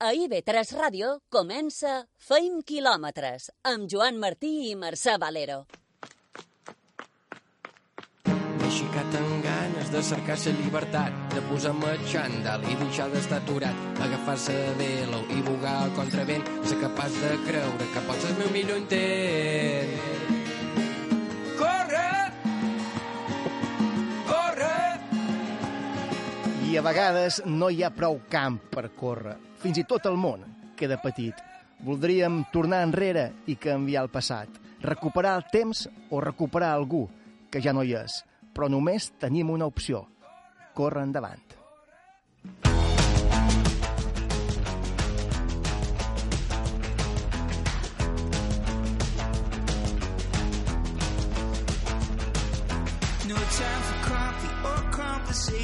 A 0.00 0.14
IB3 0.16 0.70
Ràdio 0.78 1.08
comença 1.28 1.90
Feim 2.24 2.62
quilòmetres 2.64 3.50
amb 3.68 3.84
Joan 3.92 4.16
Martí 4.22 4.48
i 4.70 4.78
Mercè 4.82 5.18
Valero. 5.20 5.58
M'he 8.30 8.70
aixecat 8.70 9.18
amb 9.18 9.44
ganes 9.44 9.90
de 9.92 10.02
cercar 10.12 10.38
la 10.46 10.54
llibertat, 10.62 11.18
de 11.34 11.42
posar-me 11.50 11.92
xandall 12.14 12.64
i 12.64 12.78
deixar 12.84 13.10
d'estar 13.12 13.42
aturat, 13.42 13.84
agafar-se 14.06 14.56
de 14.56 14.72
velo 14.80 15.20
i 15.36 15.44
bugar 15.50 15.76
a 15.82 15.92
contravent, 16.00 16.48
ser 16.64 16.80
capaç 16.86 17.20
de 17.20 17.36
creure 17.50 17.92
que 17.92 18.06
pots 18.08 18.26
el 18.30 18.34
meu 18.40 18.50
millor 18.56 18.80
intent. 18.80 20.19
I 26.70 26.76
a 26.78 26.82
vegades 26.86 27.40
no 27.50 27.66
hi 27.66 27.80
ha 27.82 27.88
prou 27.90 28.20
camp 28.30 28.60
per 28.70 28.92
córrer. 28.94 29.32
Fins 29.58 29.80
i 29.80 29.82
tot 29.90 30.04
el 30.06 30.14
món 30.14 30.44
queda 30.78 31.00
petit. 31.02 31.34
Voldríem 31.82 32.44
tornar 32.54 32.84
enrere 32.86 33.24
i 33.50 33.56
canviar 33.58 34.04
el 34.06 34.12
passat. 34.14 34.60
Recuperar 34.84 35.34
el 35.40 35.48
temps 35.50 35.88
o 36.14 36.20
recuperar 36.22 36.70
algú 36.76 37.08
que 37.50 37.58
ja 37.64 37.74
no 37.74 37.82
hi 37.82 37.96
és. 37.98 38.20
Però 38.54 38.70
només 38.70 39.10
tenim 39.18 39.50
una 39.50 39.66
opció. 39.66 40.04
Córrer 40.78 41.08
endavant. 41.08 41.59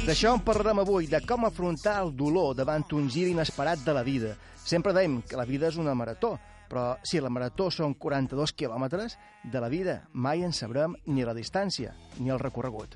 D'això 0.07 0.33
en 0.35 0.43
parlarem 0.43 0.79
avui, 0.83 1.07
de 1.11 1.19
com 1.27 1.43
afrontar 1.43 1.97
el 2.03 2.13
dolor 2.15 2.53
davant 2.55 2.85
un 2.95 3.09
gir 3.11 3.25
inesperat 3.27 3.81
de 3.83 3.95
la 3.95 4.03
vida. 4.07 4.35
Sempre 4.63 4.93
dèiem 4.95 5.21
que 5.27 5.39
la 5.39 5.45
vida 5.47 5.67
és 5.67 5.79
una 5.79 5.95
marató, 5.95 6.37
però 6.67 6.97
si 7.03 7.19
la 7.23 7.31
marató 7.31 7.69
són 7.71 7.95
42 7.95 8.53
quilòmetres, 8.55 9.17
de 9.43 9.59
la 9.63 9.69
vida 9.71 10.01
mai 10.13 10.43
en 10.43 10.55
sabrem 10.55 10.95
ni 11.07 11.27
la 11.27 11.35
distància 11.35 11.95
ni 12.19 12.31
el 12.31 12.39
recorregut. 12.39 12.95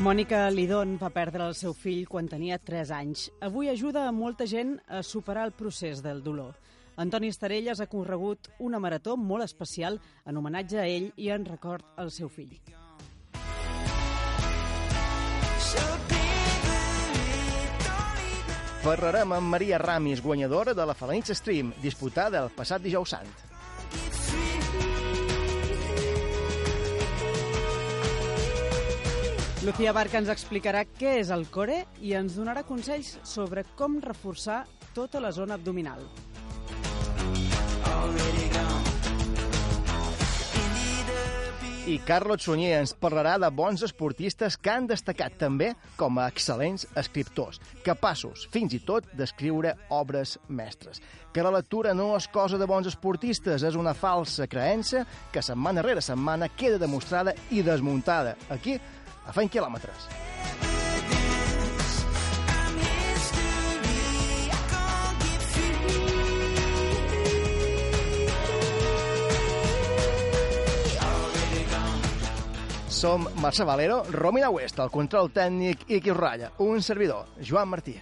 Mònica 0.00 0.46
Lidón 0.48 0.94
va 0.96 1.10
perdre 1.12 1.44
el 1.44 1.52
seu 1.52 1.74
fill 1.76 2.06
quan 2.08 2.24
tenia 2.24 2.56
3 2.56 2.88
anys. 2.96 3.26
Avui 3.44 3.68
ajuda 3.68 4.06
a 4.08 4.12
molta 4.16 4.46
gent 4.48 4.78
a 4.88 5.02
superar 5.04 5.44
el 5.44 5.52
procés 5.52 6.00
del 6.00 6.22
dolor. 6.24 6.54
Antoni 6.96 7.28
Estarelles 7.28 7.80
ha 7.80 7.86
corregut 7.86 8.50
una 8.58 8.78
marató 8.78 9.16
molt 9.16 9.44
especial 9.44 10.00
en 10.26 10.36
homenatge 10.36 10.80
a 10.80 10.86
ell 10.86 11.12
i 11.16 11.30
en 11.30 11.46
record 11.46 11.86
al 11.96 12.10
seu 12.10 12.28
fill. 12.28 12.56
Parlarem 18.80 19.32
amb 19.36 19.52
Maria 19.52 19.76
Ramis, 19.78 20.22
guanyadora 20.24 20.72
de 20.72 20.86
la 20.88 20.94
Falanitza 20.96 21.34
Stream, 21.36 21.74
disputada 21.82 22.40
el 22.40 22.48
passat 22.56 22.80
dijous 22.80 23.12
sant. 23.12 23.28
Lucía 29.60 29.92
Barca 29.92 30.16
ens 30.16 30.30
explicarà 30.32 30.86
què 30.88 31.18
és 31.20 31.28
el 31.36 31.44
core 31.52 31.82
i 32.00 32.14
ens 32.16 32.38
donarà 32.40 32.64
consells 32.64 33.18
sobre 33.28 33.66
com 33.76 34.00
reforçar 34.00 34.62
tota 34.96 35.20
la 35.20 35.34
zona 35.36 35.60
abdominal. 35.60 36.00
I 41.90 41.96
Carlos 42.06 42.44
Sunyer 42.46 42.76
ens 42.78 42.92
parlarà 42.94 43.32
de 43.42 43.48
bons 43.50 43.82
esportistes 43.82 44.54
que 44.62 44.70
han 44.70 44.84
destacat 44.86 45.34
també 45.40 45.72
com 45.98 46.20
a 46.22 46.28
excel·lents 46.30 46.84
escriptors, 47.00 47.58
capaços 47.82 48.44
fins 48.54 48.76
i 48.78 48.80
tot 48.86 49.08
d'escriure 49.18 49.74
obres 49.98 50.36
mestres. 50.46 51.02
Que 51.34 51.42
la 51.42 51.50
lectura 51.56 51.90
no 51.98 52.12
és 52.14 52.30
cosa 52.30 52.62
de 52.62 52.70
bons 52.70 52.86
esportistes, 52.86 53.66
és 53.66 53.74
una 53.74 53.96
falsa 53.98 54.46
creença 54.46 55.02
que 55.34 55.42
setmana 55.42 55.82
rere 55.82 56.04
setmana 56.04 56.52
queda 56.54 56.78
demostrada 56.78 57.34
i 57.50 57.66
desmuntada. 57.66 58.38
Aquí, 58.54 58.78
a 59.26 59.34
Feint 59.34 59.50
Quilòmetres. 59.50 60.29
Som 73.00 73.26
Marça 73.36 73.64
Valero, 73.64 74.02
Romina 74.12 74.50
West, 74.52 74.76
el 74.84 74.90
control 74.92 75.30
tècnic 75.32 75.86
i 75.88 76.02
qui 76.04 76.12
ratlla, 76.12 76.50
un 76.60 76.84
servidor, 76.84 77.32
Joan 77.40 77.72
Martí. 77.72 77.96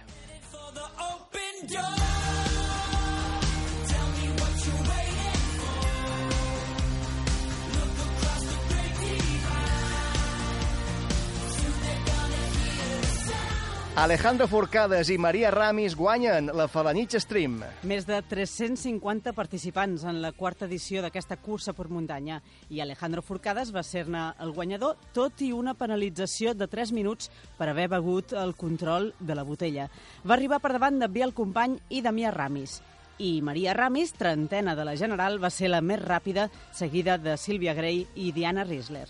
Alejandro 13.99 14.47
Forcades 14.47 15.09
i 15.11 15.17
Maria 15.19 15.49
Ramis 15.51 15.91
guanyen 15.99 16.45
la 16.55 16.69
Falanitxa 16.71 17.19
Stream. 17.19 17.57
Més 17.83 18.05
de 18.07 18.15
350 18.31 19.33
participants 19.35 20.05
en 20.07 20.21
la 20.23 20.29
quarta 20.31 20.69
edició 20.69 21.01
d'aquesta 21.03 21.35
cursa 21.43 21.73
per 21.75 21.89
muntanya 21.91 22.37
i 22.71 22.79
Alejandro 22.79 23.19
Forcades 23.19 23.73
va 23.75 23.83
ser-ne 23.83 24.21
el 24.39 24.53
guanyador, 24.55 24.95
tot 25.11 25.43
i 25.43 25.49
una 25.51 25.73
penalització 25.75 26.53
de 26.55 26.69
3 26.71 26.93
minuts 26.95 27.27
per 27.57 27.67
haver 27.73 27.89
begut 27.91 28.31
el 28.31 28.55
control 28.55 29.09
de 29.19 29.35
la 29.35 29.43
botella. 29.43 29.89
Va 30.23 30.37
arribar 30.37 30.61
per 30.63 30.71
davant 30.77 31.01
de 31.03 31.09
Biel 31.11 31.35
Company 31.35 31.75
i 31.89 31.99
Damià 32.05 32.31
Ramis. 32.31 32.77
I 33.19 33.41
Maria 33.43 33.75
Ramis, 33.75 34.15
trentena 34.15 34.77
de 34.79 34.87
la 34.87 34.95
General, 34.95 35.35
va 35.43 35.51
ser 35.51 35.73
la 35.75 35.83
més 35.83 35.99
ràpida, 35.99 36.47
seguida 36.71 37.19
de 37.19 37.35
Sílvia 37.35 37.75
Grey 37.75 38.05
i 38.15 38.31
Diana 38.31 38.63
Riesler. 38.63 39.09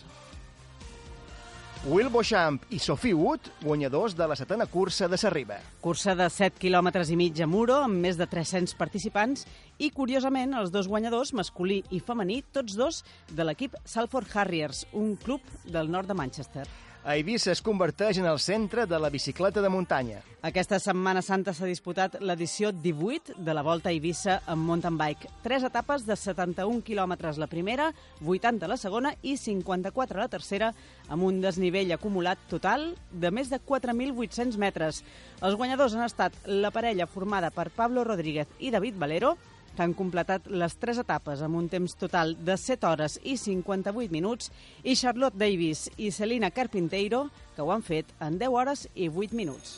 Will 1.87 2.09
Beauchamp 2.09 2.65
i 2.75 2.77
Sophie 2.79 3.13
Wood, 3.15 3.45
guanyadors 3.63 4.11
de 4.17 4.25
la 4.27 4.35
setena 4.35 4.65
cursa 4.67 5.07
de 5.07 5.15
Sarriba. 5.17 5.61
Cursa 5.79 6.11
de 6.11 6.25
7 6.27 6.59
quilòmetres 6.59 7.07
i 7.07 7.15
mig 7.15 7.39
a 7.39 7.47
Muro, 7.47 7.77
amb 7.85 8.03
més 8.03 8.19
de 8.19 8.27
300 8.27 8.75
participants, 8.75 9.45
i, 9.79 9.87
curiosament, 9.95 10.57
els 10.59 10.73
dos 10.75 10.91
guanyadors, 10.91 11.31
masculí 11.31 11.79
i 11.95 12.01
femení, 12.03 12.41
tots 12.51 12.75
dos 12.75 12.99
de 13.31 13.47
l'equip 13.47 13.79
Salford 13.87 14.27
Harriers, 14.35 14.83
un 14.91 15.15
club 15.23 15.39
del 15.63 15.87
nord 15.87 16.11
de 16.11 16.19
Manchester. 16.19 16.67
Eivissa 17.07 17.53
es 17.53 17.61
converteix 17.63 18.17
en 18.19 18.25
el 18.27 18.41
centre 18.43 18.83
de 18.85 18.97
la 18.99 19.09
bicicleta 19.09 19.61
de 19.63 19.69
muntanya. 19.71 20.17
Aquesta 20.43 20.81
Setmana 20.83 21.21
Santa 21.23 21.53
s'ha 21.55 21.67
disputat 21.69 22.17
l'edició 22.19 22.73
18 22.75 23.37
de 23.39 23.53
la 23.55 23.63
Volta 23.63 23.87
a 23.87 23.93
Eivissa 23.95 24.41
amb 24.45 24.67
mountain 24.67 24.97
bike. 24.99 25.31
Tres 25.41 25.63
etapes 25.63 26.03
de 26.05 26.17
71 26.19 26.83
quilòmetres 26.83 27.39
la 27.39 27.47
primera, 27.47 27.93
80 28.19 28.67
la 28.67 28.77
segona 28.77 29.13
i 29.23 29.37
54 29.39 30.19
la 30.19 30.27
tercera, 30.27 30.73
amb 31.07 31.23
un 31.23 31.39
desnivell 31.39 31.95
acumulat 31.95 32.41
total 32.51 32.89
de 33.11 33.31
més 33.31 33.47
de 33.47 33.61
4.800 33.63 34.59
metres. 34.59 34.99
Els 35.39 35.55
guanyadors 35.55 35.95
han 35.95 36.03
estat 36.03 36.35
la 36.51 36.73
parella 36.75 37.07
formada 37.07 37.49
per 37.49 37.69
Pablo 37.71 38.03
Rodríguez 38.03 38.51
i 38.59 38.75
David 38.75 38.99
Valero, 38.99 39.37
que 39.79 39.85
han 39.87 39.93
completat 39.95 40.49
les 40.51 40.73
tres 40.75 40.97
etapes 40.99 41.39
amb 41.39 41.55
un 41.55 41.69
temps 41.71 41.93
total 41.95 42.33
de 42.43 42.57
7 42.59 42.83
hores 42.83 43.13
i 43.23 43.37
58 43.39 44.11
minuts, 44.11 44.49
i 44.83 44.97
Charlotte 44.99 45.39
Davis 45.39 45.85
i 45.95 46.11
Celina 46.11 46.49
Carpinteiro, 46.51 47.29
que 47.55 47.63
ho 47.63 47.71
han 47.71 47.85
fet 47.87 48.11
en 48.19 48.35
10 48.41 48.51
hores 48.51 48.89
i 48.91 49.07
8 49.07 49.39
minuts. 49.39 49.77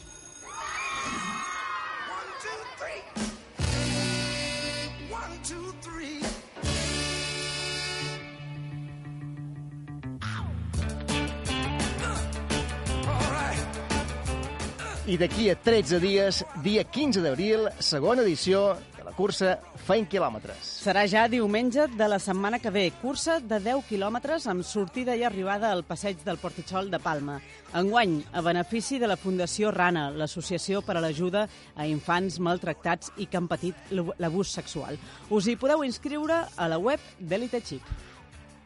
I 15.11 15.17
d'aquí 15.19 15.51
a 15.51 15.59
13 15.59 15.99
dies, 16.01 16.45
dia 16.65 16.87
15 16.89 17.21
d'abril, 17.21 17.69
segona 17.83 18.23
edició 18.25 18.71
la 19.11 19.17
cursa 19.17 19.57
Feint 19.81 20.05
quilòmetres. 20.07 20.67
Serà 20.85 21.03
ja 21.09 21.25
diumenge 21.27 21.87
de 21.97 22.07
la 22.07 22.19
setmana 22.21 22.59
que 22.61 22.71
ve. 22.71 22.83
Cursa 23.01 23.39
de 23.43 23.57
10 23.59 23.83
quilòmetres 23.89 24.45
amb 24.47 24.63
sortida 24.63 25.15
i 25.17 25.25
arribada 25.27 25.71
al 25.71 25.83
passeig 25.83 26.21
del 26.23 26.39
Portitxol 26.39 26.89
de 26.91 26.99
Palma. 26.99 27.39
Enguany, 27.75 28.21
a 28.31 28.43
benefici 28.45 28.99
de 28.99 29.09
la 29.09 29.17
Fundació 29.17 29.71
Rana, 29.71 30.09
l'associació 30.11 30.83
per 30.85 30.95
a 30.95 31.03
l'ajuda 31.03 31.47
a 31.75 31.87
infants 31.89 32.39
maltractats 32.39 33.11
i 33.17 33.27
que 33.27 33.41
han 33.41 33.49
patit 33.51 33.91
l'abús 33.91 34.53
sexual. 34.53 34.99
Us 35.29 35.47
hi 35.49 35.57
podeu 35.59 35.83
inscriure 35.83 36.45
a 36.55 36.71
la 36.71 36.79
web 36.79 37.03
d'Elite 37.19 37.63
Chip. 37.65 38.10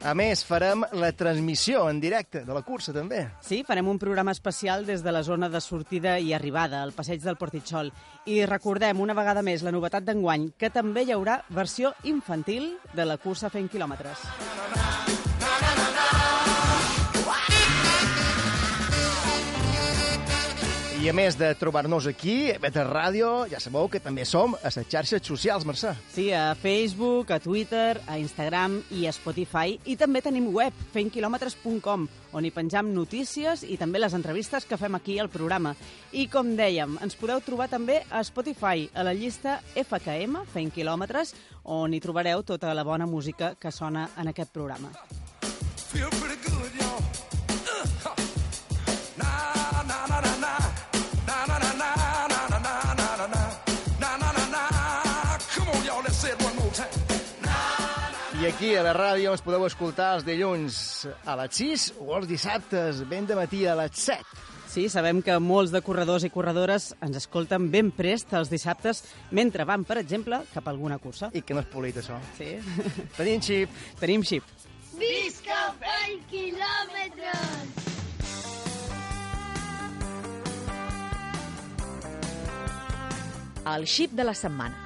A 0.06 0.12
més, 0.14 0.44
farem 0.46 0.84
la 1.02 1.08
transmissió 1.18 1.88
en 1.90 1.98
directe 1.98 2.44
de 2.46 2.54
la 2.54 2.62
cursa, 2.62 2.94
també. 2.94 3.24
Sí, 3.42 3.64
farem 3.66 3.88
un 3.90 3.98
programa 3.98 4.36
especial 4.36 4.86
des 4.86 5.02
de 5.02 5.12
la 5.12 5.24
zona 5.26 5.50
de 5.50 5.62
sortida 5.66 6.20
i 6.22 6.30
arribada, 6.38 6.84
al 6.84 6.94
passeig 6.94 7.24
del 7.24 7.40
Portitxol. 7.42 7.90
I 8.30 8.44
recordem 8.46 9.02
una 9.02 9.18
vegada 9.18 9.42
més 9.42 9.66
la 9.66 9.74
novetat 9.74 10.06
d'enguany, 10.06 10.52
que 10.62 10.70
també 10.70 11.08
hi 11.08 11.16
haurà 11.16 11.40
versió 11.50 11.96
infantil 12.04 12.76
de 12.94 13.10
la 13.10 13.18
cursa 13.18 13.50
fent 13.50 13.66
quilòmetres. 13.66 14.30
I 21.06 21.10
a 21.12 21.14
més 21.14 21.36
de 21.38 21.52
trobar-nos 21.54 22.08
aquí, 22.10 22.50
a 22.50 22.58
Beta 22.58 22.82
Ràdio, 22.88 23.44
ja 23.46 23.60
sabeu 23.62 23.86
que 23.94 24.00
també 24.02 24.24
som 24.26 24.56
a 24.58 24.72
les 24.74 24.88
xarxes 24.90 25.22
socials, 25.22 25.62
Mercè. 25.70 25.92
Sí, 26.10 26.32
a 26.34 26.56
Facebook, 26.58 27.30
a 27.30 27.38
Twitter, 27.38 28.00
a 28.10 28.16
Instagram 28.18 28.80
i 28.90 29.06
a 29.06 29.12
Spotify. 29.14 29.76
I 29.86 30.00
també 30.02 30.24
tenim 30.26 30.48
web, 30.50 30.74
fentquilòmetres.com, 30.96 32.08
on 32.34 32.50
hi 32.50 32.54
penjam 32.56 32.90
notícies 32.96 33.62
i 33.70 33.78
també 33.78 34.02
les 34.02 34.18
entrevistes 34.18 34.66
que 34.66 34.82
fem 34.82 34.98
aquí 34.98 35.20
al 35.22 35.30
programa. 35.30 35.76
I 36.10 36.26
com 36.26 36.56
dèiem, 36.58 36.98
ens 37.06 37.22
podeu 37.22 37.38
trobar 37.46 37.70
també 37.70 38.02
a 38.10 38.26
Spotify, 38.26 38.90
a 38.96 39.06
la 39.06 39.14
llista 39.14 39.60
FKM, 39.78 40.42
Fent 40.58 40.74
Quilòmetres, 40.74 41.36
on 41.70 41.94
hi 41.94 42.02
trobareu 42.02 42.42
tota 42.42 42.74
la 42.74 42.82
bona 42.82 43.06
música 43.06 43.54
que 43.62 43.70
sona 43.70 44.10
en 44.18 44.34
aquest 44.34 44.58
programa. 44.58 44.90
Feel 45.86 46.10
pretty 46.18 46.42
good, 46.50 46.82
y'all. 46.82 47.06
Uh, 48.10 48.25
I 58.46 58.50
aquí 58.52 58.76
a 58.78 58.84
la 58.86 58.92
ràdio 58.94 59.32
ens 59.34 59.42
podeu 59.42 59.64
escoltar 59.66 60.12
els 60.20 60.26
dilluns 60.28 60.76
a 61.26 61.34
les 61.40 61.56
6 61.58 61.86
o 62.04 62.12
els 62.14 62.28
dissabtes 62.30 63.00
ben 63.10 63.26
de 63.26 63.34
matí 63.34 63.64
a 63.66 63.74
les 63.80 63.98
7. 63.98 64.22
Sí, 64.70 64.84
sabem 64.94 65.24
que 65.26 65.40
molts 65.42 65.74
de 65.74 65.82
corredors 65.82 66.28
i 66.28 66.30
corredores 66.30 66.92
ens 67.02 67.18
escolten 67.18 67.72
ben 67.74 67.90
prest 67.90 68.36
els 68.38 68.54
dissabtes 68.54 69.02
mentre 69.34 69.66
van, 69.66 69.82
per 69.82 69.98
exemple, 69.98 70.44
cap 70.54 70.70
a 70.70 70.76
alguna 70.76 71.00
cursa. 71.02 71.32
I 71.34 71.42
que 71.42 71.58
no 71.58 71.66
és 71.66 71.72
polit, 71.74 71.98
això. 71.98 72.22
Sí. 72.38 72.62
Tenim 73.18 73.42
xip. 73.42 73.82
Tenim 73.98 74.22
xip. 74.22 74.56
Visca 74.94 75.74
fent 75.82 76.22
quilòmetres! 76.30 77.94
El 83.74 83.90
xip 83.90 84.14
de 84.14 84.30
la 84.30 84.38
setmana. 84.38 84.85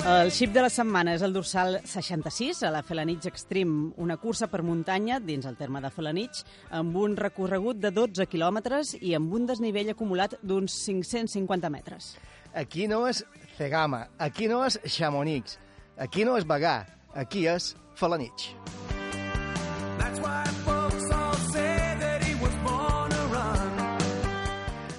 El 0.00 0.30
xip 0.32 0.54
de 0.54 0.62
la 0.64 0.70
setmana 0.72 1.12
és 1.12 1.20
el 1.20 1.34
dorsal 1.36 1.74
66 1.84 2.62
a 2.64 2.70
la 2.72 2.80
Felanitx 2.80 3.28
Extreme, 3.28 3.90
una 4.00 4.16
cursa 4.16 4.46
per 4.48 4.62
muntanya 4.64 5.18
dins 5.20 5.44
el 5.44 5.58
terme 5.60 5.82
de 5.84 5.90
Felanitx, 5.92 6.46
amb 6.72 6.96
un 6.96 7.18
recorregut 7.20 7.76
de 7.82 7.92
12 7.92 8.24
quilòmetres 8.32 8.94
i 8.96 9.12
amb 9.18 9.34
un 9.36 9.44
desnivell 9.50 9.92
acumulat 9.92 10.38
d'uns 10.40 10.72
550 10.86 11.68
metres. 11.68 12.14
Aquí 12.56 12.88
no 12.88 13.02
és 13.10 13.26
Cegama, 13.58 14.06
aquí 14.18 14.48
no 14.48 14.62
és 14.64 14.80
Chamonix, 14.88 15.58
aquí 15.98 16.24
no 16.24 16.38
és 16.40 16.48
Bagà, 16.48 16.78
aquí 17.12 17.44
és 17.46 17.74
Falanich. 17.94 18.54
That's 18.56 18.89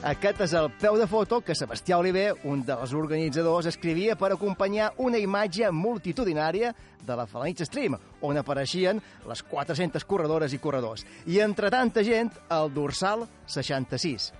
Aquest 0.01 0.39
és 0.41 0.53
el 0.57 0.71
peu 0.81 0.95
de 0.97 1.05
foto 1.05 1.37
que 1.45 1.53
Sebastià 1.53 1.99
Oliver, 2.01 2.31
un 2.49 2.63
dels 2.65 2.93
organitzadors, 2.97 3.67
escrivia 3.69 4.15
per 4.17 4.31
acompanyar 4.33 4.87
una 5.05 5.19
imatge 5.21 5.69
multitudinària 5.69 6.71
de 7.05 7.17
la 7.19 7.27
Falanitx 7.29 7.67
Stream, 7.69 7.99
on 8.25 8.39
apareixien 8.41 8.97
les 9.29 9.43
400 9.45 10.07
corredores 10.09 10.57
i 10.57 10.59
corredors. 10.63 11.05
I 11.29 11.37
entre 11.45 11.69
tanta 11.69 12.01
gent, 12.01 12.33
el 12.49 12.73
dorsal 12.73 13.27
66. 13.45 14.31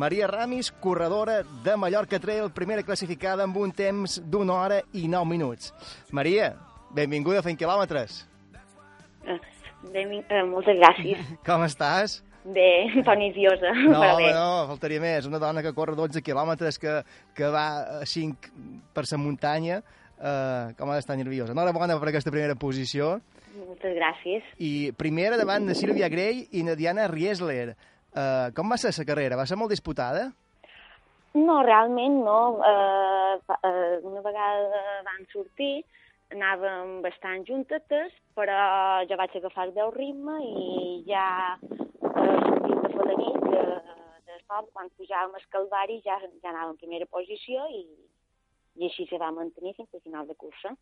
Maria 0.00 0.32
Ramis, 0.32 0.72
corredora 0.80 1.42
de 1.42 1.76
Mallorca 1.76 2.16
Trail, 2.16 2.48
primera 2.56 2.80
classificada 2.82 3.44
amb 3.44 3.60
un 3.60 3.76
temps 3.76 4.16
d'una 4.24 4.56
hora 4.62 4.82
i 4.96 5.04
9 5.12 5.28
minuts. 5.28 5.74
Maria, 6.08 6.54
benvinguda 6.88 7.44
a 7.44 7.44
Fent 7.44 7.60
Quilòmetres. 7.60 8.22
Benvin... 9.92 10.24
Eh, 10.24 10.44
moltes 10.48 10.80
gràcies. 10.80 11.34
Com 11.44 11.68
estàs? 11.68 12.22
Un 12.44 13.04
poc 13.06 13.18
nerviosa, 13.20 13.70
No, 13.86 14.00
però 14.00 14.16
bé. 14.18 14.30
no, 14.34 14.66
faltaria 14.72 15.00
més. 15.00 15.26
Una 15.30 15.38
dona 15.38 15.62
que 15.62 15.72
corre 15.76 15.94
12 15.94 16.22
quilòmetres, 16.26 16.78
que, 16.82 16.96
que 17.36 17.50
va 17.54 18.00
a 18.00 18.06
5 18.06 18.50
per 18.92 19.04
la 19.10 19.18
muntanya, 19.18 19.78
eh, 20.18 20.74
com 20.78 20.90
ha 20.90 20.96
d'estar 20.98 21.16
nerviosa. 21.16 21.52
Enhorabona 21.54 21.98
per 22.00 22.08
aquesta 22.10 22.32
primera 22.34 22.56
posició. 22.58 23.20
Moltes 23.54 23.94
gràcies. 23.94 24.42
I 24.58 24.90
primera 24.98 25.36
davant 25.38 25.66
de 25.68 25.74
Sílvia 25.78 26.08
Grey 26.08 26.48
i 26.52 26.62
na 26.66 26.74
Diana 26.74 27.06
Riesler. 27.06 27.76
Eh, 28.12 28.50
com 28.56 28.70
va 28.72 28.76
ser 28.80 28.90
la 28.98 29.04
carrera? 29.08 29.36
Va 29.38 29.46
ser 29.46 29.56
molt 29.60 29.70
disputada? 29.70 30.32
No, 31.34 31.62
realment 31.64 32.18
no. 32.26 32.40
Eh, 32.66 33.38
eh, 33.54 34.00
una 34.02 34.20
vegada 34.20 34.82
van 35.06 35.22
sortir, 35.32 35.84
anàvem 36.32 36.98
bastant 37.04 37.46
juntetes, 37.48 38.12
però 38.36 39.04
jo 39.08 39.16
vaig 39.20 39.36
agafar 39.38 39.68
el 39.70 39.92
ritme 39.94 40.40
i 40.42 41.04
ja 41.06 41.56
eh, 42.12 42.38
sortint 42.46 42.82
de 42.84 42.90
Falanit, 42.94 43.46
de, 43.54 43.64
d'Espot, 44.28 44.70
quan 44.74 44.90
pujàvem 44.98 45.38
al 45.38 45.46
Calvari, 45.54 46.00
ja, 46.06 46.18
ja 46.22 46.52
anàvem 46.52 46.74
en 46.74 46.82
primera 46.82 47.08
posició 47.10 47.64
i, 47.72 47.82
i 48.80 48.88
així 48.88 49.06
se 49.10 49.20
va 49.20 49.32
mantenir 49.34 49.74
fins 49.78 49.92
al 49.94 50.04
final 50.04 50.28
de 50.28 50.36
cursa. 50.38 50.74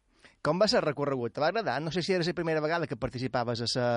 Com 0.42 0.60
va 0.60 0.68
ser 0.70 0.80
el 0.80 0.88
recorregut? 0.88 1.34
Te 1.34 1.42
va 1.42 1.50
agradar? 1.52 1.80
No 1.82 1.92
sé 1.94 2.02
si 2.02 2.14
era 2.16 2.26
la 2.26 2.36
primera 2.36 2.62
vegada 2.64 2.86
que 2.90 3.00
participaves 3.00 3.64
a 3.64 3.70
la, 3.74 3.88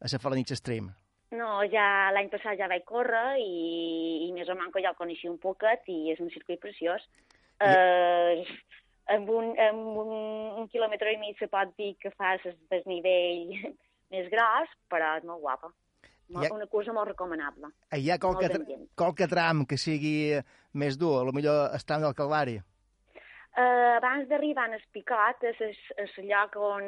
a 0.00 0.12
la 0.12 0.22
Falanitx 0.24 0.58
Stream. 0.62 0.90
No, 1.36 1.60
ja 1.68 2.08
l'any 2.14 2.30
passat 2.32 2.56
ja 2.56 2.70
vaig 2.72 2.86
córrer 2.88 3.36
i, 3.42 4.28
i 4.28 4.28
més 4.32 4.48
o 4.48 4.56
menys 4.56 4.78
ja 4.80 4.94
el 4.94 5.00
coneixia 5.00 5.30
un 5.30 5.40
poquet 5.42 5.84
i 5.92 5.98
és 6.14 6.22
un 6.24 6.30
circuit 6.32 6.60
preciós. 6.62 7.04
Eh, 7.60 8.46
amb 9.12 9.28
un, 9.34 9.50
amb 9.60 9.98
un, 10.04 10.14
un 10.62 10.70
quilòmetre 10.72 11.12
i 11.12 11.18
mig 11.20 11.36
se 11.40 11.48
pot 11.52 11.74
dir 11.80 11.94
que 12.00 12.12
fas 12.16 12.44
el 12.48 12.56
desnivell 12.72 13.52
més 14.14 14.32
gros, 14.32 14.72
però 14.92 15.16
és 15.18 15.28
molt 15.28 15.44
guapa. 15.44 15.72
Molt, 16.28 16.44
Ja- 16.44 16.54
Una 16.54 16.66
cursa 16.66 16.92
molt 16.92 17.08
recomanable. 17.08 17.70
Hi 17.96 18.10
ha 18.10 18.18
qualque, 18.20 18.48
tra 18.52 18.64
qualque 18.94 19.26
tram 19.28 19.64
que 19.66 19.78
sigui 19.80 20.36
més 20.74 20.98
dur, 21.00 21.20
a 21.20 21.24
lo 21.24 21.32
millor 21.32 21.70
el 21.72 21.84
tram 21.88 22.02
del 22.04 22.14
Calvari. 22.14 22.58
Eh, 23.56 23.96
abans 23.96 24.28
d'arribar 24.28 24.68
al 24.70 24.82
Picot 24.92 25.42
és, 25.48 25.60
és, 25.60 25.78
és 25.96 26.18
lloc 26.28 26.54
on 26.60 26.84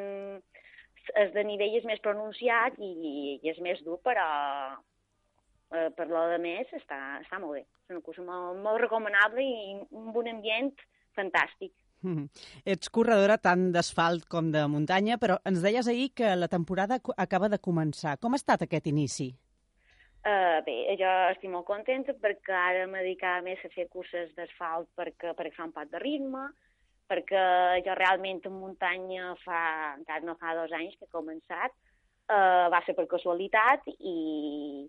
el 1.17 1.31
de 1.33 1.43
nivell 1.43 1.73
és 1.79 1.85
més 1.89 1.99
pronunciat 1.99 2.77
i, 2.77 2.91
i 3.41 3.49
és 3.49 3.57
més 3.59 3.81
dur, 3.83 3.97
però 4.05 4.27
eh, 5.73 5.89
per 5.97 6.07
lo 6.07 6.27
de 6.29 6.37
més 6.37 6.69
està, 6.77 6.99
està 7.23 7.39
molt 7.41 7.57
bé. 7.57 7.65
És 7.89 7.95
una 7.95 8.03
cursa 8.05 8.21
molt, 8.21 8.61
molt 8.61 8.79
recomanable 8.85 9.41
i 9.43 9.79
un 9.89 10.27
ambient 10.29 10.71
fantàstic. 11.17 11.73
Mhm. 12.01 12.27
Ets 12.65 12.89
corredora 12.89 13.37
tant 13.37 13.71
d'asfalt 13.71 14.25
com 14.27 14.51
de 14.51 14.65
muntanya, 14.67 15.17
però 15.21 15.37
ens 15.45 15.61
deies 15.61 15.87
ahir 15.87 16.11
que 16.13 16.35
la 16.35 16.47
temporada 16.47 16.99
acaba 17.17 17.49
de 17.49 17.59
començar. 17.59 18.17
Com 18.19 18.33
ha 18.33 18.41
estat 18.41 18.65
aquest 18.65 18.87
inici? 18.87 19.31
Uh, 20.21 20.61
bé, 20.65 20.75
jo 20.99 21.11
estic 21.31 21.49
molt 21.49 21.65
contenta 21.65 22.13
perquè 22.13 22.53
ara 22.53 22.85
me 22.85 22.99
dedicava 23.01 23.41
més 23.41 23.61
a 23.65 23.71
fer 23.73 23.87
curses 23.89 24.29
d'asfalt 24.37 24.85
perquè, 24.93 25.33
per 25.33 25.47
agafar 25.47 25.65
un 25.65 25.73
pot 25.73 25.89
de 25.89 26.01
ritme, 26.03 26.43
perquè 27.09 27.45
jo 27.85 27.95
realment 27.97 28.41
en 28.45 28.53
muntanya 28.53 29.31
fa, 29.41 29.61
encara 29.97 30.21
no 30.25 30.37
fa 30.37 30.53
dos 30.59 30.73
anys 30.77 30.93
que 30.99 31.09
he 31.09 31.15
començat, 31.15 31.73
uh, 32.29 32.69
va 32.69 32.83
ser 32.85 32.93
per 32.97 33.07
casualitat 33.09 33.89
i, 33.97 34.85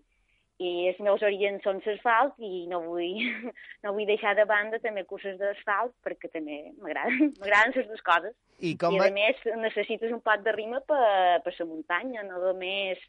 i 0.61 0.87
els 0.91 0.99
meus 1.01 1.23
orígens 1.25 1.63
són 1.65 1.81
l'asfalt 1.85 2.37
i 2.37 2.67
no 2.69 2.79
vull, 2.85 3.23
no 3.83 3.93
vull 3.95 4.07
deixar 4.09 4.35
de 4.37 4.45
banda 4.49 4.79
també 4.83 5.03
curses 5.09 5.39
d'asfalt 5.39 5.95
perquè 6.05 6.29
també 6.31 6.59
m'agraden 6.81 7.33
m'agraden 7.39 7.73
les 7.77 7.89
dues 7.89 8.05
coses. 8.05 8.35
I 8.59 8.75
com 8.77 8.95
I 8.95 9.01
va... 9.01 9.09
a 9.09 9.15
més 9.15 9.41
necessites 9.63 10.13
un 10.13 10.21
pot 10.21 10.43
de 10.45 10.53
rima 10.55 10.79
per, 10.85 11.41
per 11.43 11.55
la 11.57 11.69
muntanya, 11.69 12.23
no 12.27 12.39
només 12.43 13.01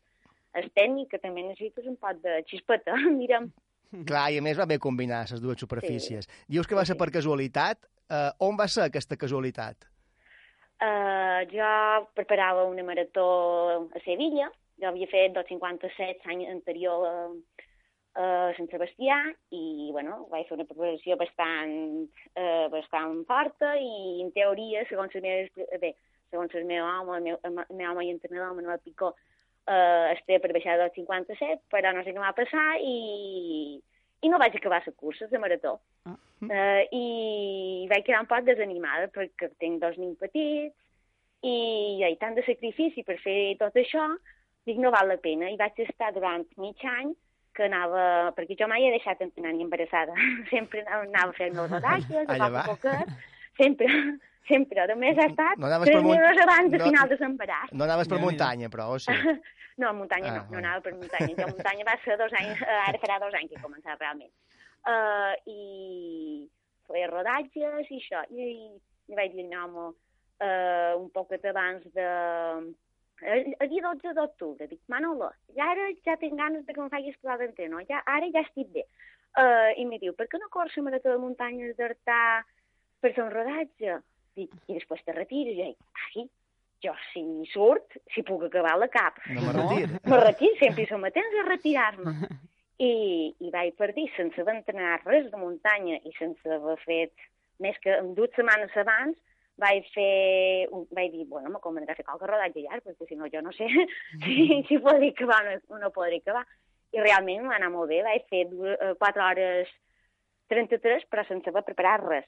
el 0.55 0.71
tècnic, 0.71 1.11
que 1.11 1.19
també 1.19 1.43
necessites 1.43 1.87
un 1.91 1.97
pot 2.01 2.21
de 2.23 2.41
xispeta, 2.49 2.95
mira'm. 3.21 3.51
Clar, 4.07 4.29
i 4.35 4.39
a 4.41 4.43
més 4.43 4.59
va 4.59 4.67
bé 4.67 4.81
combinar 4.83 5.25
les 5.31 5.43
dues 5.43 5.61
superfícies. 5.61 6.27
Dius 6.51 6.67
que 6.67 6.75
va 6.75 6.83
ser 6.87 6.97
Sí. 6.97 7.01
per 7.03 7.13
casualitat. 7.15 7.85
Uh, 8.05 8.31
on 8.49 8.57
va 8.59 8.67
ser 8.69 8.89
aquesta 8.89 9.17
casualitat? 9.17 9.87
Uh, 10.83 11.47
jo 11.49 11.69
preparava 12.19 12.65
una 12.69 12.83
marató 12.85 13.25
a 13.95 14.03
Sevilla, 14.05 14.51
jo 14.81 14.89
havia 14.91 15.11
fet 15.11 15.35
257 15.37 16.29
l'any 16.29 16.47
anterior 16.51 17.07
a, 17.09 17.15
a 18.23 18.27
Sant 18.57 18.71
Sebastià 18.71 19.21
i, 19.55 19.91
bueno, 19.93 20.25
vaig 20.33 20.49
fer 20.49 20.59
una 20.59 20.67
preparació 20.69 21.19
bastant, 21.21 21.77
uh, 22.39 22.67
bastant 22.73 23.23
forta 23.29 23.75
i, 23.81 24.21
en 24.25 24.35
teoria, 24.37 24.87
segons 24.91 25.15
les 25.15 25.25
meves... 25.25 25.79
Bé, 25.83 25.95
segons 26.35 26.55
el 26.59 26.67
meu 26.67 26.83
home, 26.83 27.19
el 27.19 27.27
meu, 27.29 27.39
el 27.47 27.79
meu 27.79 27.93
home 27.93 28.09
i 28.09 28.11
entrenador, 28.11 28.55
Manuel 28.57 28.81
Picó, 28.83 29.13
uh, 29.15 30.07
estic 30.13 30.43
per 30.43 30.53
baixar 30.57 30.77
del 30.81 30.93
57, 30.97 31.63
però 31.73 31.93
no 31.95 32.05
sé 32.05 32.15
què 32.15 32.23
va 32.23 32.35
passar 32.37 32.69
i, 32.83 33.79
i 34.25 34.31
no 34.33 34.41
vaig 34.43 34.57
acabar 34.59 34.83
la 34.85 34.95
cursa 34.99 35.29
de 35.31 35.41
marató. 35.41 35.79
Ah. 36.09 36.17
Uh, 36.45 36.83
I 36.93 37.05
vaig 37.91 38.05
quedar 38.05 38.25
un 38.25 38.31
poc 38.31 38.45
desanimada 38.49 39.09
perquè 39.15 39.53
tinc 39.63 39.81
dos 39.81 39.97
nins 40.01 40.19
petits 40.21 40.75
i 41.45 41.55
hi 41.99 42.05
ha 42.05 42.11
tant 42.21 42.37
de 42.37 42.45
sacrifici 42.45 43.05
per 43.05 43.17
fer 43.23 43.55
tot 43.61 43.77
això, 43.81 44.09
dic, 44.67 44.79
no 44.81 44.91
val 44.95 45.09
la 45.09 45.17
pena. 45.21 45.51
I 45.53 45.57
vaig 45.61 45.79
estar 45.85 46.13
durant 46.17 46.47
mig 46.61 46.85
any 46.89 47.13
que 47.55 47.67
anava... 47.69 48.33
Perquè 48.37 48.57
jo 48.59 48.67
mai 48.71 48.85
he 48.87 48.93
deixat 48.95 49.21
entrenar 49.23 49.53
ni 49.55 49.63
embarassada. 49.67 50.15
Sempre 50.53 50.85
anava, 50.89 51.33
fent 51.37 51.55
els 51.57 51.71
rodatges, 51.71 52.29
a 52.29 52.39
poc 52.39 52.57
a 52.61 52.65
poquet. 52.73 53.13
sempre, 53.61 53.87
sempre. 54.49 54.81
A 54.91 54.97
més, 54.99 55.19
ha 55.19 55.29
estat 55.31 55.61
No 55.63 55.69
tres 55.85 56.01
munt- 56.03 56.19
mesos 56.19 56.41
abans 56.43 56.73
de 56.73 56.79
no- 56.81 56.89
final 56.91 57.09
de 57.13 57.19
l'embaràs. 57.21 57.71
No 57.73 57.85
anaves 57.87 58.09
per 58.11 58.19
muntanya, 58.23 58.71
però, 58.73 58.89
o 58.95 58.99
sí? 58.99 59.13
No, 59.77 59.89
a 59.89 59.93
muntanya 59.93 60.29
Ah, 60.31 60.35
no, 60.37 60.43
no 60.53 60.55
ah. 60.55 60.61
anava 60.61 60.81
per 60.85 60.93
muntanya. 60.95 61.33
Jo 61.35 61.47
muntanya 61.51 61.85
va 61.89 61.95
ser 62.05 62.15
dos 62.19 62.31
anys, 62.39 62.61
eh, 62.63 62.75
ara 62.89 62.99
farà 63.03 63.17
dos 63.19 63.35
anys 63.35 63.51
que 63.51 63.57
he 63.59 63.63
començat 63.63 63.99
realment. 63.99 64.31
Uh, 64.87 65.33
I 65.51 66.49
feia 66.87 67.09
rodatges 67.11 67.89
i 67.91 67.99
això. 67.99 68.21
I, 68.31 68.69
i 69.11 69.19
vaig 69.19 69.35
dir, 69.35 69.49
no, 69.51 69.65
home, 69.65 69.87
uh, 70.47 70.93
un 71.01 71.09
poquet 71.11 71.43
abans 71.51 71.83
de... 71.97 72.07
El, 73.25 73.55
el 73.57 73.71
dia 73.73 73.83
12 73.87 74.13
d'octubre, 74.17 74.69
dic, 74.69 74.81
Manolo, 74.93 75.31
ja 75.57 75.71
ara 75.73 75.89
ja 76.05 76.17
tinc 76.21 76.37
ganes 76.37 76.67
de 76.67 76.75
que 76.77 76.83
em 76.85 76.91
facis 76.93 77.17
posar 77.23 77.39
d'entreno, 77.41 77.81
ja, 77.89 78.03
ara 78.05 78.29
ja 78.35 78.45
estic 78.45 78.69
bé. 78.75 78.85
Uh, 79.35 79.73
I 79.75 79.87
em 79.87 79.95
diu, 79.99 80.13
per 80.15 80.29
què 80.31 80.39
no 80.39 80.51
corres 80.53 80.77
la 80.79 80.85
marató 80.87 81.11
de 81.11 81.23
muntanyes 81.23 81.75
d'Artà 81.79 82.19
per 83.03 83.15
fer 83.17 83.25
un 83.25 83.33
rodatge? 83.33 83.97
Dic, 84.39 84.53
i 84.69 84.77
després 84.77 85.03
te 85.07 85.15
retires. 85.17 85.57
I 85.57 85.63
jo 85.63 85.71
dic, 85.73 86.03
ai, 86.05 86.27
jo 86.85 86.95
si 87.11 87.25
surt, 87.51 87.97
si 88.15 88.23
puc 88.29 88.45
acabar 88.47 88.77
la 88.79 88.91
cap. 88.93 89.19
No 89.33 89.47
me 89.47 89.55
retir. 89.57 89.89
Me 90.05 90.21
retiro, 90.21 90.59
sempre 90.61 90.87
som 90.91 91.07
atents 91.09 91.41
a 91.41 91.47
retirar-me. 91.49 92.15
I, 92.85 92.95
I 93.41 93.51
vaig 93.55 93.77
per 93.79 93.93
dir, 93.97 94.09
sense 94.17 94.41
haver 94.43 94.59
entrenat 94.59 95.07
res 95.09 95.31
de 95.33 95.41
muntanya 95.41 96.01
i 96.03 96.13
sense 96.19 96.51
haver 96.51 96.77
fet 96.83 97.29
més 97.63 97.79
que 97.83 97.97
dues 98.17 98.35
setmanes 98.35 98.75
abans, 98.83 99.17
vaig 99.61 99.87
fer, 99.95 100.69
un- 100.75 100.87
vaig 100.91 101.13
dir, 101.13 101.27
bueno, 101.31 101.51
me 101.51 101.61
convendrà 101.63 101.95
fer 101.95 102.05
qualque 102.05 102.27
rodatge 102.27 102.65
llarg, 102.65 102.83
perquè 102.83 103.09
si 103.09 103.17
no 103.17 103.29
jo 103.31 103.43
no 103.43 103.53
sé 103.55 103.69
si, 104.25 104.63
si 104.69 104.79
podré 104.83 105.13
acabar 105.15 105.43
o 105.47 105.59
no, 105.75 105.79
no 105.87 105.91
podré 105.95 106.19
acabar. 106.23 106.47
I 106.95 107.01
realment 107.03 107.47
va 107.51 107.57
anar 107.59 107.71
molt 107.75 107.89
bé, 107.91 108.03
vaig 108.07 108.27
fer 108.31 108.45
du- 108.51 108.67
eh, 108.71 108.95
4 108.99 109.23
hores 109.29 109.69
33, 110.51 111.07
però 111.11 111.25
sense 111.27 111.49
haver 111.51 111.65
preparat 111.67 112.03
res. 112.07 112.27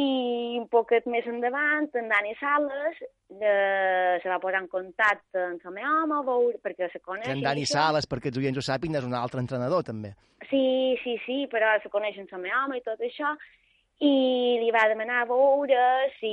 I 0.00 0.56
un 0.56 0.68
poquet 0.72 1.04
més 1.10 1.26
endavant, 1.28 1.90
en 2.00 2.06
Dani 2.08 2.30
Sales 2.40 2.96
eh, 3.02 4.18
se 4.22 4.28
va 4.30 4.38
posar 4.40 4.62
en 4.62 4.68
contacte 4.72 5.42
amb 5.50 5.66
el 5.68 5.74
meu 5.76 5.84
home, 5.90 6.20
veure, 6.24 6.60
perquè 6.64 6.88
se 6.92 7.00
coneix... 7.04 7.28
En 7.28 7.42
Dani 7.44 7.66
Sales, 7.68 8.08
perquè 8.08 8.30
els 8.32 8.38
oients 8.40 8.56
ho 8.56 8.64
sàpiguen, 8.64 8.96
és 9.02 9.04
un 9.08 9.12
altre 9.18 9.42
entrenador, 9.44 9.84
també. 9.84 10.14
Sí, 10.48 10.96
sí, 11.04 11.18
sí, 11.26 11.42
però 11.52 11.74
se 11.84 11.92
coneixen 11.92 12.24
el 12.32 12.40
meu 12.46 12.56
home 12.62 12.80
i 12.80 12.84
tot 12.86 13.04
això, 13.04 13.34
i 14.02 14.12
li 14.58 14.70
va 14.74 14.88
demanar 14.90 15.20
a 15.22 15.26
veure 15.30 15.82
si, 16.18 16.32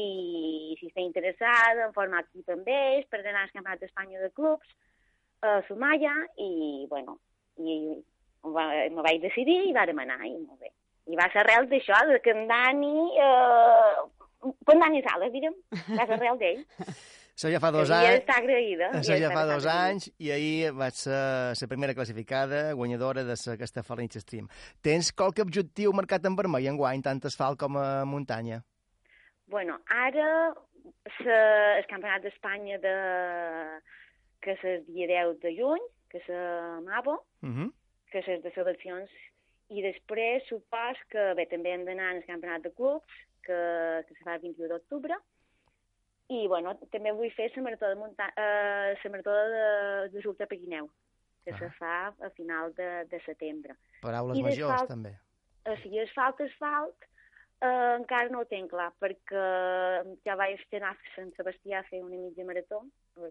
si 0.80 0.90
està 0.90 1.04
interessada 1.04 1.86
en 1.86 1.94
formar 1.94 2.24
equip 2.26 2.50
amb 2.56 2.70
ells 2.74 3.06
per 3.12 3.20
anar 3.22 3.44
al 3.44 3.52
Campionat 3.54 3.84
d'Espanya 3.84 4.22
de 4.24 4.32
Clubs 4.34 4.72
a 5.46 5.60
Sumaya, 5.68 6.14
i, 6.42 6.88
bueno, 6.90 7.20
i 7.62 7.78
va, 8.44 8.66
me 8.92 9.06
vaig 9.06 9.22
decidir 9.24 9.60
i 9.70 9.76
va 9.76 9.86
demanar, 9.88 10.20
i 10.26 10.34
molt 10.36 10.60
bé. 10.66 10.74
I 11.10 11.18
va 11.18 11.30
ser 11.34 11.44
arrel 11.44 11.70
d'això, 11.70 12.02
que 12.24 12.36
en 12.36 12.50
Dani... 12.50 12.96
Eh, 13.22 14.50
per 14.66 14.76
en 14.76 14.84
Dani 14.84 15.02
Sales, 15.04 15.32
direm, 15.36 15.56
va 15.72 16.06
ser 16.06 16.18
arrel 16.18 16.42
d'ell. 16.42 16.66
Això 17.40 17.48
ja 17.54 17.60
fa 17.64 17.70
dos 17.72 17.88
anys. 17.90 18.10
d'estar 18.18 18.36
agraïda. 18.42 18.90
Això 19.00 19.14
havia 19.16 19.30
ja 19.30 19.32
fa 19.32 19.46
dos 19.48 19.66
anys 19.72 20.10
i 20.20 20.32
ahir 20.36 20.74
vaig 20.76 20.94
ser 21.00 21.56
la 21.62 21.68
primera 21.72 21.94
classificada, 21.96 22.74
guanyadora 22.74 23.24
de 23.24 23.36
sa- 23.40 23.54
aquesta 23.54 23.82
Stream. 24.20 24.50
Tens 24.84 25.14
qualque 25.14 25.42
objectiu 25.42 25.94
marcat 25.94 26.26
en 26.26 26.36
vermell 26.36 26.68
en 26.68 26.76
guany, 26.76 27.02
tant 27.02 27.22
asfalt 27.24 27.58
com 27.58 27.78
a 27.78 28.04
muntanya? 28.04 28.62
Bueno, 29.48 29.80
ara 29.88 30.54
se, 31.24 31.38
el 31.80 31.86
Campionat 31.88 32.22
d'Espanya 32.24 32.78
de, 32.78 32.96
que 34.44 34.52
és 34.58 34.64
el 34.64 34.84
dia 34.92 35.08
10 35.08 35.40
de 35.40 35.56
juny, 35.56 35.82
que 36.12 36.18
és 36.20 36.30
a 36.30 36.82
Mabo, 36.82 37.24
Uh 37.42 37.48
-huh. 37.50 37.72
que 38.12 38.20
és 38.20 38.44
de 38.44 38.52
seleccions, 38.52 39.10
i 39.70 39.82
després 39.82 40.44
supos 40.50 40.98
que 41.10 41.34
bé, 41.36 41.46
també 41.48 41.72
hem 41.74 41.86
d'anar 41.86 42.10
al 42.12 42.26
Campionat 42.26 42.64
de 42.64 42.72
Clubs, 42.74 43.08
que, 43.44 44.04
que 44.08 44.14
se 44.16 44.24
fa 44.26 44.36
el 44.36 44.42
21 44.42 44.68
d'octubre, 44.68 45.16
i 46.30 46.46
bueno, 46.48 46.76
també 46.94 47.12
vull 47.18 47.32
fer 47.34 47.50
la 47.56 47.64
marató 47.66 47.90
de, 47.90 47.96
munta 47.98 48.28
eh, 48.38 48.96
la 49.04 49.10
marató 49.12 49.34
de, 49.34 49.64
de 50.14 50.22
Sulta 50.22 50.46
Pirineu, 50.46 50.90
que 51.46 51.54
se 51.58 51.66
Ah. 51.66 51.74
fa 51.80 51.94
a 52.26 52.30
final 52.38 52.74
de, 52.78 53.06
de 53.10 53.20
setembre. 53.26 53.76
Paraules 54.04 54.38
I 54.38 54.44
majors, 54.46 54.88
també. 54.88 55.16
o 55.66 55.76
sigui, 55.82 56.00
asfalt, 56.04 56.42
asfalt, 56.46 57.08
eh, 57.62 57.96
encara 57.98 58.30
no 58.30 58.44
ho 58.44 58.46
tenc 58.46 58.70
clar, 58.72 58.92
perquè 59.02 59.44
ja 60.28 60.36
vaig 60.40 60.62
anar 60.78 60.92
a 60.94 61.14
Sant 61.16 61.34
Sebastià 61.38 61.80
a 61.82 61.88
fer 61.90 62.04
una 62.04 62.16
mitja 62.16 62.46
marató, 62.46 62.84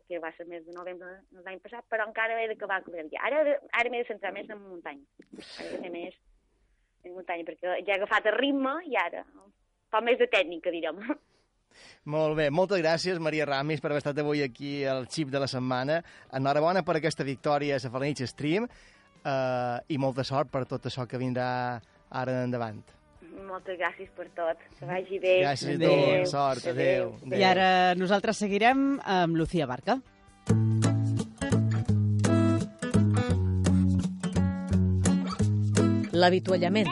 que 0.09 0.19
va 0.21 0.33
ser 0.37 0.45
el 0.45 0.51
mes 0.51 0.67
de 0.67 0.75
novembre 0.77 1.09
de 1.31 1.41
l'any 1.47 1.61
passat, 1.65 1.87
però 1.89 2.05
encara 2.09 2.35
he 2.43 2.49
d'acabar 2.51 2.81
a 2.83 2.85
Clerguia. 2.85 3.23
Ara, 3.25 3.39
ara 3.73 3.89
m'he 3.91 4.03
de 4.03 4.09
centrar 4.11 4.35
més 4.35 4.51
en 4.51 4.59
muntanya. 4.61 5.07
Ara 5.39 5.69
he 5.69 5.71
de 5.77 5.81
fer 5.87 5.91
més 5.95 6.19
en 7.05 7.15
muntanya, 7.15 7.47
perquè 7.47 7.79
ja 7.87 7.95
he 7.95 7.97
agafat 7.97 8.27
el 8.27 8.37
ritme 8.37 8.75
i 8.91 8.99
ara 9.01 9.23
fa 9.89 10.03
més 10.05 10.19
de 10.21 10.27
tècnica, 10.29 10.71
direm. 10.75 10.99
Molt 12.09 12.37
bé, 12.39 12.49
moltes 12.51 12.81
gràcies, 12.81 13.19
Maria 13.21 13.47
Ramis, 13.49 13.81
per 13.81 13.91
haver 13.93 14.03
estat 14.03 14.19
avui 14.23 14.43
aquí 14.43 14.85
al 14.89 15.07
xip 15.13 15.29
de 15.31 15.43
la 15.43 15.49
setmana. 15.51 16.03
Enhorabona 16.33 16.83
per 16.83 16.97
aquesta 16.99 17.25
victòria 17.25 17.77
a 17.77 17.83
la 17.83 17.91
Falinx 17.91 18.25
Stream 18.33 18.69
eh, 18.69 19.79
i 19.89 19.99
molta 19.99 20.25
sort 20.25 20.51
per 20.51 20.65
tot 20.67 20.87
això 20.89 21.07
que 21.07 21.21
vindrà 21.21 21.49
ara 22.11 22.43
endavant. 22.45 22.81
Moltes 23.49 23.79
gràcies 23.79 24.11
per 24.17 24.27
tot. 24.37 24.61
Que 24.79 24.87
vagi 24.89 25.19
bé. 25.23 25.35
Gràcies 25.45 25.77
a 25.77 25.79
tu, 25.79 25.93
Adéu. 25.93 26.27
sort, 26.27 26.67
adéu. 26.73 27.13
I 27.33 27.45
ara 27.47 27.95
nosaltres 27.95 28.41
seguirem 28.41 28.99
amb 29.05 29.37
Lucía 29.39 29.67
Barca. 29.71 30.01
L'avituallament. 36.13 36.89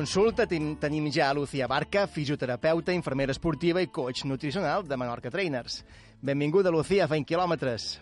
Consulta, 0.00 0.46
ten 0.48 0.76
tenim 0.80 1.10
ja 1.12 1.28
Lucía 1.34 1.66
Barca, 1.68 2.06
fisioterapeuta, 2.08 2.92
infermera 2.96 3.32
esportiva 3.34 3.82
i 3.84 3.88
coach 3.92 4.24
nutricional 4.24 4.86
de 4.88 4.96
Menorca 4.96 5.28
Trainers. 5.30 5.82
Benvinguda, 6.22 6.70
Lucía, 6.72 7.04
a 7.04 7.08
20 7.10 7.26
quilòmetres. 7.28 8.00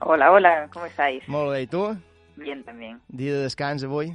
Hola, 0.00 0.30
hola, 0.30 0.68
¿cómo 0.72 0.86
estáis? 0.86 1.26
Molt 1.28 1.50
bé, 1.50 1.62
i 1.62 1.66
tu? 1.66 1.82
Bien 2.36 2.62
también. 2.64 3.00
Dia 3.08 3.34
de 3.34 3.42
descans 3.48 3.82
avui? 3.84 4.12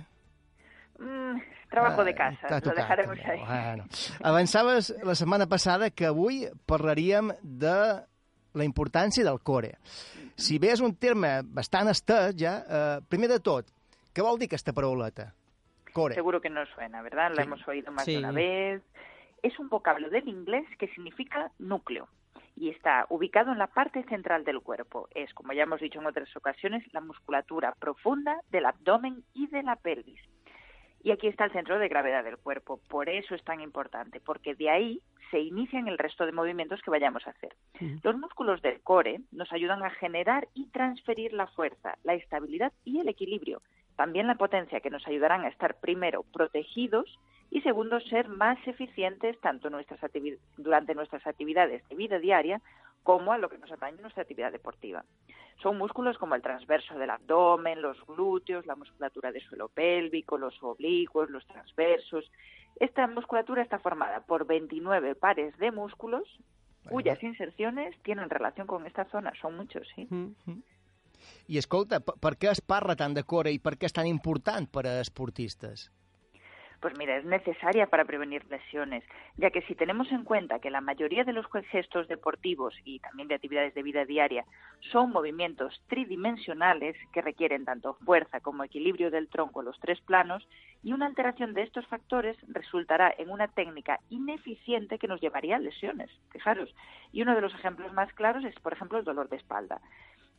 Mm, 1.00 1.42
trabajo 1.70 2.06
de 2.06 2.12
Ah, 2.12 2.16
casa, 2.16 2.48
t'ha 2.48 2.62
lo 2.64 2.76
dejaremos 2.76 3.18
també. 3.20 3.32
ahí. 3.34 3.44
Bueno. 3.46 3.86
Avançaves 4.24 4.94
la 5.04 5.16
setmana 5.16 5.48
passada 5.48 5.90
que 5.90 6.06
avui 6.08 6.48
parlaríem 6.66 7.34
de 7.44 8.06
la 8.54 8.64
importància 8.64 9.24
del 9.26 9.42
core. 9.44 9.76
Si 10.38 10.58
bé 10.60 10.72
és 10.72 10.80
un 10.80 10.96
terme 10.96 11.42
bastant 11.44 11.90
estès 11.92 12.36
ja, 12.40 12.64
eh, 12.70 13.02
primer 13.10 13.28
de 13.28 13.40
tot, 13.42 13.68
què 14.16 14.24
vol 14.24 14.40
dir 14.40 14.48
aquesta 14.48 14.72
parauleta? 14.74 15.34
Core. 15.94 16.16
Seguro 16.16 16.42
que 16.42 16.50
nos 16.50 16.70
suena, 16.70 17.02
¿verdad? 17.02 17.30
La 17.32 17.44
Sí. 17.44 17.48
hemos 17.48 17.68
oído 17.68 17.92
más 17.92 18.06
Sí. 18.06 18.14
de 18.14 18.20
una 18.20 18.32
vez. 18.32 18.84
Es 19.44 19.58
un 19.60 19.70
vocablo 19.70 20.10
del 20.10 20.28
inglés 20.28 20.66
que 20.80 20.88
significa 20.90 21.52
núcleo 21.60 22.08
y 22.56 22.70
está 22.70 23.06
ubicado 23.10 23.52
en 23.52 23.60
la 23.60 23.68
parte 23.68 24.04
central 24.06 24.44
del 24.44 24.62
cuerpo. 24.62 25.08
Es, 25.14 25.34
como 25.34 25.54
ya 25.54 25.64
hemos 25.64 25.80
dicho 25.80 26.00
en 26.00 26.08
otras 26.08 26.36
ocasiones, 26.36 26.84
la 26.94 27.02
musculatura 27.02 27.74
profunda 27.80 28.42
del 28.50 28.66
abdomen 28.66 29.24
y 29.34 29.48
de 29.48 29.62
la 29.64 29.76
pelvis. 29.76 30.20
Y 31.04 31.12
aquí 31.12 31.28
está 31.28 31.46
el 31.46 31.52
centro 31.52 31.78
de 31.78 31.88
gravedad 31.88 32.24
del 32.24 32.38
cuerpo. 32.38 32.82
Por 32.90 33.08
eso 33.10 33.36
es 33.36 33.44
tan 33.44 33.62
importante, 33.62 34.20
porque 34.20 34.56
de 34.56 34.70
ahí 34.72 35.02
se 35.30 35.40
inician 35.40 35.88
el 35.88 35.98
resto 36.00 36.26
de 36.26 36.32
movimientos 36.32 36.82
que 36.82 36.90
vayamos 36.90 37.26
a 37.28 37.30
hacer. 37.30 37.56
Los 38.02 38.18
músculos 38.18 38.62
del 38.62 38.82
core 38.82 39.22
nos 39.32 39.52
ayudan 39.54 39.84
a 39.84 39.92
generar 39.92 40.48
y 40.56 40.68
transferir 40.70 41.34
la 41.34 41.48
fuerza, 41.48 41.98
la 42.04 42.16
estabilidad 42.16 42.74
y 42.84 43.00
el 43.00 43.08
equilibrio. 43.08 43.62
También 43.98 44.28
la 44.28 44.36
potencia 44.36 44.80
que 44.80 44.92
nos 44.92 45.06
ayudarán 45.08 45.44
a 45.44 45.50
estar 45.50 45.76
primero 45.80 46.24
protegidos 46.32 47.20
y 47.50 47.62
segundo 47.62 48.00
ser 48.00 48.30
más 48.30 48.60
eficientes 48.68 49.40
tanto 49.42 49.70
nuestras 49.72 50.00
durante 50.56 50.94
nuestras 50.94 51.26
actividades 51.26 51.88
de 51.90 51.96
vida 51.96 52.20
diaria 52.20 52.62
como 53.02 53.34
a 53.34 53.40
lo 53.40 53.50
que 53.50 53.58
nos 53.58 53.72
atañe 53.72 54.00
nuestra 54.00 54.22
actividad 54.22 54.52
deportiva. 54.52 55.04
Son 55.64 55.80
músculos 55.80 56.18
como 56.20 56.36
el 56.36 56.44
transverso 56.44 56.98
del 57.00 57.10
abdomen, 57.10 57.82
los 57.82 57.98
glúteos, 58.06 58.68
la 58.68 58.76
musculatura 58.76 59.32
del 59.32 59.42
suelo 59.42 59.68
pélvico, 59.70 60.38
los 60.38 60.62
oblicuos, 60.62 61.32
los 61.32 61.48
transversos. 61.48 62.32
Esta 62.80 63.08
musculatura 63.08 63.64
está 63.64 63.80
formada 63.80 64.20
por 64.22 64.46
29 64.46 65.16
pares 65.16 65.58
de 65.58 65.72
músculos 65.72 66.24
cuyas 66.88 67.22
inserciones 67.24 67.98
tienen 68.04 68.30
relación 68.30 68.68
con 68.68 68.86
esta 68.86 69.06
zona. 69.06 69.34
Son 69.42 69.58
muchos, 69.58 69.88
sí. 69.96 70.08
I 71.48 71.58
escolta, 71.62 72.02
per, 72.04 72.34
què 72.36 72.50
es 72.52 72.60
parla 72.60 72.98
tant 73.00 73.14
de 73.16 73.24
core 73.24 73.54
i 73.56 73.60
per 73.64 73.78
què 73.80 73.88
és 73.88 73.96
tan 73.96 74.08
important 74.10 74.68
per 74.68 74.84
a 74.84 75.00
esportistes? 75.00 75.88
Pues 76.82 76.96
mira, 76.96 77.18
es 77.18 77.26
necesaria 77.26 77.88
para 77.88 78.06
prevenir 78.06 78.46
lesiones, 78.52 79.04
ya 79.38 79.50
que 79.50 79.64
si 79.64 79.74
tenemos 79.74 80.12
en 80.12 80.24
cuenta 80.24 80.60
que 80.60 80.70
la 80.70 80.82
mayoría 80.82 81.24
de 81.24 81.34
los 81.34 81.48
gestos 81.72 82.08
deportivos 82.08 82.76
y 82.84 83.00
también 83.00 83.30
de 83.30 83.36
actividades 83.36 83.74
de 83.74 83.82
vida 83.82 84.06
diaria 84.06 84.46
son 84.92 85.12
movimientos 85.12 85.82
tridimensionales 85.88 86.96
que 87.14 87.22
requieren 87.22 87.66
tanto 87.66 87.96
fuerza 88.06 88.42
como 88.42 88.64
equilibrio 88.64 89.10
del 89.10 89.30
tronco 89.30 89.62
en 89.62 89.68
los 89.68 89.80
tres 89.80 90.00
planos, 90.02 90.48
y 90.84 90.94
una 90.94 91.08
alteración 91.08 91.56
de 91.56 91.64
estos 91.64 91.88
factores 91.88 92.38
resultará 92.48 93.12
en 93.18 93.32
una 93.32 93.48
técnica 93.48 94.00
ineficiente 94.10 95.00
que 95.00 95.08
nos 95.08 95.20
llevaría 95.20 95.56
a 95.56 95.60
lesiones, 95.60 96.12
fijaros. 96.30 96.76
Y 97.12 97.24
uno 97.24 97.34
de 97.34 97.42
los 97.42 97.56
ejemplos 97.56 97.92
más 97.94 98.14
claros 98.14 98.44
es, 98.44 98.54
por 98.60 98.74
ejemplo, 98.74 99.00
el 99.00 99.06
dolor 99.06 99.30
de 99.30 99.38
espalda 99.38 99.82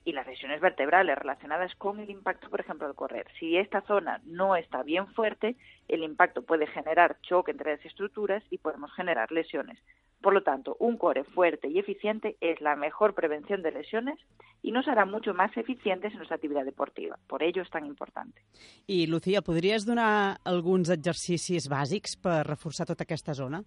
y 0.09 0.12
las 0.12 0.27
lesiones 0.27 0.62
vertebrales 0.62 1.19
relacionadas 1.19 1.75
con 1.75 2.00
el 2.00 2.09
impacto, 2.09 2.49
por 2.49 2.61
ejemplo, 2.61 2.87
al 2.87 2.95
correr. 2.95 3.27
Si 3.38 3.59
esta 3.59 3.83
zona 3.83 4.23
no 4.25 4.57
está 4.57 4.83
bien 4.83 5.07
fuerte, 5.09 5.55
el 5.87 6.03
impacto 6.03 6.41
puede 6.41 6.67
generar 6.67 7.19
choque 7.21 7.50
entre 7.50 7.77
las 7.77 7.85
estructuras 7.85 8.43
y 8.49 8.57
podemos 8.57 8.91
generar 8.95 9.31
lesiones. 9.31 9.79
Por 10.23 10.33
lo 10.33 10.43
tanto, 10.43 10.79
un 10.81 10.97
core 10.97 11.25
fuerte 11.25 11.69
y 11.69 11.79
eficiente 11.79 12.38
es 12.41 12.59
la 12.62 12.75
mejor 12.75 13.15
prevención 13.15 13.61
de 13.61 13.71
lesiones 13.71 14.19
y 14.62 14.73
nos 14.73 14.87
harà 14.87 15.05
mucho 15.05 15.35
más 15.35 15.55
eficientes 15.59 16.12
en 16.12 16.17
nuestra 16.17 16.37
actividad 16.37 16.65
deportiva. 16.65 17.19
Por 17.27 17.43
ello 17.43 17.61
es 17.61 17.69
tan 17.69 17.85
importante. 17.85 18.41
I, 18.87 19.07
Lucía, 19.09 19.43
podries 19.43 19.85
donar 19.85 20.38
alguns 20.45 20.88
exercicis 20.88 21.69
bàsics 21.69 22.17
per 22.17 22.47
reforçar 22.49 22.88
tota 22.88 23.05
aquesta 23.05 23.37
zona? 23.37 23.61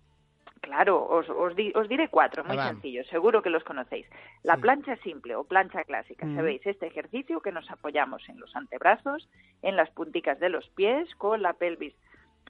Claro, 0.71 1.03
os, 1.05 1.27
os, 1.29 1.53
di- 1.53 1.73
os 1.75 1.89
diré 1.89 2.07
cuatro, 2.07 2.45
muy 2.45 2.55
sencillos, 2.57 3.05
seguro 3.07 3.41
que 3.41 3.49
los 3.49 3.61
conocéis. 3.65 4.07
La 4.41 4.55
Sí. 4.55 4.61
plancha 4.61 4.95
simple 5.03 5.35
o 5.35 5.43
plancha 5.43 5.83
clásica, 5.83 6.25
Mm. 6.25 6.35
¿sabéis? 6.37 6.65
Este 6.65 6.87
ejercicio 6.87 7.41
que 7.41 7.51
nos 7.51 7.69
apoyamos 7.69 8.23
en 8.29 8.39
los 8.39 8.55
antebrazos, 8.55 9.27
en 9.63 9.75
las 9.75 9.89
punticas 9.89 10.39
de 10.39 10.47
los 10.47 10.69
pies, 10.69 11.13
con 11.15 11.41
la 11.41 11.51
pelvis 11.53 11.93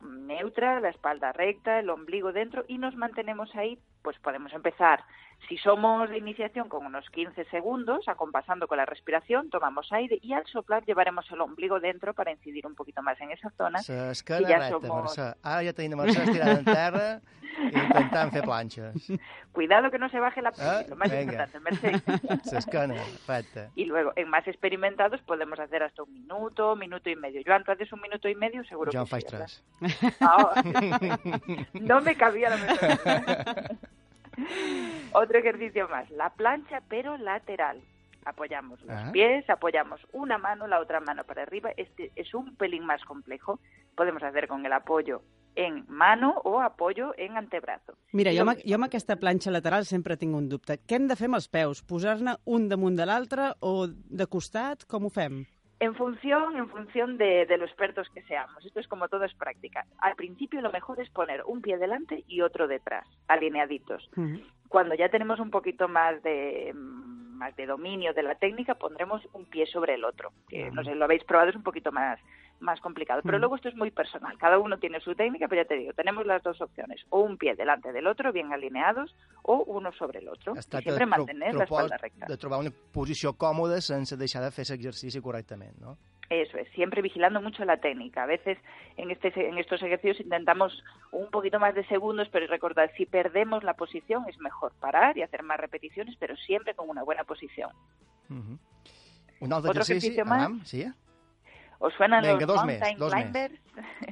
neutra, 0.04 0.80
la 0.82 0.90
espalda 0.90 1.32
recta, 1.32 1.80
el 1.80 1.90
ombligo 1.90 2.32
dentro 2.32 2.64
y 2.68 2.78
nos 2.78 2.96
mantenemos 2.96 3.56
ahí, 3.56 3.80
pues 4.02 4.18
podemos 4.20 4.54
empezar. 4.54 5.04
Si 5.50 5.58
somos 5.58 6.08
de 6.10 6.20
iniciación 6.20 6.70
con 6.70 6.86
unos 6.86 7.10
15 7.10 7.46
segundos, 7.46 8.08
acompasando 8.08 8.68
con 8.68 8.78
la 8.78 8.86
respiración, 8.86 9.50
tomamos 9.50 9.92
aire 9.92 10.20
y 10.22 10.34
al 10.34 10.46
soplar 10.46 10.86
llevaremos 10.86 11.30
el 11.32 11.42
ombligo 11.42 11.80
dentro 11.80 12.14
para 12.14 12.32
incidir 12.32 12.68
un 12.68 12.76
poquito 12.76 13.02
más 13.02 13.20
en 13.22 13.32
esa 13.32 13.50
zona. 13.58 13.82
Ja 13.82 14.60
recta, 14.60 14.70
som- 14.70 14.82
Mercè. 15.02 15.36
Ara 15.42 15.64
ja 15.66 15.74
tenim 15.74 16.00
en 16.02 16.64
terra 16.66 17.22
i 17.58 17.66
intentant 17.76 18.32
fer 18.32 18.44
planxes. 18.44 19.10
Cuidado 19.52 19.90
que 19.90 19.98
no 19.98 20.10
se 20.10 20.20
baje 20.20 20.42
la 20.44 20.54
Ah, 20.60 20.84
lo 20.88 20.96
más 20.96 21.10
venga. 21.10 21.34
importante, 21.34 21.60
Mercè. 21.60 22.52
L'esquena 22.54 22.94
recta. 23.28 23.72
Y 23.76 23.86
luego, 23.86 24.14
en 24.16 24.30
más 24.30 24.48
experimentados, 24.48 25.22
podemos 25.24 25.60
hacer 25.60 25.82
hasta 25.82 26.04
un 26.04 26.14
minuto, 26.14 26.76
minuto 26.76 27.10
y 27.10 27.16
medio. 27.16 27.42
Joan, 27.44 27.64
¿tú 27.64 27.72
haces 27.72 27.92
un 27.92 28.02
minuto 28.02 28.30
y 28.30 28.36
medio? 28.36 28.64
Seguro 28.66 28.92
Jo 28.94 29.00
en 29.00 29.04
que 29.06 29.10
faig 29.10 29.24
sí, 29.28 29.32
¿verdad? 29.32 29.48
tres. 29.80 30.18
Ah, 30.22 30.62
no 31.82 32.00
me 32.02 32.16
cabía 32.16 32.50
la 32.52 32.58
mentalidad. 32.58 33.72
Otro 35.14 35.40
ejercicio 35.40 35.88
más, 35.90 36.10
la 36.12 36.30
plancha 36.32 36.82
pero 36.90 37.18
lateral. 37.18 37.82
Apoyamos 38.24 38.80
los 38.82 38.90
Ah. 38.96 39.10
pies, 39.12 39.50
apoyamos 39.50 40.00
una 40.12 40.38
mano, 40.38 40.68
la 40.68 40.80
otra 40.80 41.00
mano 41.00 41.24
para 41.24 41.42
arriba. 41.42 41.72
Este 41.76 42.12
es 42.16 42.34
un 42.36 42.56
pelín 42.56 42.86
más 42.86 43.04
complejo. 43.04 43.60
Podemos 43.96 44.22
hacer 44.22 44.48
con 44.48 44.64
el 44.64 44.72
apoyo 44.74 45.24
en 45.56 45.86
mano 45.90 46.40
o 46.44 46.62
apoyo 46.62 47.14
en 47.18 47.36
antebrazo. 47.36 47.98
Mira, 48.14 48.32
jo 48.32 48.44
amb, 48.46 48.60
jo 48.64 48.76
amb 48.78 48.86
aquesta 48.86 49.16
planxa 49.18 49.50
lateral 49.52 49.86
sempre 49.90 50.18
tinc 50.18 50.36
un 50.38 50.48
dubte. 50.50 50.78
Què 50.88 50.96
hem 51.00 51.08
de 51.10 51.16
fer 51.18 51.26
amb 51.32 51.40
els 51.42 51.50
peus? 51.50 51.82
Posar-ne 51.84 52.38
un 52.46 52.70
damunt 52.70 52.96
de 52.96 53.06
l'altre 53.10 53.56
o 53.60 53.88
de 53.90 54.28
costat? 54.28 54.86
Com 54.86 55.06
ho 55.06 55.10
fem? 55.10 55.42
En 55.82 55.96
función, 55.96 56.56
en 56.58 56.70
función 56.70 57.18
de, 57.18 57.48
de 57.48 57.58
lo 57.58 57.66
expertos 57.66 58.08
que 58.14 58.22
seamos. 58.24 58.64
Esto 58.64 58.80
es 58.80 58.88
como 58.88 59.10
todo 59.10 59.26
es 59.26 59.34
práctica. 59.34 59.84
Al 59.98 60.16
principio 60.16 60.62
lo 60.62 60.72
mejor 60.72 61.02
es 61.02 61.10
poner 61.10 61.42
un 61.48 61.64
pie 61.64 61.80
delante 61.80 62.24
y 62.28 62.42
otro 62.42 62.68
detrás, 62.68 63.08
alineaditos. 63.28 64.08
Cuando 64.70 64.94
ya 64.94 65.10
tenemos 65.10 65.40
un 65.40 65.50
poquito 65.50 65.88
más 65.88 66.22
de 66.22 66.72
mm, 66.72 67.22
más 67.42 67.56
de 67.56 67.66
dominio 67.66 68.14
de 68.14 68.22
la 68.22 68.36
técnica, 68.36 68.76
pondremos 68.76 69.28
un 69.34 69.46
pie 69.46 69.66
sobre 69.66 69.96
el 69.96 70.06
otro. 70.06 70.32
Que 70.48 70.70
no 70.70 70.84
sé, 70.84 70.94
lo 70.94 71.06
habéis 71.06 71.24
probado, 71.24 71.50
es 71.50 71.56
un 71.56 71.64
poquito 71.64 71.92
más 71.92 72.20
más 72.62 72.80
complicado. 72.80 73.22
Pero 73.24 73.38
Mm. 73.38 73.42
luego 73.42 73.56
esto 73.56 73.70
es 73.70 73.76
muy 73.76 73.92
personal. 73.92 74.38
Cada 74.38 74.58
uno 74.60 74.78
tiene 74.78 75.00
su 75.02 75.14
técnica, 75.16 75.48
pero 75.48 75.64
ya 75.64 75.68
te 75.68 75.76
digo, 75.76 75.94
tenemos 75.94 76.26
las 76.26 76.42
dos 76.44 76.62
opciones. 76.62 77.02
O 77.10 77.22
un 77.22 77.38
pie 77.38 77.56
delante 77.56 77.92
del 77.92 78.08
otro, 78.08 78.32
bien 78.32 78.54
alineados, 78.54 79.16
o 79.44 79.64
uno 79.68 79.92
sobre 79.94 80.20
el 80.20 80.30
otro. 80.30 80.56
Es 80.56 80.66
Y 80.68 80.70
tracta 80.70 80.92
siempre 80.92 81.06
de, 81.06 81.12
tro 81.12 81.18
mantener 81.26 81.56
la 81.56 81.64
espalda 81.66 81.98
recta. 81.98 82.26
de 82.28 82.38
trobar 82.38 82.60
una 82.60 82.72
posició 82.94 83.34
còmoda 83.34 83.82
sense 83.82 84.16
deixar 84.18 84.44
de 84.44 84.52
fer 84.52 84.66
l'exercici 84.70 85.20
correctament, 85.22 85.76
no? 85.80 85.98
Eso 86.30 86.58
es, 86.58 86.70
siempre 86.70 87.02
vigilando 87.02 87.42
mucho 87.42 87.66
la 87.66 87.76
técnica. 87.78 88.24
A 88.24 88.26
veces 88.26 88.58
en, 88.96 89.12
este, 89.12 89.34
en 89.50 89.58
estos 89.58 89.82
ejercicios 89.84 90.18
intentamos 90.22 90.82
un 91.12 91.30
poquito 91.30 91.60
más 91.60 91.76
de 91.76 91.84
segundos, 91.88 92.30
pero 92.32 92.48
recordad, 92.48 92.90
si 92.96 93.06
perdemos 93.06 93.64
la 93.66 93.74
posición 93.74 94.24
es 94.30 94.40
mejor 94.40 94.72
parar 94.80 95.18
y 95.18 95.24
hacer 95.24 95.44
más 95.44 95.60
repeticiones, 95.60 96.16
pero 96.18 96.38
siempre 96.38 96.74
con 96.74 96.88
una 96.90 97.04
buena 97.04 97.26
posición. 97.26 97.72
Uh 98.30 98.34
-huh. 98.36 98.58
Un 99.42 99.52
altre 99.54 99.72
Otro 99.72 99.82
ejercicio 99.82 100.24
más. 100.24 100.40
Adam, 100.40 100.62
sí? 100.64 100.86
¿Os 101.82 101.94
suenan 101.96 102.22
Venga, 102.22 102.46
los 102.46 102.56
mountain 102.64 102.98
climbers? 102.98 103.60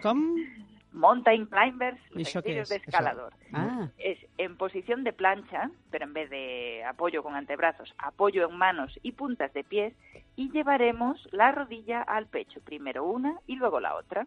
Com? 0.02 0.36
Mountain 0.92 1.46
climbers, 1.46 2.00
¿Y 2.16 2.24
es? 2.24 2.70
de 2.70 2.76
escalador. 2.78 3.32
Ah, 3.54 3.90
Es 4.00 4.18
en 4.40 4.58
posición 4.58 5.04
de 5.04 5.14
plancha, 5.14 5.70
pero 5.92 6.06
en 6.06 6.14
vez 6.14 6.32
de 6.32 6.84
apoyo 6.84 7.22
con 7.22 7.36
antebrazos, 7.36 7.94
apoyo 8.00 8.50
en 8.50 8.58
manos 8.58 8.98
y 9.04 9.12
puntas 9.12 9.54
de 9.54 9.64
pies, 9.64 9.94
y 10.36 10.50
llevaremos 10.52 11.16
la 11.32 11.52
rodilla 11.52 12.02
al 12.02 12.26
pecho, 12.26 12.60
primero 12.62 13.04
una 13.06 13.36
y 13.46 13.56
luego 13.56 13.80
la 13.80 13.94
otra. 13.96 14.26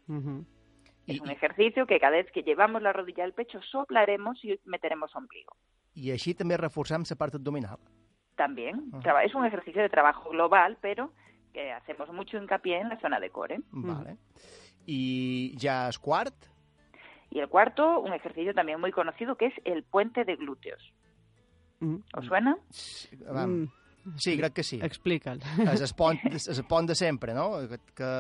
Es 1.09 1.21
un 1.21 1.31
ejercicio 1.31 1.85
que 1.85 1.99
cada 1.99 2.17
vez 2.19 2.31
que 2.31 2.45
llevamos 2.45 2.81
la 2.81 2.93
rodilla 2.93 3.25
al 3.25 3.33
pecho 3.33 3.61
soplaremos 3.61 4.39
y 4.45 4.61
meteremos 4.65 5.11
ombligo. 5.17 5.57
I 5.99 6.13
així 6.15 6.33
també 6.33 6.57
reforçam 6.57 7.03
la 7.11 7.17
part 7.19 7.35
abdominal. 7.35 7.77
También 8.37 8.91
traba- 9.03 9.25
es 9.25 9.35
un 9.35 9.45
ejercicio 9.45 9.83
de 9.83 9.91
trabajo 9.91 10.31
global, 10.31 10.79
pero 10.81 11.11
que 11.53 11.73
hacemos 11.73 12.11
mucho 12.13 12.37
hincapié 12.39 12.81
en 12.81 12.89
la 12.89 12.99
zona 13.01 13.21
de 13.21 13.31
core. 13.31 13.61
Vale. 13.71 14.17
I 14.87 15.57
ja 15.61 15.89
és 15.89 15.99
quart, 15.99 16.35
Y 17.35 17.39
el 17.41 17.49
cuarto, 17.49 17.99
un 18.01 18.13
ejercicio 18.13 18.53
también 18.53 18.79
muy 18.79 18.93
conocido 18.93 19.37
que 19.37 19.47
es 19.47 19.55
el 19.65 19.85
puente 19.85 20.25
de 20.27 20.37
glúteos. 20.37 20.83
Mm. 21.81 21.97
¿Os 22.15 22.27
suena? 22.27 22.57
Vam, 23.33 23.71
Mm, 24.05 24.19
sí, 24.19 24.37
crec 24.37 24.53
que 24.53 24.63
sí. 24.63 24.81
Explica'l. 24.83 25.41
És 25.73 25.81
el 25.81 25.95
pont, 25.97 26.19
és 26.37 26.49
el 26.59 26.65
pont 26.67 26.89
de 26.91 26.95
sempre, 26.95 27.33
no? 27.33 27.53
Que, 27.71 27.79
que... 27.95 28.11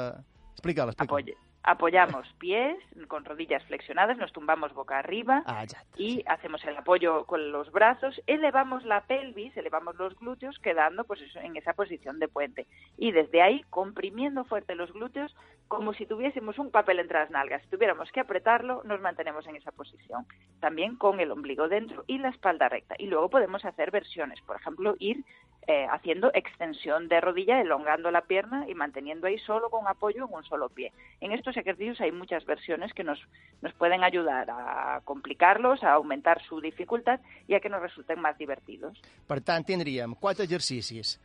Explica'l, 0.55 0.93
explica'l. 0.95 1.09
Apoye- 1.09 1.37
apoyamos 1.63 2.27
pies 2.39 2.77
con 3.09 3.25
rodillas 3.25 3.63
flexionadas, 3.65 4.19
nos 4.19 4.33
tumbamos 4.33 4.75
boca 4.75 4.99
arriba 4.99 5.43
Ah, 5.47 5.65
y 5.97 6.25
hacemos 6.27 6.65
el 6.65 6.77
apoyo 6.77 7.25
con 7.25 7.53
los 7.53 7.71
brazos, 7.71 8.21
elevamos 8.27 8.85
la 8.85 9.03
pelvis, 9.03 9.57
elevamos 9.57 9.97
los 9.97 10.19
glúteos, 10.19 10.59
quedando 10.59 11.05
pues 11.05 11.21
en 11.37 11.57
esa 11.57 11.73
posición 11.73 12.19
de 12.19 12.29
puente. 12.29 12.67
Y 12.97 13.13
desde 13.13 13.43
ahí, 13.43 13.65
comprimiendo 13.71 14.45
fuerte 14.45 14.75
los 14.75 14.93
glúteos, 14.93 15.35
como 15.69 15.95
si 15.95 16.05
tuviésemos 16.05 16.59
un 16.59 16.71
papel 16.71 16.99
entre 16.99 17.19
las 17.19 17.31
nalgas. 17.31 17.63
Si 17.63 17.69
tuviéramos 17.69 18.11
que 18.13 18.21
apretarlo, 18.21 18.83
nos 18.85 19.01
mantenemos 19.01 19.47
en 19.47 19.57
esa 19.57 19.73
posición. 19.73 20.27
También 20.61 20.97
con 20.97 21.21
el 21.21 21.31
ombligo 21.31 21.69
dentro 21.69 22.05
y 22.07 22.19
la 22.19 22.29
espalda 22.29 22.69
recta. 22.69 22.95
Y 22.99 23.07
luego 23.07 23.31
podemos 23.31 23.65
hacer 23.65 23.91
versiones, 23.91 24.41
por 24.43 24.57
ejemplo, 24.57 24.97
ir 24.99 25.25
eh, 25.67 25.87
haciendo 25.91 26.31
extensión 26.35 27.07
de 27.09 27.21
rodilla, 27.21 27.61
elongando 27.61 28.11
la 28.11 28.23
pierna 28.23 28.69
y 28.69 28.75
manteniendo 28.75 29.27
ahí 29.29 29.39
solo 29.39 29.71
con 29.71 29.87
apoyo 29.87 30.27
en 30.27 30.35
un 30.35 30.43
solo 30.45 30.69
pie. 30.69 30.93
En 31.21 31.31
estos 31.33 31.57
ejercicios 31.57 32.01
hay 32.01 32.11
muchas 32.13 32.45
versiones 32.45 32.93
que 32.95 33.05
nos, 33.05 33.21
nos 33.61 33.73
pueden 33.75 34.03
ayudar 34.03 34.51
a 34.51 35.01
complicarlos, 35.05 35.83
a 35.85 35.93
aumentar 35.93 36.43
su 36.43 36.61
dificultad 36.61 37.21
y 37.47 37.55
a 37.55 37.61
que 37.61 37.69
nos 37.69 37.81
resulten 37.81 38.21
más 38.21 38.37
divertidos. 38.39 39.01
Per 39.27 39.41
tant, 39.41 39.65
tindríem 39.67 40.15
quatre 40.15 40.45
exercicis 40.45 41.21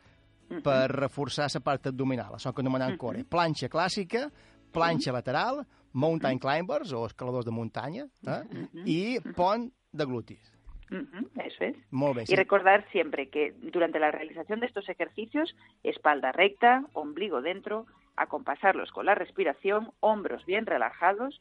Ujú. 0.50 0.62
per 0.62 0.90
reforçar 0.92 1.48
la 1.52 1.60
part 1.60 1.86
abdominal, 1.90 2.32
això 2.32 2.54
que 2.54 2.62
anomenem 2.62 2.92
Mhm. 2.92 2.96
core. 2.96 3.24
Planxa 3.24 3.68
clàssica, 3.68 4.30
planxa 4.72 5.12
lateral, 5.12 5.66
mountain 5.92 6.38
climbers 6.38 6.92
o 6.92 7.06
escaladors 7.06 7.44
de 7.44 7.50
muntanya 7.50 8.04
eh? 8.26 8.44
Ujú. 8.48 8.82
i 8.86 9.18
pont 9.34 9.72
de 9.92 10.04
glutis. 10.04 10.54
Eso 10.90 11.64
es. 11.64 11.76
Sí. 11.76 12.32
Y 12.32 12.36
recordar 12.36 12.86
siempre 12.90 13.28
que 13.28 13.52
durante 13.60 13.98
la 13.98 14.10
realización 14.10 14.60
de 14.60 14.66
estos 14.66 14.88
ejercicios, 14.88 15.54
espalda 15.82 16.32
recta, 16.32 16.84
ombligo 16.92 17.42
dentro, 17.42 17.86
acompasarlos 18.16 18.90
con 18.90 19.06
la 19.06 19.14
respiración, 19.14 19.92
hombros 20.00 20.44
bien 20.46 20.66
relajados 20.66 21.40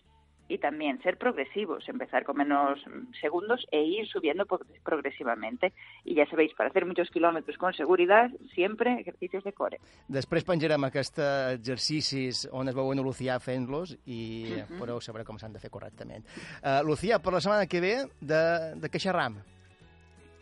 y 0.49 0.57
también 0.59 1.01
ser 1.01 1.17
progresivos, 1.17 1.87
empezar 1.89 2.23
con 2.23 2.37
menos 2.37 2.79
segundos 3.21 3.65
e 3.71 3.81
ir 3.83 4.07
subiendo 4.07 4.45
pro- 4.45 4.61
progresivamente. 4.83 5.73
Y 6.05 6.15
ya 6.15 6.25
sabéis, 6.29 6.53
para 6.53 6.69
hacer 6.69 6.85
muchos 6.85 7.09
kilómetros 7.09 7.57
con 7.57 7.73
seguridad, 7.73 8.29
siempre 8.55 8.99
ejercicios 8.99 9.43
de 9.43 9.53
core. 9.53 9.79
Després 10.07 10.43
penjarem 10.47 10.83
aquests 10.87 11.19
exercicis 11.57 12.45
on 12.51 12.69
es 12.69 12.75
veuen 12.75 12.99
a 12.99 13.03
Lucía 13.03 13.39
fent-los 13.39 13.97
i 14.05 14.53
uh 14.53 14.65
Mhm. 14.71 14.79
podeu 14.79 15.01
saber 15.01 15.23
com 15.25 15.37
s'han 15.37 15.53
de 15.53 15.59
fer 15.59 15.69
correctament. 15.69 16.25
Uh, 16.63 16.83
Lucía, 16.85 17.19
per 17.19 17.33
la 17.33 17.41
setmana 17.41 17.67
que 17.67 17.79
ve, 17.81 17.95
de, 18.21 18.75
de 18.75 18.89
què 18.89 18.99
xerram? 18.99 19.37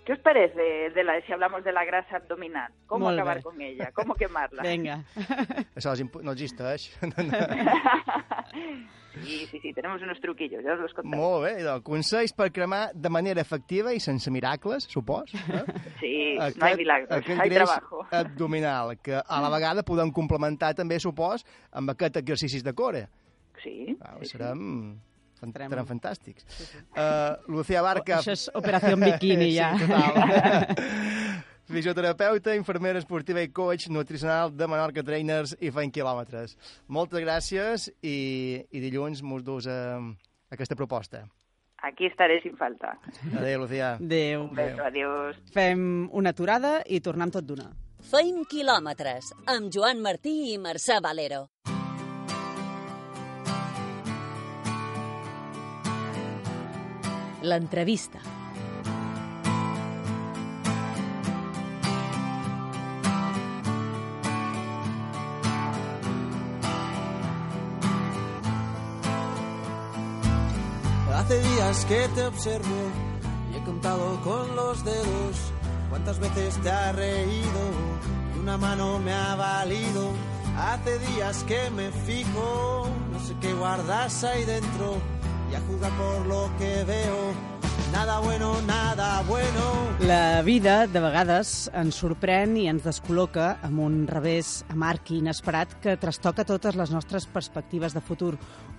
¿Qué 0.05 0.13
os 0.13 0.19
parece 0.19 0.61
de 0.93 1.03
la, 1.03 1.19
si 1.25 1.33
hablamos 1.33 1.63
de 1.63 1.71
la 1.73 1.83
grasa 1.83 2.17
abdominal? 2.17 2.71
¿Cómo 2.85 3.05
Molt 3.05 3.17
acabar 3.19 3.37
bé. 3.37 3.43
con 3.43 3.59
ella? 3.59 3.91
¿Cómo 3.91 4.13
quemarla? 4.13 4.61
És 4.63 5.85
impo- 6.03 6.21
no 6.21 6.31
existeix. 6.31 6.91
sí, 9.23 9.47
sí, 9.49 9.59
sí, 9.61 9.73
tenemos 9.73 10.01
unos 10.01 10.19
truquillos, 10.19 10.63
ya 10.63 10.73
os 10.73 10.79
los 10.79 10.93
contaré. 10.93 11.17
Molt 11.21 11.43
bé, 11.45 11.53
doncs, 11.63 11.83
consells 11.87 12.33
per 12.37 12.51
cremar 12.51 12.91
de 12.93 13.09
manera 13.09 13.41
efectiva 13.41 13.93
i 13.95 13.99
sense 13.99 14.29
miracles, 14.31 14.83
supos. 14.91 15.33
Eh? 15.33 15.63
Sí, 15.99 16.35
no 16.37 16.65
hay 16.65 16.75
milagros, 16.75 17.09
aquest 17.11 17.39
hay 17.41 17.49
greix 17.49 17.63
trabajo. 17.69 18.05
abdominal, 18.11 18.97
que 19.01 19.15
a 19.15 19.41
la 19.41 19.49
vegada 19.49 19.83
podem 19.83 20.11
complementar 20.11 20.73
també, 20.75 20.99
supos, 20.99 21.45
amb 21.71 21.89
aquest 21.95 22.17
exercicis 22.21 22.63
de 22.63 22.73
core. 22.73 23.07
Sí, 23.63 23.95
Wow, 23.97 24.19
sí, 24.21 24.29
sí. 24.29 24.37
Serem, 25.35 25.39
fan, 25.39 25.49
Estarem- 25.51 25.69
seran 25.75 25.87
fantàstics. 25.89 26.45
Uh, 26.95 27.51
Lucía 27.51 27.81
Barca... 27.85 28.19
Això 28.21 28.31
és 28.33 28.47
operació 28.55 28.95
bikini, 28.97 29.51
ja. 29.55 29.73
Sí, 29.77 29.85
total. 29.85 31.43
Fisioterapeuta, 31.65 32.53
infermera 32.53 32.99
esportiva 33.01 33.41
i 33.41 33.49
coach 33.49 33.87
nutricional 33.89 34.51
de 34.53 34.67
Menorca 34.69 35.01
Trainers 35.03 35.55
i 35.65 35.71
Feint 35.73 35.91
Quilòmetres. 35.95 36.53
Moltes 36.93 37.23
gràcies 37.25 37.87
i, 38.05 38.61
i 38.69 38.83
dilluns 38.83 39.23
mos 39.25 39.41
dus 39.43 39.65
a, 39.65 39.97
aquesta 40.53 40.77
proposta. 40.77 41.23
Aquí 41.85 42.05
estaré 42.05 42.37
sin 42.41 42.53
falta. 42.57 42.93
Adéu, 43.37 43.63
Lucía. 43.63 43.95
Adéu. 43.97 44.45
Un 44.45 44.53
beso, 44.57 44.85
adiós. 44.85 45.41
Fem 45.53 46.05
una 46.13 46.31
aturada 46.33 46.79
i 46.85 47.01
tornem 47.01 47.33
tot 47.33 47.45
d'una. 47.49 47.71
Feim 48.05 48.43
quilòmetres 48.49 49.31
amb 49.49 49.73
Joan 49.73 50.01
Martí 50.05 50.53
i 50.53 50.57
Mercè 50.61 50.99
Valero. 51.01 51.47
L'entrevista. 57.45 58.19
Hace 71.15 71.39
días 71.39 71.85
que 71.85 72.07
te 72.09 72.25
observo 72.25 72.65
y 73.51 73.57
he 73.57 73.63
contado 73.63 74.19
con 74.23 74.55
los 74.55 74.83
dedos 74.83 75.51
cuántas 75.89 76.19
veces 76.19 76.55
te 76.61 76.69
has 76.69 76.95
reído 76.95 77.61
y 78.35 78.39
una 78.39 78.57
mano 78.57 78.99
me 78.99 79.13
ha 79.13 79.35
valido. 79.35 80.11
Hace 80.57 80.99
días 80.99 81.43
que 81.43 81.69
me 81.71 81.91
fijo, 81.91 82.87
no 83.11 83.19
sé 83.19 83.35
qué 83.39 83.53
guardas 83.53 84.23
ahí 84.23 84.45
dentro 84.45 84.97
y 85.55 85.57
a 85.57 85.61
juzgar 85.61 85.91
por 85.97 86.25
lo 86.25 86.49
que 86.57 86.83
veo. 86.83 87.33
Nada 87.91 88.19
bueno, 88.19 88.61
nada 88.63 89.23
bueno. 89.23 89.87
La 89.99 90.41
vida, 90.41 90.85
de 90.87 90.99
vegades, 90.99 91.69
ens 91.71 91.95
sorprèn 92.01 92.57
i 92.59 92.65
ens 92.67 92.83
descol·loca 92.83 93.61
amb 93.63 93.79
un 93.85 94.01
revés 94.09 94.65
amarg 94.73 95.13
i 95.13 95.21
inesperat 95.21 95.77
que 95.83 95.95
trastoca 96.01 96.43
totes 96.43 96.75
les 96.75 96.91
nostres 96.91 97.27
perspectives 97.31 97.95
de 97.95 98.03
futur. 98.03 98.33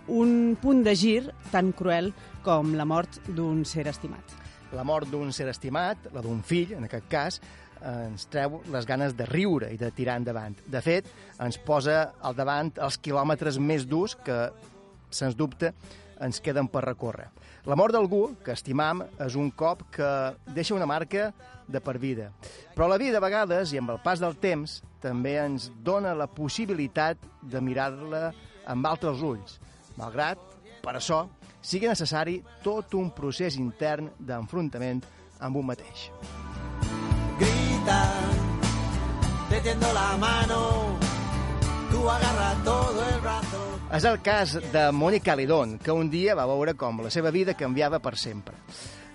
Un 0.09 0.57
punt 0.61 0.85
de 0.85 0.95
gir 0.95 1.31
tan 1.51 1.73
cruel 1.73 2.13
com 2.45 2.75
la 2.77 2.85
mort 2.85 3.23
d'un 3.29 3.65
ser 3.65 3.87
estimat. 3.89 4.37
La 4.77 4.85
mort 4.85 5.09
d'un 5.09 5.33
ser 5.33 5.49
estimat, 5.49 6.11
la 6.13 6.21
d'un 6.21 6.43
fill, 6.45 6.77
en 6.77 6.85
aquest 6.85 7.09
cas, 7.09 7.41
ens 7.81 8.29
treu 8.29 8.61
les 8.73 8.85
ganes 8.85 9.17
de 9.17 9.25
riure 9.31 9.71
i 9.73 9.79
de 9.81 9.93
tirar 9.97 10.21
endavant. 10.21 10.59
De 10.67 10.83
fet, 10.85 11.09
ens 11.41 11.57
posa 11.57 12.11
al 12.21 12.37
davant 12.37 12.75
els 12.77 12.99
quilòmetres 13.01 13.63
més 13.63 13.87
durs 13.89 14.19
que, 14.27 14.51
sens 15.09 15.39
dubte, 15.39 15.73
ens 16.21 16.41
queden 16.41 16.69
per 16.69 16.85
recórrer. 16.87 17.29
La 17.67 17.77
mort 17.77 17.95
d'algú 17.95 18.37
que 18.45 18.55
estimam 18.55 19.03
és 19.23 19.37
un 19.37 19.51
cop 19.51 19.83
que 19.95 20.09
deixa 20.55 20.77
una 20.77 20.87
marca 20.87 21.33
de 21.67 21.81
per 21.83 21.99
vida. 21.99 22.31
Però 22.77 22.89
la 22.89 22.99
vida, 22.99 23.19
a 23.19 23.25
vegades, 23.25 23.73
i 23.73 23.81
amb 23.81 23.91
el 23.95 24.03
pas 24.05 24.23
del 24.23 24.37
temps, 24.39 24.81
també 25.03 25.37
ens 25.43 25.71
dona 25.85 26.15
la 26.15 26.29
possibilitat 26.31 27.19
de 27.43 27.61
mirar-la 27.61 28.31
amb 28.67 28.87
altres 28.87 29.23
ulls, 29.23 29.59
malgrat, 29.99 30.39
per 30.83 30.97
això, 30.99 31.25
sigui 31.67 31.91
necessari 31.91 32.41
tot 32.63 32.95
un 32.95 33.11
procés 33.15 33.59
intern 33.59 34.13
d'enfrontament 34.19 35.03
amb 35.43 35.59
un 35.59 35.67
mateix. 35.73 36.11
Grita, 37.41 38.01
te 39.51 39.93
la 39.93 40.17
mano, 40.17 40.97
tú 41.91 42.09
agarra 42.09 42.55
todo 42.65 43.09
el 43.09 43.21
brazo. 43.21 43.66
És 43.95 44.03
el 44.03 44.17
cas 44.19 44.57
de 44.75 44.81
Mònica 44.91 45.37
Lidón, 45.39 45.77
que 45.79 45.95
un 45.95 46.09
dia 46.11 46.35
va 46.35 46.49
veure 46.51 46.73
com 46.75 47.05
la 47.05 47.11
seva 47.15 47.31
vida 47.31 47.55
canviava 47.55 48.01
per 48.03 48.17
sempre. 48.19 48.57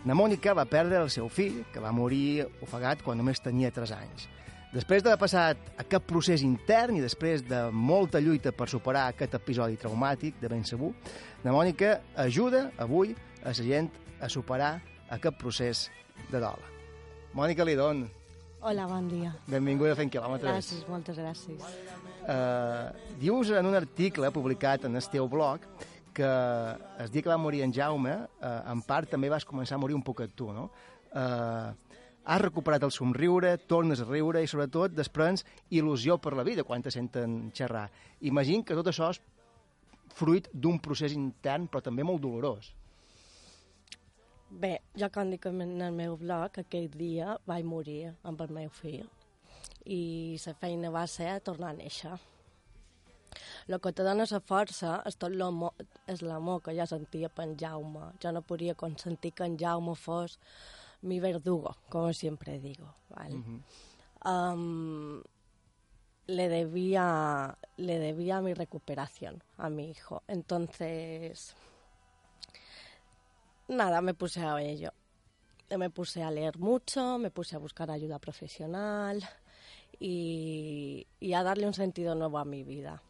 Na 0.07 0.15
Mònica 0.15 0.53
va 0.55 0.63
perdre 0.63 1.01
el 1.03 1.10
seu 1.12 1.27
fill, 1.27 1.65
que 1.73 1.84
va 1.84 1.91
morir 1.91 2.45
ofegat 2.63 3.03
quan 3.03 3.19
només 3.19 3.43
tenia 3.43 3.73
3 3.75 3.91
anys. 3.97 4.29
Després 4.71 5.03
d'haver 5.03 5.19
passat 5.19 5.73
aquest 5.84 6.07
procés 6.07 6.45
intern 6.47 6.95
i 6.95 7.03
després 7.03 7.43
de 7.43 7.65
molta 7.75 8.21
lluita 8.23 8.55
per 8.55 8.69
superar 8.71 9.10
aquest 9.12 9.36
episodi 9.36 9.75
traumàtic, 9.75 10.39
de 10.39 10.47
ben 10.47 10.63
segur, 10.63 10.93
na 11.43 11.51
Mònica 11.51 11.97
ajuda 12.23 12.69
avui 12.79 13.12
a 13.43 13.51
la 13.51 13.53
gent 13.60 13.91
a 14.23 14.31
superar 14.31 14.77
aquest 15.12 15.36
procés 15.36 15.89
de 16.31 16.39
dol. 16.39 16.63
Mònica 17.36 17.67
Lidón, 17.67 18.05
Hola, 18.63 18.86
bon 18.86 19.08
dia. 19.10 19.32
benvinguda 19.50 19.95
a 19.95 19.97
Fent 19.97 20.12
Quilòmetres. 20.13 20.52
Gràcies, 20.54 20.82
moltes 20.86 21.17
gràcies. 21.17 21.62
Uh, 22.21 22.91
dius 23.17 23.50
en 23.58 23.65
un 23.65 23.74
article 23.74 24.30
publicat 24.30 24.86
en 24.86 24.95
el 25.00 25.08
teu 25.10 25.26
blog 25.28 25.63
que 26.13 26.30
el 26.30 27.10
dia 27.10 27.24
que 27.26 27.32
va 27.32 27.39
morir 27.41 27.63
en 27.65 27.74
Jaume, 27.74 28.13
uh, 28.13 28.52
en 28.69 28.84
part 28.86 29.10
també 29.10 29.32
vas 29.34 29.47
començar 29.50 29.80
a 29.80 29.82
morir 29.82 29.97
un 29.97 30.04
poquet 30.06 30.36
tu, 30.38 30.52
no? 30.54 30.67
Uh, 31.10 31.74
has 32.24 32.41
recuperat 32.43 32.86
el 32.86 32.93
somriure, 32.93 33.56
tornes 33.65 34.04
a 34.04 34.06
riure 34.06 34.43
i 34.45 34.47
sobretot 34.47 34.93
desprens 34.93 35.41
il·lusió 35.71 36.19
per 36.21 36.36
la 36.38 36.45
vida 36.45 36.62
quan 36.63 36.86
te 36.86 36.93
senten 36.93 37.50
xerrar. 37.58 37.88
Imagino 38.21 38.62
que 38.62 38.78
tot 38.78 38.93
això 38.93 39.10
és 39.10 39.24
fruit 40.13 40.52
d'un 40.54 40.78
procés 40.78 41.17
intern 41.17 41.65
però 41.65 41.82
també 41.82 42.06
molt 42.06 42.21
dolorós. 42.21 42.76
Bé, 44.52 44.82
jo 45.00 45.08
com 45.16 45.30
dic 45.32 45.46
en 45.48 45.80
el 45.82 45.96
meu 45.96 46.18
blog, 46.20 46.60
aquell 46.60 46.90
dia 46.92 47.38
vaig 47.48 47.64
morir 47.64 48.12
amb 48.28 48.42
el 48.44 48.52
meu 48.52 48.70
fill 48.70 49.08
i 49.86 50.38
la 50.46 50.54
feina 50.60 50.92
va 50.92 51.06
ser 51.08 51.40
tornar 51.46 51.72
a 51.72 51.78
néixer. 51.78 52.18
El 53.68 53.80
que 53.80 53.94
te 53.96 54.04
dona 54.04 54.26
la 54.28 54.40
força 54.44 54.98
és 55.08 55.16
tot 55.16 55.32
l'amor 55.32 55.74
és 56.12 56.22
l'amor 56.22 56.62
que 56.66 56.76
jo 56.76 56.86
sentia 56.86 57.30
per 57.30 57.46
en 57.48 57.56
Jaume. 57.58 58.12
Jo 58.22 58.32
no 58.32 58.42
podia 58.42 58.76
consentir 58.76 59.32
que 59.32 59.48
en 59.48 59.58
Jaume 59.58 59.96
fos 59.96 60.38
mi 61.02 61.20
verdugo, 61.20 61.76
como 61.90 62.14
siempre 62.14 62.60
digo. 62.60 62.94
¿vale? 63.10 63.40
Am, 64.22 65.24
le 66.28 66.50
debía 66.50 67.58
le 67.78 68.00
debía 68.00 68.42
mi 68.42 68.54
recuperación 68.54 69.42
a 69.58 69.70
mi 69.70 69.90
hijo. 69.90 70.24
Entonces, 70.28 71.56
nada, 73.71 74.01
me 74.01 74.13
puse 74.13 74.41
a 74.41 74.62
ello. 74.62 74.91
Me 75.75 75.89
puse 75.89 76.21
a 76.21 76.31
leer 76.31 76.57
mucho, 76.57 77.17
me 77.17 77.31
puse 77.31 77.55
a 77.55 77.60
buscar 77.60 77.89
ayuda 77.89 78.19
profesional 78.19 79.23
y, 79.99 81.07
y 81.19 81.34
a 81.34 81.43
darle 81.43 81.65
un 81.65 81.73
sentido 81.73 82.13
nuevo 82.13 82.38
a 82.39 82.45
mi 82.45 82.63
vida. 82.63 83.01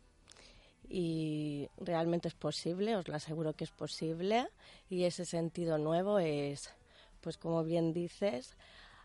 Y 0.87 1.69
realmente 1.77 2.27
es 2.27 2.35
posible, 2.35 2.95
os 2.97 3.07
lo 3.07 3.15
aseguro 3.15 3.53
que 3.53 3.63
es 3.63 3.71
posible. 3.71 4.47
Y 4.89 5.05
ese 5.05 5.25
sentido 5.25 5.77
nuevo 5.77 6.19
es, 6.19 6.69
pues 7.21 7.37
como 7.37 7.63
bien 7.63 7.93
dices, 7.93 8.55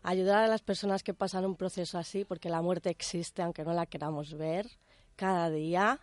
ayudar 0.03 0.43
a 0.43 0.47
las 0.47 0.61
personas 0.61 1.01
que 1.01 1.13
pasan 1.13 1.45
un 1.45 1.55
proceso 1.55 1.97
así, 1.97 2.25
porque 2.25 2.49
la 2.49 2.61
muerte 2.61 2.89
existe, 2.89 3.41
aunque 3.41 3.63
no 3.63 3.73
la 3.73 3.85
queramos 3.85 4.33
ver, 4.35 4.67
cada 5.15 5.49
día. 5.49 5.99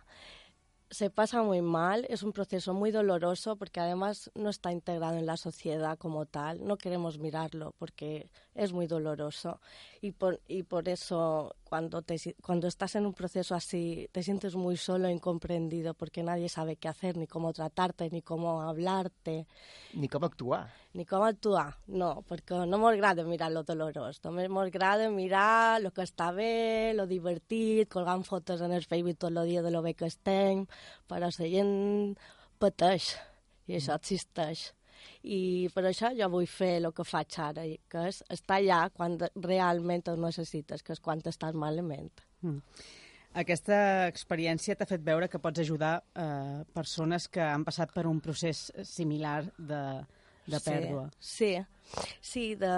Se 0.91 1.09
pasa 1.09 1.41
muy 1.41 1.61
mal, 1.61 2.05
es 2.09 2.21
un 2.21 2.31
proceso 2.31 2.73
muy 2.73 2.91
doloroso 2.91 3.55
porque 3.55 3.79
además 3.79 4.31
no 4.35 4.49
está 4.49 4.71
integrado 4.71 5.17
en 5.17 5.25
la 5.25 5.35
sociedad 5.35 5.97
como 5.97 6.25
tal. 6.25 6.65
No 6.65 6.77
queremos 6.77 7.17
mirarlo 7.17 7.73
porque 7.79 8.29
es 8.53 8.71
muy 8.71 8.85
doloroso 8.85 9.59
y 10.01 10.11
por, 10.11 10.41
y 10.47 10.63
por 10.63 10.87
eso 10.87 11.55
cuando, 11.65 12.01
te, 12.01 12.15
cuando 12.41 12.67
estás 12.67 12.95
en 12.95 13.05
un 13.05 13.13
proceso 13.13 13.55
así 13.55 14.07
te 14.11 14.23
sientes 14.23 14.55
muy 14.55 14.77
solo, 14.77 15.09
incomprendido 15.09 15.93
porque 15.93 16.23
nadie 16.23 16.47
sabe 16.47 16.77
qué 16.77 16.87
hacer, 16.87 17.17
ni 17.17 17.27
cómo 17.27 17.51
tratarte, 17.53 18.09
ni 18.11 18.21
cómo 18.21 18.61
hablarte 18.61 19.47
Ni 19.93 20.07
com 20.07 20.23
actuar. 20.23 20.71
ni 20.93 21.05
com 21.05 21.23
actuar, 21.23 21.75
no, 21.87 22.21
perquè 22.29 22.61
no 22.69 22.77
m'agrada 22.79 23.25
mirar 23.27 23.51
lo 23.51 23.65
dolorós, 23.67 24.21
només 24.23 24.47
m'agrada 24.47 25.09
mirar 25.11 25.81
lo 25.81 25.91
que 25.91 26.05
està 26.05 26.29
bé, 26.31 26.93
lo 26.95 27.07
divertit, 27.09 27.89
colgant 27.91 28.23
fotos 28.23 28.61
en 28.61 28.71
el 28.71 28.85
Facebook 28.85 29.17
tot 29.19 29.33
el 29.33 29.43
dia 29.49 29.65
de 29.65 29.71
lo 29.71 29.81
bé 29.81 29.95
que 29.95 30.07
estem, 30.07 30.65
però 31.09 31.27
la 31.27 31.51
gent 31.51 32.15
pateix, 32.61 33.15
i 33.67 33.75
això 33.81 33.97
existeix. 33.97 34.74
I 35.23 35.69
per 35.73 35.85
això 35.89 36.11
jo 36.17 36.29
vull 36.33 36.47
fer 36.49 36.75
el 36.81 36.91
que 36.95 37.05
faig 37.07 37.39
ara, 37.41 37.65
que 37.91 38.05
és 38.09 38.21
estar 38.29 38.59
allà 38.59 38.83
quan 38.93 39.17
realment 39.35 40.05
ho 40.11 40.15
necessites, 40.19 40.83
que 40.83 40.93
és 40.93 41.01
quan 41.01 41.23
estàs 41.25 41.57
malament. 41.57 42.11
Mm. 42.41 42.61
Aquesta 43.35 43.77
experiència 44.07 44.77
t'ha 44.79 44.87
fet 44.87 45.01
veure 45.03 45.27
que 45.27 45.41
pots 45.43 45.59
ajudar 45.59 45.97
eh, 46.15 46.61
persones 46.75 47.27
que 47.27 47.43
han 47.43 47.65
passat 47.67 47.91
per 47.91 48.05
un 48.07 48.21
procés 48.23 48.69
similar 48.87 49.41
de, 49.57 49.81
de 50.47 50.61
pèrdua. 50.63 51.09
Sí, 51.19 51.51
sí, 51.57 52.05
sí 52.21 52.45
de... 52.61 52.71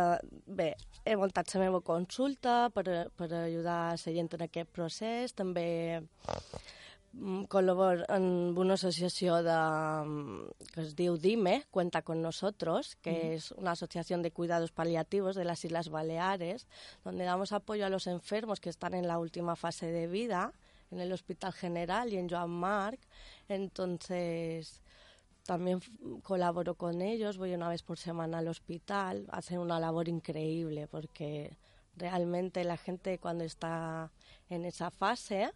bé, 0.48 0.72
he 1.06 1.16
muntat 1.20 1.54
la 1.54 1.62
meva 1.68 1.84
consulta 1.86 2.56
per, 2.74 2.88
per 3.14 3.30
ajudar 3.44 3.78
la 3.94 4.16
gent 4.18 4.34
en 4.34 4.48
aquest 4.48 4.74
procés, 4.74 5.36
també 5.38 5.68
col·laboro 7.50 8.06
amb 8.14 8.58
una 8.60 8.76
associació 8.76 9.42
de, 9.44 9.56
mm, 9.56 10.68
que 10.74 10.82
es 10.82 10.96
diu 10.96 11.18
DIME, 11.18 11.66
Cuenta 11.72 12.02
con 12.02 12.22
Nosotros, 12.22 12.96
que 13.02 13.12
Ujú. 13.12 13.32
es 13.34 13.52
una 13.52 13.72
asociación 13.72 14.22
de 14.22 14.32
cuidados 14.32 14.72
paliativos 14.72 15.36
de 15.36 15.46
las 15.46 15.64
Islas 15.66 15.90
Baleares, 15.90 16.68
donde 17.04 17.26
damos 17.26 17.52
apoyo 17.52 17.86
a 17.86 17.90
los 17.90 18.08
enfermos 18.08 18.60
que 18.60 18.70
están 18.70 18.94
en 18.94 19.08
la 19.08 19.20
última 19.20 19.56
fase 19.56 19.92
de 19.92 20.08
vida, 20.08 20.54
en 20.92 21.00
el 21.00 21.12
Hospital 21.12 21.54
General 21.54 22.12
y 22.12 22.18
en 22.18 22.30
Joan 22.30 22.50
Marc. 22.50 23.00
Entonces, 23.50 24.82
también 25.46 25.80
colaboro 26.24 26.76
con 26.76 27.02
ellos, 27.02 27.38
voy 27.38 27.54
una 27.54 27.70
vez 27.70 27.82
por 27.82 27.98
semana 27.98 28.40
al 28.40 28.48
hospital, 28.48 29.26
hacen 29.32 29.60
una 29.60 29.80
labor 29.80 30.08
increíble 30.08 30.88
porque 30.88 31.58
realmente 31.96 32.64
la 32.64 32.78
gente 32.78 33.18
cuando 33.18 33.44
está 33.44 34.12
en 34.50 34.66
esa 34.66 34.92
fase, 34.92 35.52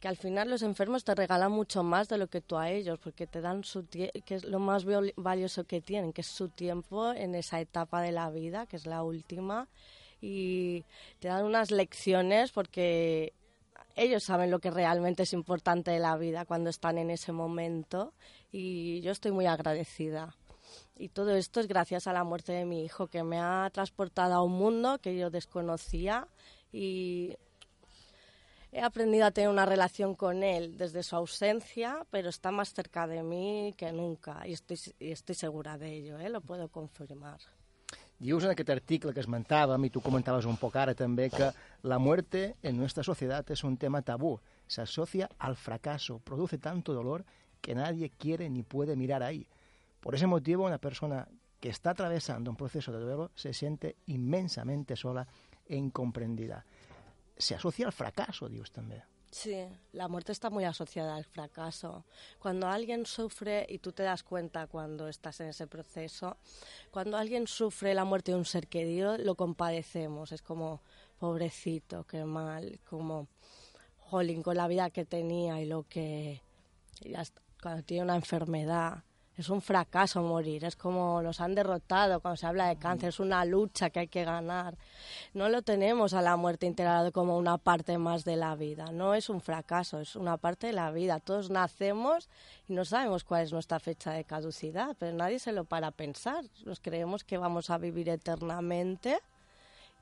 que 0.00 0.08
al 0.08 0.16
final 0.16 0.50
los 0.50 0.62
enfermos 0.62 1.04
te 1.04 1.14
regalan 1.14 1.52
mucho 1.52 1.82
más 1.82 2.08
de 2.08 2.18
lo 2.18 2.28
que 2.28 2.40
tú 2.40 2.56
a 2.56 2.70
ellos, 2.70 2.98
porque 2.98 3.26
te 3.26 3.40
dan 3.40 3.62
que 3.90 4.34
es 4.34 4.44
lo 4.44 4.58
más 4.58 4.84
valioso 5.16 5.64
que 5.64 5.80
tienen, 5.80 6.12
que 6.12 6.20
es 6.20 6.26
su 6.26 6.48
tiempo 6.48 7.12
en 7.12 7.34
esa 7.34 7.60
etapa 7.60 8.02
de 8.02 8.12
la 8.12 8.30
vida, 8.30 8.66
que 8.66 8.76
es 8.76 8.86
la 8.86 9.02
última, 9.02 9.68
y 10.20 10.84
te 11.18 11.28
dan 11.28 11.44
unas 11.44 11.70
lecciones 11.70 12.52
porque 12.52 13.32
ellos 13.94 14.24
saben 14.24 14.50
lo 14.50 14.58
que 14.58 14.70
realmente 14.70 15.22
es 15.22 15.32
importante 15.32 15.90
de 15.90 15.98
la 15.98 16.16
vida 16.16 16.44
cuando 16.44 16.68
están 16.68 16.98
en 16.98 17.10
ese 17.10 17.32
momento 17.32 18.12
y 18.52 19.00
yo 19.00 19.12
estoy 19.12 19.32
muy 19.32 19.46
agradecida. 19.46 20.36
Y 20.98 21.08
todo 21.08 21.34
esto 21.34 21.60
es 21.60 21.68
gracias 21.68 22.06
a 22.06 22.12
la 22.12 22.24
muerte 22.24 22.52
de 22.52 22.64
mi 22.64 22.84
hijo, 22.84 23.06
que 23.06 23.22
me 23.22 23.38
ha 23.38 23.70
transportado 23.72 24.34
a 24.34 24.42
un 24.42 24.52
mundo 24.52 24.98
que 24.98 25.16
yo 25.16 25.30
desconocía 25.30 26.28
y 26.72 27.36
he 28.76 28.82
aprendido 28.82 29.24
a 29.24 29.30
tener 29.30 29.48
una 29.48 29.64
relación 29.64 30.14
con 30.14 30.42
él 30.42 30.76
desde 30.76 31.02
su 31.02 31.16
ausencia, 31.16 32.06
pero 32.10 32.28
está 32.28 32.50
más 32.50 32.74
cerca 32.74 33.06
de 33.06 33.22
mí 33.22 33.74
que 33.74 33.90
nunca 33.90 34.46
y 34.46 34.52
estoy, 34.52 35.34
segura 35.34 35.78
de 35.78 35.94
ello, 35.94 36.18
¿eh? 36.18 36.28
lo 36.28 36.42
puedo 36.42 36.68
confirmar. 36.68 37.40
Dius 38.18 38.44
en 38.44 38.50
aquest 38.52 38.70
article 38.72 39.12
que 39.12 39.20
esmentàvem, 39.20 39.84
i 39.84 39.90
tu 39.92 40.00
comentaves 40.00 40.46
un 40.48 40.56
poc 40.60 40.76
ara 40.80 40.94
també, 40.96 41.28
que 41.28 41.50
la 41.84 41.98
muerte 41.98 42.56
en 42.62 42.76
nuestra 42.76 43.04
sociedad 43.04 43.44
es 43.52 43.62
un 43.64 43.76
tema 43.76 44.00
tabú. 44.00 44.40
Se 44.66 44.80
asocia 44.80 45.28
al 45.38 45.56
fracaso, 45.56 46.18
produce 46.18 46.56
tanto 46.56 46.94
dolor 46.94 47.26
que 47.60 47.74
nadie 47.74 48.10
quiere 48.10 48.48
ni 48.48 48.62
puede 48.62 48.96
mirar 48.96 49.22
ahí. 49.22 49.46
Por 50.00 50.14
ese 50.14 50.26
motivo, 50.26 50.64
una 50.64 50.78
persona 50.78 51.28
que 51.60 51.68
está 51.68 51.90
atravesando 51.90 52.50
un 52.50 52.56
proceso 52.56 52.90
de 52.92 53.00
duelo 53.00 53.30
se 53.34 53.52
siente 53.52 53.96
inmensamente 54.06 54.96
sola 54.96 55.26
e 55.66 55.76
incomprendida. 55.76 56.64
Se 57.38 57.54
asocia 57.54 57.86
al 57.86 57.92
fracaso, 57.92 58.48
dius 58.48 58.72
també. 58.72 59.02
Sí, 59.30 59.66
la 59.92 60.08
muerte 60.08 60.32
está 60.32 60.48
muy 60.48 60.64
asociada 60.64 61.14
al 61.14 61.24
fracaso. 61.24 62.04
Cuando 62.38 62.68
alguien 62.68 63.04
sufre, 63.04 63.66
y 63.68 63.78
tú 63.78 63.92
te 63.92 64.02
das 64.02 64.22
cuenta 64.22 64.66
cuando 64.66 65.08
estás 65.08 65.40
en 65.40 65.48
ese 65.48 65.66
proceso, 65.66 66.38
cuando 66.90 67.18
alguien 67.18 67.46
sufre 67.46 67.92
la 67.92 68.04
muerte 68.04 68.32
de 68.32 68.38
un 68.38 68.46
ser 68.46 68.66
querido, 68.66 69.18
lo 69.18 69.34
compadecemos. 69.34 70.32
Es 70.32 70.40
como, 70.40 70.80
pobrecito, 71.18 72.04
qué 72.04 72.24
mal, 72.24 72.80
como, 72.88 73.28
jolín, 73.98 74.42
con 74.42 74.56
la 74.56 74.68
vida 74.68 74.88
que 74.90 75.04
tenía 75.04 75.60
y 75.60 75.66
lo 75.66 75.82
que... 75.82 76.40
cuando 77.60 77.82
tiene 77.82 78.04
una 78.04 78.16
enfermedad. 78.16 79.02
Es 79.36 79.50
un 79.50 79.60
fracaso 79.60 80.22
morir, 80.22 80.64
es 80.64 80.76
como 80.76 81.20
nos 81.20 81.42
han 81.42 81.54
derrotado 81.54 82.20
cuando 82.20 82.38
se 82.38 82.46
habla 82.46 82.68
de 82.68 82.76
cáncer, 82.76 83.10
es 83.10 83.20
una 83.20 83.44
lucha 83.44 83.90
que 83.90 84.00
hay 84.00 84.08
que 84.08 84.24
ganar. 84.24 84.78
No 85.34 85.50
lo 85.50 85.60
tenemos 85.60 86.14
a 86.14 86.22
la 86.22 86.36
muerte 86.36 86.64
integrado 86.64 87.12
como 87.12 87.36
una 87.36 87.58
parte 87.58 87.98
más 87.98 88.24
de 88.24 88.36
la 88.36 88.54
vida, 88.54 88.92
no 88.92 89.14
es 89.14 89.28
un 89.28 89.42
fracaso, 89.42 90.00
es 90.00 90.16
una 90.16 90.38
parte 90.38 90.68
de 90.68 90.72
la 90.72 90.90
vida. 90.90 91.20
Todos 91.20 91.50
nacemos 91.50 92.30
y 92.66 92.72
no 92.72 92.86
sabemos 92.86 93.24
cuál 93.24 93.42
es 93.42 93.52
nuestra 93.52 93.78
fecha 93.78 94.12
de 94.12 94.24
caducidad, 94.24 94.96
pero 94.98 95.14
nadie 95.14 95.38
se 95.38 95.52
lo 95.52 95.64
para 95.64 95.90
pensar. 95.90 96.42
Nos 96.64 96.80
creemos 96.80 97.22
que 97.22 97.36
vamos 97.36 97.68
a 97.68 97.76
vivir 97.76 98.08
eternamente 98.08 99.18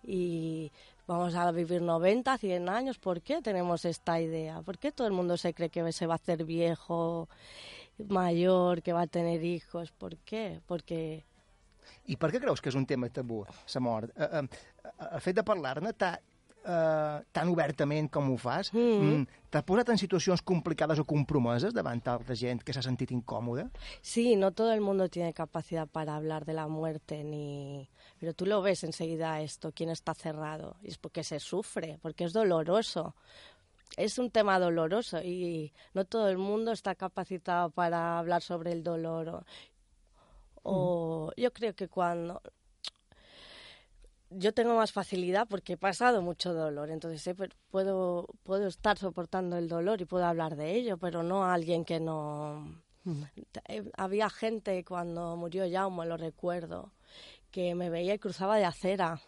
y 0.07 0.70
vamos 1.07 1.35
a 1.35 1.51
vivir 1.51 1.83
90, 1.83 2.38
100 2.38 2.68
años. 2.68 2.99
¿Por 2.99 3.20
qué 3.20 3.42
tenemos 3.42 3.85
esta 3.85 4.20
idea? 4.20 4.62
¿Por 4.62 4.79
qué 4.79 4.92
todo 4.92 5.07
el 5.07 5.12
mundo 5.12 5.37
se 5.37 5.55
cree 5.55 5.70
que 5.70 5.92
se 5.92 6.07
va 6.07 6.14
a 6.14 6.16
hacer 6.16 6.44
viejo, 6.44 7.29
mayor, 7.98 8.83
que 8.83 8.92
va 8.92 9.02
a 9.02 9.07
tener 9.07 9.42
hijos? 9.44 9.92
¿Por 9.92 10.16
qué? 10.18 10.61
Porque 10.66 11.24
I 12.09 12.16
per 12.16 12.30
què 12.33 12.40
creus 12.40 12.62
que 12.64 12.70
és 12.72 12.76
un 12.76 12.87
tema 12.88 13.11
tabú, 13.12 13.42
la 13.44 13.80
mort? 13.80 14.11
Eh, 14.16 14.28
eh, 14.40 15.02
el 15.12 15.20
fet 15.20 15.37
de 15.37 15.42
parlar-ne 15.44 15.92
ta, 15.92 16.14
eh, 16.64 17.18
tan 17.30 17.48
obertament 17.52 18.09
com 18.11 18.30
ho 18.33 18.38
fas, 18.40 18.72
Mm. 18.72 19.02
mm, 19.04 19.26
t'ha 19.50 19.61
posat 19.62 19.90
en 19.90 19.98
situacions 19.98 20.40
complicades 20.42 20.98
o 20.98 21.04
compromeses 21.04 21.74
davant 21.74 22.00
altra 22.09 22.35
gent 22.35 22.62
que 22.64 22.72
s'ha 22.72 22.80
sentit 22.83 23.11
incòmoda? 23.12 23.70
Sí, 24.00 24.35
no 24.35 24.50
todo 24.52 24.72
el 24.72 24.80
mundo 24.80 25.09
tiene 25.11 25.35
capacidad 25.35 25.87
para 25.87 26.16
hablar 26.16 26.46
de 26.46 26.54
la 26.54 26.66
muerte, 26.68 27.22
ni... 27.22 27.87
pero 28.18 28.33
tú 28.33 28.46
lo 28.46 28.62
ves 28.62 28.83
enseguida 28.85 29.42
esto, 29.42 29.72
quién 29.72 29.90
está 29.90 30.14
cerrado, 30.14 30.76
y 30.83 30.88
es 30.88 30.96
porque 30.96 31.22
se 31.22 31.38
sufre, 31.38 31.98
porque 32.00 32.24
es 32.24 32.33
doloroso. 32.33 33.14
Es 33.97 34.18
un 34.18 34.31
tema 34.31 34.59
doloroso 34.59 35.23
y 35.23 35.73
no 35.92 36.05
todo 36.05 36.29
el 36.29 36.38
mundo 36.38 36.73
está 36.73 36.94
capacitado 36.94 37.70
para 37.70 38.18
hablar 38.18 38.42
sobre 38.42 38.73
el 38.73 38.83
dolor. 38.83 39.29
O, 39.29 39.42
o 40.62 41.33
yo 41.37 41.53
creo 41.53 41.75
que 41.75 41.88
cuando 41.88 42.42
yo 44.37 44.53
tengo 44.53 44.75
más 44.75 44.92
facilidad 44.92 45.47
porque 45.49 45.75
he 45.75 45.77
pasado 45.77 46.23
mucho 46.23 46.53
dolor, 46.55 46.90
entonces 46.90 47.27
eh, 47.27 47.37
puedo, 47.70 48.27
puedo 48.42 48.66
estar 48.66 48.99
soportando 48.99 49.57
el 49.57 49.68
dolor 49.68 50.01
y 50.01 50.05
puedo 50.07 50.25
hablar 50.25 50.57
de 50.57 50.75
ello, 50.75 50.97
pero 50.99 51.23
no 51.23 51.44
a 51.44 51.55
alguien 51.55 51.85
que 51.85 52.01
no... 52.01 52.83
Eh, 53.68 53.85
Había 53.97 54.31
gente 54.31 54.85
cuando 54.85 55.37
murió 55.37 55.64
Jaume, 55.70 56.07
lo 56.07 56.16
recuerdo, 56.16 56.92
que 57.51 57.75
me 57.75 57.90
veía 57.90 58.14
y 58.14 58.18
cruzaba 58.18 58.57
de 58.57 58.64
acera 58.64 59.20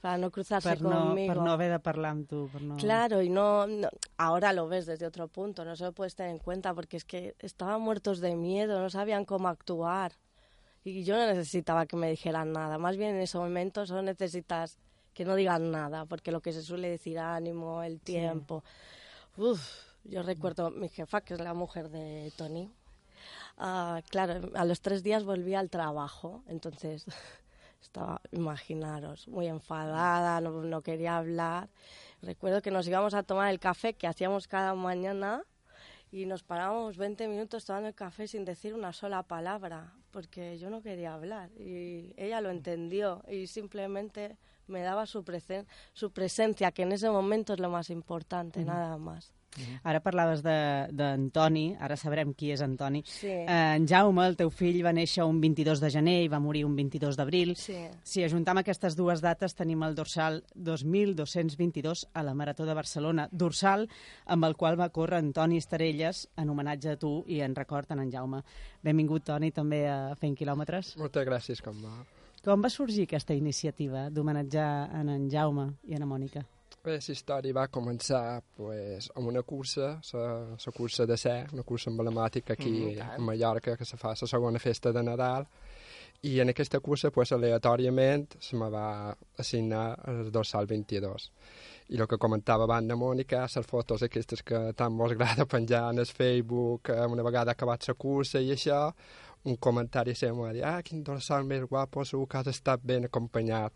para 0.00 0.18
no 0.18 0.30
cruzarse 0.30 0.68
Per 0.68 0.82
no, 0.82 0.90
conmigo. 1.08 1.32
per 1.34 1.42
no 1.42 1.50
haver 1.52 1.70
de 1.72 1.78
parlar 1.80 2.10
amb 2.12 2.28
tu. 2.28 2.48
Per 2.52 2.62
no... 2.62 2.76
Claro, 2.76 3.22
y 3.22 3.28
no, 3.30 3.66
no- 3.66 3.88
ahora 4.18 4.52
lo 4.52 4.68
ves 4.68 4.86
desde 4.86 5.06
otro 5.06 5.26
punto, 5.28 5.64
no 5.64 5.74
se 5.76 5.84
lo 5.84 5.92
puedes 5.92 6.14
tener 6.14 6.32
en 6.32 6.38
cuenta 6.38 6.74
porque 6.74 6.96
es 6.96 7.04
que 7.04 7.34
estaban 7.40 7.80
muertos 7.80 8.20
de 8.20 8.36
miedo, 8.36 8.80
no 8.80 8.90
sabían 8.90 9.24
cómo 9.24 9.48
actuar. 9.48 10.12
Y 10.84 11.02
yo 11.02 11.16
no 11.16 11.26
necesitaba 11.26 11.86
que 11.86 11.96
me 11.96 12.08
dijeran 12.10 12.52
nada, 12.52 12.78
más 12.78 12.96
bien 12.96 13.16
en 13.16 13.22
ese 13.22 13.38
momento 13.38 13.86
solo 13.86 14.02
necesitas 14.02 14.78
que 15.14 15.24
no 15.24 15.34
digan 15.34 15.70
nada, 15.72 16.04
porque 16.04 16.30
lo 16.30 16.40
que 16.40 16.52
se 16.52 16.62
suele 16.62 16.88
decir, 16.90 17.18
ánimo, 17.18 17.82
el 17.82 17.98
tiempo. 18.00 18.62
Uf, 19.36 19.60
yo 20.04 20.22
recuerdo 20.22 20.70
mi 20.70 20.88
jefa, 20.88 21.22
que 21.22 21.34
es 21.34 21.40
la 21.40 21.54
mujer 21.54 21.88
de 21.88 22.30
Tony. 22.36 22.70
Ah, 23.58 24.02
claro, 24.10 24.50
a 24.54 24.64
los 24.66 24.80
tres 24.82 25.02
días 25.02 25.24
volví 25.24 25.54
al 25.54 25.70
trabajo, 25.70 26.42
entonces 26.46 27.06
estaba, 27.86 28.20
imaginaros, 28.32 29.28
muy 29.28 29.46
enfadada, 29.46 30.40
no, 30.40 30.50
no 30.62 30.82
quería 30.82 31.16
hablar. 31.16 31.68
Recuerdo 32.22 32.60
que 32.62 32.70
nos 32.70 32.86
íbamos 32.86 33.14
a 33.14 33.22
tomar 33.22 33.50
el 33.50 33.58
café 33.58 33.94
que 33.94 34.06
hacíamos 34.06 34.48
cada 34.48 34.74
mañana 34.74 35.42
y 36.10 36.26
nos 36.26 36.42
parábamos 36.42 36.96
20 36.96 37.28
minutos 37.28 37.64
tomando 37.64 37.88
el 37.88 37.94
café 37.94 38.26
sin 38.28 38.44
decir 38.44 38.74
una 38.74 38.92
sola 38.92 39.22
palabra, 39.22 39.92
porque 40.10 40.58
yo 40.58 40.70
no 40.70 40.82
quería 40.82 41.14
hablar. 41.14 41.50
Y 41.58 42.12
ella 42.16 42.40
lo 42.40 42.50
entendió 42.50 43.22
y 43.28 43.46
simplemente 43.46 44.36
me 44.66 44.82
daba 44.82 45.06
su, 45.06 45.22
presen- 45.24 45.66
su 45.92 46.10
presencia, 46.10 46.72
que 46.72 46.82
en 46.82 46.92
ese 46.92 47.08
momento 47.10 47.52
es 47.52 47.60
lo 47.60 47.70
más 47.70 47.90
importante, 47.90 48.64
nada 48.64 48.96
más. 48.98 49.32
Ara 49.84 50.00
parlaves 50.00 50.42
de- 50.42 50.86
d'Antoni, 50.92 51.76
ara 51.80 51.96
sabrem 51.96 52.32
qui 52.34 52.50
és 52.52 52.60
Antoni. 52.60 53.02
Sí. 53.06 53.26
Eh, 53.28 53.46
en 53.76 53.86
Jaume, 53.88 54.26
el 54.26 54.36
teu 54.36 54.50
fill, 54.50 54.82
va 54.84 54.92
néixer 54.92 55.24
un 55.24 55.40
22 55.40 55.80
de 55.80 55.90
gener 55.90 56.22
i 56.24 56.28
va 56.28 56.38
morir 56.40 56.64
un 56.64 56.74
22 56.76 57.16
d'abril. 57.16 57.54
Sí. 57.56 57.76
Si 58.02 58.22
ajuntem 58.24 58.58
aquestes 58.58 58.96
dues 58.96 59.20
dates, 59.20 59.54
tenim 59.54 59.82
el 59.82 59.94
dorsal 59.94 60.42
2222 60.54 62.08
a 62.14 62.22
la 62.22 62.34
Marató 62.34 62.64
de 62.66 62.74
Barcelona, 62.74 63.28
dorsal 63.32 63.88
amb 64.26 64.44
el 64.44 64.56
qual 64.56 64.78
va 64.78 64.90
córrer 64.90 65.18
Antoni 65.18 65.56
Estarelles 65.58 66.28
en 66.36 66.50
homenatge 66.50 66.90
a 66.92 66.96
tu 66.96 67.22
i 67.26 67.40
en 67.40 67.54
record 67.54 67.90
en 67.92 68.00
en 68.00 68.10
Jaume. 68.12 68.42
Benvingut, 68.82 69.24
Toni, 69.24 69.50
també 69.52 69.86
a 69.88 70.14
Fent 70.16 70.36
Quilòmetres. 70.36 70.96
Moltes 70.98 71.26
gràcies, 71.26 71.62
com 71.62 71.80
va. 71.82 71.96
Com 72.44 72.62
va 72.62 72.70
sorgir 72.70 73.02
aquesta 73.08 73.34
iniciativa 73.34 74.08
d'homenatjar 74.10 74.90
en 75.00 75.08
en 75.08 75.30
Jaume 75.30 75.72
i 75.88 75.94
en 75.94 76.04
Mònica? 76.06 76.44
Bé, 76.86 77.00
la 77.02 77.12
història 77.16 77.54
va 77.56 77.64
començar 77.66 78.44
pues, 78.54 79.08
amb 79.18 79.26
una 79.26 79.40
cursa, 79.42 79.88
la 80.14 80.72
cursa 80.76 81.06
de 81.10 81.16
ser, 81.18 81.48
una 81.56 81.64
cursa 81.66 81.90
emblemàtica 81.90 82.54
aquí 82.54 82.70
Mm, 82.94 83.00
a 83.02 83.18
Mallorca, 83.18 83.74
que 83.76 83.84
se 83.84 83.96
fa 83.96 84.12
la 84.20 84.28
segona 84.30 84.60
festa 84.62 84.92
de 84.92 85.02
Nadal, 85.02 85.48
i 86.22 86.38
en 86.38 86.48
aquesta 86.48 86.78
cursa, 86.78 87.10
pues, 87.10 87.32
aleatòriament, 87.32 88.36
se 88.38 88.56
me 88.56 88.70
va 88.70 89.16
assignar 89.36 89.98
el 90.06 90.30
dorsal 90.30 90.66
22. 90.66 91.32
I 91.88 91.98
el 91.98 92.06
que 92.06 92.18
comentava 92.18 92.64
abans 92.64 92.86
de 92.88 92.94
Mònica, 92.94 93.42
les 93.56 93.66
fotos 93.66 94.02
aquestes 94.02 94.44
que 94.44 94.72
tant 94.76 94.94
mos 94.94 95.10
agrada 95.10 95.44
penjar 95.56 95.90
en 95.90 95.98
el 95.98 96.06
Facebook, 96.06 96.90
una 97.10 97.22
vegada 97.22 97.50
acabat 97.50 97.88
la 97.88 97.94
cursa 97.94 98.38
i 98.38 98.52
això, 98.52 98.92
un 99.42 99.56
comentari 99.56 100.14
seu, 100.14 100.38
va 100.38 100.52
dir, 100.52 100.62
ah, 100.62 100.82
quin 100.82 101.02
dorsal 101.02 101.42
més 101.44 101.66
guapo, 101.66 102.04
segur 102.04 102.28
que 102.28 102.38
has 102.38 102.46
estat 102.46 102.80
ben 102.84 103.10
acompanyat. 103.10 103.72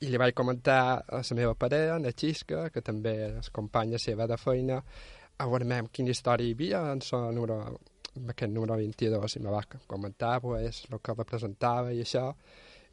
I 0.00 0.08
li 0.08 0.18
vaig 0.20 0.34
comentar 0.34 0.80
a 1.04 1.20
la 1.20 1.36
meva 1.36 1.54
parella, 1.54 1.98
la 2.00 2.12
Xisca, 2.16 2.68
que 2.72 2.80
també 2.80 3.14
és 3.40 3.50
companya 3.52 3.98
seva 4.00 4.26
de 4.26 4.38
feina, 4.40 4.80
a 5.40 5.46
veure 5.48 5.80
quina 5.92 6.12
història 6.12 6.48
hi 6.48 6.54
havia 6.54 6.80
en 6.92 7.00
número, 7.34 7.58
en 8.16 8.30
aquest 8.32 8.52
número 8.52 8.76
22, 8.76 9.36
i 9.36 9.40
me 9.44 9.50
va 9.50 9.62
comentar 9.86 10.40
pues, 10.40 10.86
el 10.90 11.00
que 11.00 11.14
representava 11.14 11.92
i 11.92 12.00
això, 12.00 12.30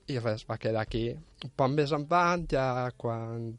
i 0.08 0.20
res, 0.20 0.46
va 0.50 0.58
quedar 0.58 0.82
aquí. 0.82 1.10
Un 1.43 1.54
poc 1.56 1.72
més 1.72 1.91
endavant, 1.91 2.48
ja 2.52 2.91
quan... 2.98 3.54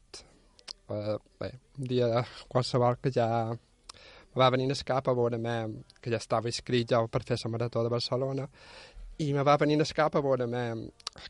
Eh, 0.88 1.16
bé, 1.40 1.50
un 1.78 1.88
dia 1.88 2.22
qualsevol 2.48 2.96
que 3.02 3.12
ja 3.12 3.28
va 4.38 4.50
venir 4.50 4.70
a 4.72 4.84
cap 4.84 5.08
a 5.08 5.14
veure-me 5.16 5.56
que 6.00 6.10
ja 6.10 6.16
estava 6.16 6.48
inscrit 6.48 6.94
ja 6.94 7.00
per 7.06 7.24
fer 7.28 7.36
la 7.42 7.50
marató 7.50 7.82
de 7.82 7.92
Barcelona 7.92 8.46
i 9.18 9.32
me 9.34 9.42
va 9.42 9.56
venir 9.58 9.80
a 9.82 9.88
cap 9.94 10.16
a 10.16 10.22
veure-me 10.22 10.64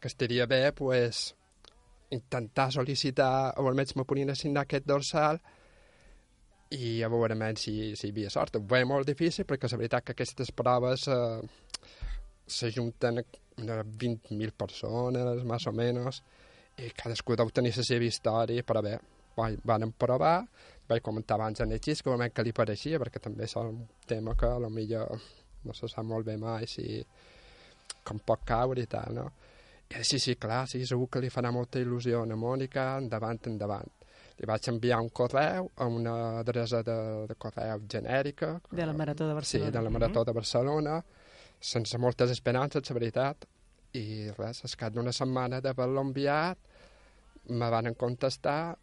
que 0.01 0.09
estaria 0.09 0.47
bé 0.47 0.73
pues, 0.73 1.35
intentar 2.15 2.71
sol·licitar 2.73 3.59
o 3.61 3.67
almenys 3.69 3.97
me 3.97 4.07
podien 4.09 4.33
assignar 4.33 4.65
aquest 4.65 4.87
dorsal 4.89 5.41
i 6.77 7.03
a 7.03 7.09
veure 7.09 7.37
si, 7.57 7.95
si 7.97 8.09
hi 8.09 8.13
havia 8.13 8.31
sort. 8.31 8.57
Ho 8.57 8.85
molt 8.87 9.09
difícil 9.09 9.47
perquè 9.49 9.71
la 9.71 9.81
veritat 9.81 10.05
que 10.05 10.13
aquestes 10.17 10.53
proves 10.53 11.09
eh, 11.09 11.41
s'ajunten 12.47 13.19
a 13.19 13.25
20.000 13.83 14.53
persones, 14.57 15.45
més 15.45 15.67
o 15.67 15.73
menys, 15.73 16.23
i 16.79 16.91
cadascú 16.95 17.37
deu 17.37 17.51
tenir 17.51 17.75
la 17.77 17.85
seva 17.85 18.05
història, 18.05 18.63
però 18.63 18.83
bé, 18.85 18.99
van 19.37 19.93
provar, 19.93 20.43
vaig 20.89 21.03
comentar 21.03 21.37
abans 21.37 21.61
en 21.61 21.73
Echis 21.77 22.03
que 22.03 22.11
veurem 22.11 22.33
què 22.33 22.45
li 22.45 22.55
pareixia, 22.55 23.01
perquè 23.03 23.21
també 23.23 23.45
és 23.45 23.57
un 23.61 23.85
tema 24.07 24.35
que 24.39 24.47
a 24.47 24.59
lo 24.63 24.71
millor 24.71 25.19
no 25.65 25.75
se 25.75 25.89
sap 25.91 26.07
molt 26.07 26.27
bé 26.27 26.37
mai 26.39 26.67
si 26.71 27.03
com 28.05 28.21
pot 28.25 28.45
caure 28.47 28.83
i 28.83 28.91
tal, 28.91 29.15
no? 29.15 29.27
I 29.89 30.05
sí, 30.05 30.19
sí, 30.19 30.35
clar, 30.37 30.67
sí, 30.69 30.83
segur 30.87 31.09
que 31.09 31.21
li 31.25 31.31
farà 31.33 31.51
molta 31.55 31.81
il·lusió 31.81 32.21
a 32.23 32.37
Mònica, 32.37 32.99
endavant, 33.01 33.41
endavant. 33.49 33.89
Li 34.39 34.47
vaig 34.47 34.69
enviar 34.71 35.01
un 35.01 35.09
correu 35.11 35.71
a 35.77 35.87
una 35.89 36.15
adreça 36.41 36.83
de, 36.85 36.97
de 37.27 37.35
correu 37.35 37.81
genèrica. 37.91 38.61
De 38.71 38.85
la 38.87 38.93
Marató 38.93 39.27
de 39.27 39.35
Barcelona. 39.35 39.71
Sí, 39.71 39.73
de 39.73 39.83
la 39.83 39.91
Marató 39.91 40.25
de 40.25 40.35
Barcelona, 40.37 40.99
sense 41.59 41.99
moltes 41.99 42.31
esperances, 42.31 42.85
la 42.91 42.99
veritat. 42.99 43.49
I 43.97 44.29
res, 44.37 44.61
es 44.69 44.77
cap 44.77 44.93
d'una 44.93 45.15
setmana 45.17 45.63
d'haver-lo 45.65 46.05
enviat, 46.05 46.59
me 47.49 47.71
van 47.73 47.95
contestar 47.97 48.77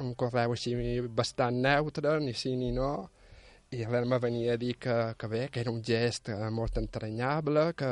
un 0.00 0.14
correu 0.14 0.54
així 0.54 0.76
bastant 1.10 1.58
neutre, 1.66 2.14
ni 2.22 2.32
sí 2.38 2.54
ni 2.56 2.70
no, 2.72 3.10
i 3.72 3.84
res 3.88 4.06
me 4.08 4.18
venia 4.22 4.54
a 4.54 4.60
dir 4.60 4.76
que, 4.78 4.94
que 5.18 5.28
bé, 5.32 5.46
que 5.50 5.60
era 5.60 5.72
un 5.72 5.82
gest 5.84 6.28
eh, 6.28 6.38
molt 6.54 6.78
entranyable, 6.78 7.72
que, 7.74 7.90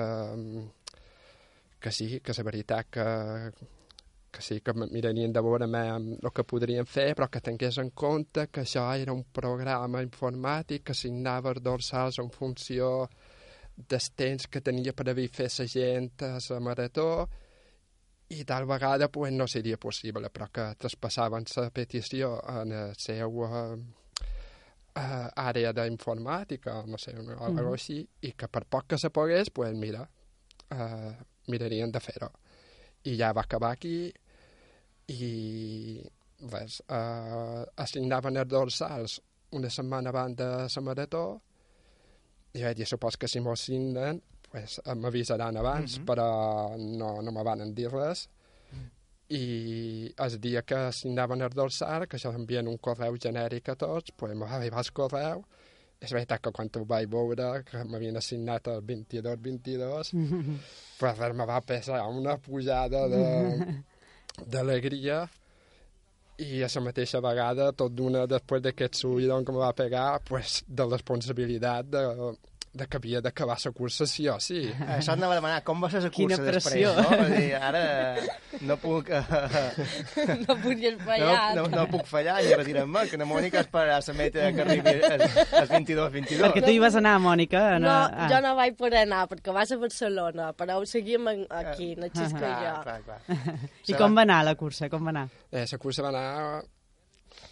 que 1.81 1.93
sí, 1.93 2.21
que 2.21 2.35
la 2.37 2.45
veritat 2.45 2.91
que, 2.91 3.07
que 4.31 4.43
sí 4.43 4.61
que 4.61 4.75
mirarien 4.75 5.33
de 5.33 5.41
veure 5.41 5.67
el 5.67 6.33
que 6.35 6.45
podrien 6.45 6.87
fer, 6.87 7.15
però 7.15 7.29
que 7.29 7.41
tingués 7.41 7.79
en 7.79 7.91
compte 7.91 8.47
que 8.49 8.63
això 8.63 8.87
era 8.95 9.13
un 9.13 9.25
programa 9.33 10.03
informàtic 10.03 10.85
que 10.85 10.93
assignava 10.93 11.51
els 11.51 11.63
dorsals 11.63 12.19
en 12.19 12.31
funció 12.31 13.09
dels 13.75 14.11
temps 14.13 14.47
que 14.47 14.61
tenia 14.61 14.93
per 14.93 15.09
haver 15.09 15.29
fet 15.29 15.59
la 15.59 15.67
gent 15.67 16.23
a 16.23 16.39
la 16.39 16.61
marató 16.61 17.29
i 18.31 18.45
tal 18.45 18.67
vegada 18.67 19.09
pues, 19.09 19.33
no 19.33 19.47
seria 19.49 19.77
possible, 19.77 20.31
però 20.31 20.47
que 20.53 20.75
traspassaven 20.79 21.45
la 21.57 21.71
petició 21.71 22.37
en 22.47 22.71
la 22.71 22.85
seva 22.95 23.27
uh, 23.75 25.27
àrea 25.35 25.73
d'informàtica, 25.73 26.85
no 26.87 26.99
sé, 26.99 27.17
una, 27.19 27.35
mm. 27.35 27.59
-hmm. 27.59 27.73
així, 27.73 28.09
i 28.21 28.33
que 28.33 28.49
per 28.49 28.65
poc 28.67 28.87
que 28.87 28.99
se 28.99 29.11
pogués, 29.11 29.51
pues, 29.51 29.75
mira, 29.75 30.09
uh, 30.71 31.13
mirarien 31.49 31.93
de 31.93 32.01
fer-ho. 32.01 32.31
I 33.05 33.17
ja 33.17 33.33
va 33.33 33.43
acabar 33.43 33.73
aquí, 33.73 34.13
i 35.11 36.03
res, 36.53 36.81
uh, 36.89 37.65
assignaven 37.77 38.37
els 38.41 38.49
dorsals 38.49 39.21
una 39.57 39.71
setmana 39.71 40.11
abans 40.11 40.37
de 40.37 40.49
la 40.63 40.83
marató, 40.83 41.25
i 42.55 42.63
vaig 42.63 42.77
dir, 42.77 42.87
supos 42.87 43.17
que 43.17 43.29
si 43.29 43.41
m'ho 43.41 43.55
assignen, 43.55 44.21
pues, 44.51 44.81
m'avisaran 44.97 45.57
abans, 45.57 45.99
mm 45.99 46.03
-hmm. 46.03 46.07
però 46.07 46.77
no, 46.77 47.23
no 47.23 47.33
me 47.33 47.43
van 47.43 47.75
dir 47.75 47.91
res. 47.91 48.29
I 49.29 50.13
el 50.19 50.41
dia 50.41 50.63
que 50.63 50.75
assignaven 50.75 51.41
el 51.43 51.51
dorsal, 51.51 52.09
que 52.09 52.17
això 52.17 52.35
envien 52.35 52.67
un 52.67 52.79
correu 52.79 53.17
genèric 53.17 53.69
a 53.69 53.77
tots, 53.77 54.11
pues, 54.17 54.35
m'ha 54.35 54.47
arribat 54.47 54.87
el 54.87 54.93
correu, 54.93 55.45
és 56.01 56.13
veritat 56.17 56.41
que 56.41 56.53
quan 56.57 56.71
ho 56.77 56.85
vaig 56.89 57.09
veure, 57.13 57.51
que 57.69 57.83
m'havien 57.85 58.17
assignat 58.17 58.71
el 58.73 58.81
22-22, 58.89 60.15
mm 60.15 60.27
-hmm. 60.27 60.57
pues 60.99 61.19
res, 61.19 61.37
me 61.37 61.47
va 61.47 61.61
pesar 61.61 62.01
una 62.09 62.37
pujada 62.39 63.07
d'alegria 64.53 65.29
i 66.39 66.63
a 66.63 66.69
la 66.75 66.81
mateixa 66.81 67.21
vegada, 67.21 67.73
tot 67.73 67.93
d'una, 67.93 68.27
després 68.27 68.63
d'aquest 68.63 68.95
subidon 68.95 69.45
que 69.45 69.53
me 69.53 69.59
va 69.59 69.73
pegar, 69.73 70.21
pues, 70.25 70.63
de 70.67 70.85
responsabilitat 70.85 71.87
de, 71.87 72.03
de 72.73 72.87
que 72.87 72.99
havia 73.01 73.21
d'acabar 73.21 73.57
la 73.65 73.71
cursa 73.75 74.07
sí 74.07 74.29
o 74.31 74.37
sí. 74.49 74.63
Això 74.87 75.15
anava 75.15 75.35
a 75.35 75.39
demanar, 75.41 75.63
com 75.67 75.83
va 75.83 75.91
ser 75.91 76.03
la 76.05 76.11
cursa 76.15 76.39
Quina 76.39 76.53
pressió. 76.53 76.93
després? 76.95 77.19
No? 77.19 77.29
dir, 77.35 77.55
ara 77.59 77.83
no 78.69 78.77
puc... 78.79 79.11
no 80.47 80.57
podies 80.63 80.99
fallar. 81.03 81.57
No, 81.59 81.67
no, 81.67 81.81
no 81.81 81.87
puc 81.91 82.07
fallar 82.11 82.39
ni 82.45 82.55
retirar-me, 82.55 83.05
que 83.11 83.19
la 83.21 83.27
Mònica 83.29 83.65
esperarà 83.65 83.99
la 84.07 84.17
meta 84.19 84.51
que 84.55 84.65
arribi 84.67 84.95
als 85.11 85.71
22-22. 85.73 86.43
Perquè 86.45 86.65
tu 86.65 86.75
hi 86.75 86.81
vas 86.83 86.99
anar, 87.01 87.17
Mònica? 87.23 87.65
No, 87.83 87.95
ah. 88.07 88.29
jo 88.31 88.43
no 88.45 88.55
vaig 88.59 88.79
poder 88.79 89.05
anar, 89.07 89.25
perquè 89.31 89.55
vas 89.57 89.75
a 89.75 89.81
Barcelona, 89.81 90.51
però 90.59 90.79
ho 90.81 90.87
seguíem 90.87 91.27
aquí, 91.31 91.95
no 91.97 92.11
xisco 92.11 92.39
uh 92.39 92.47
-huh. 92.47 92.61
jo. 92.63 92.75
Clar, 92.83 93.01
clar, 93.05 93.21
clar. 93.27 93.71
I 93.91 93.99
com 93.99 94.15
va 94.15 94.23
anar 94.23 94.45
la 94.45 94.55
cursa? 94.55 94.89
Com 94.89 95.05
va 95.05 95.11
anar? 95.11 95.29
Eh, 95.51 95.67
la 95.73 95.79
cursa 95.79 96.03
va 96.03 96.09
anar 96.15 96.63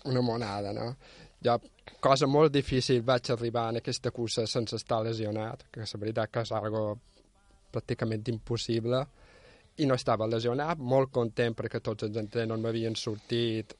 una 0.04 0.22
monada, 0.22 0.72
no? 0.72 0.94
Jo 1.42 1.58
cosa 2.00 2.26
molt 2.30 2.52
difícil 2.54 3.02
vaig 3.06 3.30
arribar 3.32 3.68
en 3.70 3.80
aquesta 3.80 4.10
cursa 4.14 4.46
sense 4.46 4.76
estar 4.76 5.02
lesionat, 5.04 5.66
que 5.72 5.80
la 5.80 6.00
veritat 6.00 6.32
que 6.32 6.44
és 6.46 6.52
algo 6.52 6.82
pràcticament 7.72 8.28
impossible, 8.32 9.02
i 9.78 9.86
no 9.86 9.94
estava 9.94 10.26
lesionat, 10.26 10.78
molt 10.78 11.12
content 11.14 11.54
perquè 11.54 11.80
tots 11.84 12.06
els 12.08 12.16
entrenos 12.18 12.58
m'havien 12.60 12.96
sortit 12.98 13.74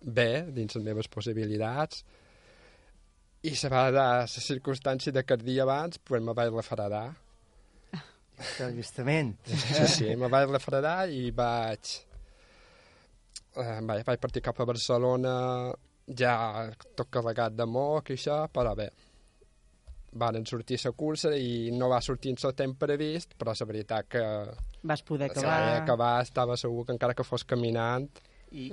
bé, 0.00 0.46
dins 0.52 0.76
les 0.76 0.84
meves 0.84 1.08
possibilitats, 1.08 2.04
i 3.42 3.54
se 3.56 3.70
va 3.72 3.86
dar 3.88 4.08
la 4.20 4.26
circumstància 4.28 5.12
de 5.12 5.24
que 5.24 5.36
el 5.38 5.44
dia 5.44 5.64
abans 5.64 5.98
pues, 6.04 6.22
me 6.22 6.34
vaig 6.36 6.52
refredar. 6.52 7.06
Justament. 8.76 9.34
Sí, 9.44 9.86
sí, 9.88 10.16
me 10.16 10.28
vaig 10.32 10.48
refredar 10.50 11.08
i 11.12 11.30
vaig... 11.36 11.96
Eh, 13.60 13.80
vaig, 13.82 14.04
vaig 14.06 14.20
partir 14.22 14.42
cap 14.44 14.60
a 14.60 14.66
Barcelona 14.68 15.32
ja 16.18 16.70
tot 16.96 17.10
carregat 17.10 17.54
de 17.56 17.66
moc 17.66 18.10
i 18.10 18.18
això, 18.18 18.42
però 18.52 18.74
bé, 18.78 18.90
van 20.12 20.46
sortir 20.46 20.78
la 20.84 20.92
cursa 20.92 21.34
i 21.36 21.70
no 21.72 21.88
va 21.88 22.00
sortir 22.00 22.32
en 22.34 22.42
el 22.42 22.54
temps 22.54 22.78
previst, 22.78 23.36
però 23.38 23.54
la 23.58 23.66
veritat 23.66 24.08
que... 24.08 24.24
Vas 24.82 25.02
poder 25.02 25.30
acabar. 25.30 25.76
acabar, 25.82 26.22
estava 26.22 26.56
segur 26.56 26.86
que 26.86 26.92
encara 26.92 27.14
que 27.14 27.24
fos 27.24 27.44
caminant... 27.44 28.08
I, 28.50 28.64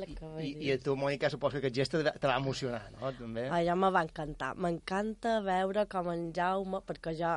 i, 0.42 0.48
i 0.66 0.72
a 0.74 0.80
tu, 0.82 0.96
Mònica, 0.98 1.30
suposo 1.30 1.60
que 1.62 1.68
aquest 1.70 1.76
gest 1.78 1.94
te 1.94 2.26
va 2.26 2.38
emocionar, 2.40 2.88
no? 2.96 3.12
També. 3.14 3.44
Ah, 3.46 3.60
ja 3.62 3.76
me 3.78 3.92
va 3.94 4.02
encantar. 4.08 4.56
M'encanta 4.58 5.36
veure 5.46 5.84
com 5.92 6.10
en 6.10 6.32
Jaume, 6.34 6.80
perquè 6.82 7.14
jo 7.20 7.36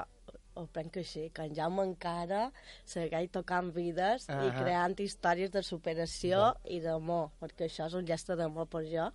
ho 0.56 0.64
prenc 0.72 0.96
així, 1.02 1.26
que 1.36 1.44
en 1.44 1.52
Jaume 1.58 1.84
encara 1.84 2.46
segueix 2.88 3.28
tocant 3.34 3.68
vides 3.76 4.24
uh 4.24 4.38
-huh. 4.38 4.48
i 4.48 4.56
creant 4.56 4.96
històries 5.04 5.52
de 5.52 5.62
superació 5.62 6.38
uh 6.40 6.54
-huh. 6.54 6.76
i 6.76 6.80
d'amor, 6.80 7.28
perquè 7.42 7.68
això 7.68 7.86
és 7.92 7.94
un 8.00 8.06
gest 8.06 8.32
d'amor 8.32 8.66
per 8.72 8.86
jo 8.88 9.10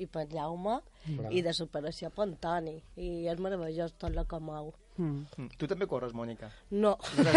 i 0.00 0.06
per 0.06 0.26
Jaume 0.30 0.78
Clar. 1.04 1.32
i 1.34 1.42
de 1.44 1.52
superació 1.56 2.10
per 2.14 2.28
Antoni 2.28 2.78
i 2.96 3.26
és 3.28 3.40
meravellós 3.42 3.96
tot 3.98 4.12
el 4.12 4.24
que 4.28 4.38
mou 4.40 4.70
mm. 4.96 5.24
Mm. 5.36 5.48
Tu 5.58 5.68
també 5.68 5.88
corres, 5.90 6.14
Mònica? 6.16 6.48
No. 6.70 6.94
No 7.18 7.32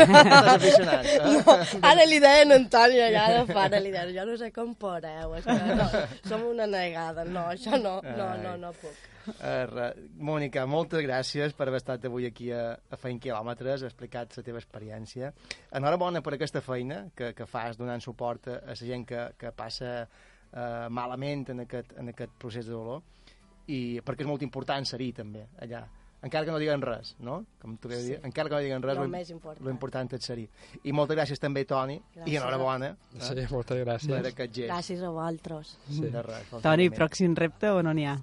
aficionat, 0.53 1.09
eh? 1.09 1.19
no. 1.39 1.57
Ara 1.81 2.05
li 2.07 2.21
deien 2.23 2.53
a 2.53 2.59
Antoni 2.61 3.01
allà 3.07 3.25
de 3.33 3.41
fora, 3.51 3.81
li 3.81 3.91
deien, 3.91 4.13
jo 4.15 4.27
no 4.29 4.37
sé 4.39 4.51
com 4.55 4.75
poreu, 4.79 5.35
és 5.39 5.49
que 5.49 5.57
no, 5.81 5.89
som 6.29 6.47
una 6.51 6.69
negada, 6.69 7.25
no, 7.25 7.49
això 7.55 7.79
no, 7.81 7.97
no, 8.05 8.31
no, 8.43 8.55
no 8.61 8.71
puc. 8.79 9.03
Uh, 9.25 9.89
Mònica, 10.21 10.67
moltes 10.69 11.01
gràcies 11.01 11.55
per 11.57 11.65
haver 11.67 11.79
estat 11.81 12.03
avui 12.05 12.27
aquí 12.29 12.51
a, 12.53 12.75
a 12.77 12.99
Feint 13.01 13.17
Quilòmetres, 13.23 13.81
ha 13.81 13.89
explicat 13.89 14.37
la 14.37 14.45
teva 14.45 14.61
experiència. 14.61 15.31
Enhorabona 15.73 16.21
per 16.21 16.35
aquesta 16.35 16.61
feina 16.61 17.07
que, 17.17 17.33
que 17.33 17.49
fas 17.49 17.79
donant 17.79 18.03
suport 18.05 18.51
a, 18.51 18.59
a 18.61 18.75
la 18.77 18.79
gent 18.79 19.07
que, 19.09 19.27
que 19.41 19.51
passa 19.57 19.95
eh, 20.55 20.87
malament 20.89 21.51
en 21.53 21.65
aquest, 21.65 21.93
en 21.99 22.09
aquest 22.13 22.33
procés 22.39 22.65
de 22.65 22.73
dolor 22.73 23.03
i 23.67 23.99
perquè 24.05 24.25
és 24.25 24.29
molt 24.29 24.43
important 24.45 24.87
ser-hi 24.87 25.11
també 25.19 25.45
allà 25.61 25.85
encara 26.25 26.45
que 26.47 26.51
no 26.51 26.57
diguen 26.57 26.81
res, 26.81 27.11
no? 27.21 27.35
Com 27.61 27.75
tu 27.77 27.91
sí. 27.91 27.99
dir, 28.01 28.15
encara 28.25 28.49
que 28.49 28.55
no 28.55 28.61
diguen 28.63 28.81
res, 28.81 28.97
lo, 28.97 29.05
més 29.11 29.29
important. 29.29 30.15
és 30.17 30.25
ser-hi. 30.25 30.45
I 30.83 30.93
moltes 30.95 31.19
gràcies 31.19 31.41
també, 31.41 31.65
Toni, 31.69 31.99
gràcies. 32.15 32.31
i 32.31 32.39
enhorabona. 32.39 32.89
Eh? 32.95 33.19
Sí, 33.19 33.45
moltes 33.51 33.83
gràcies. 33.83 34.31
Gràcies 34.65 35.03
a 35.03 35.11
vosaltres. 35.13 35.75
Sí. 35.85 36.09
De 36.09 36.23
res, 36.25 36.49
Toni, 36.65 36.89
pròxim 36.89 37.37
repte 37.37 37.69
o 37.69 37.83
no 37.85 37.93
n'hi 37.93 38.07
ha? 38.09 38.15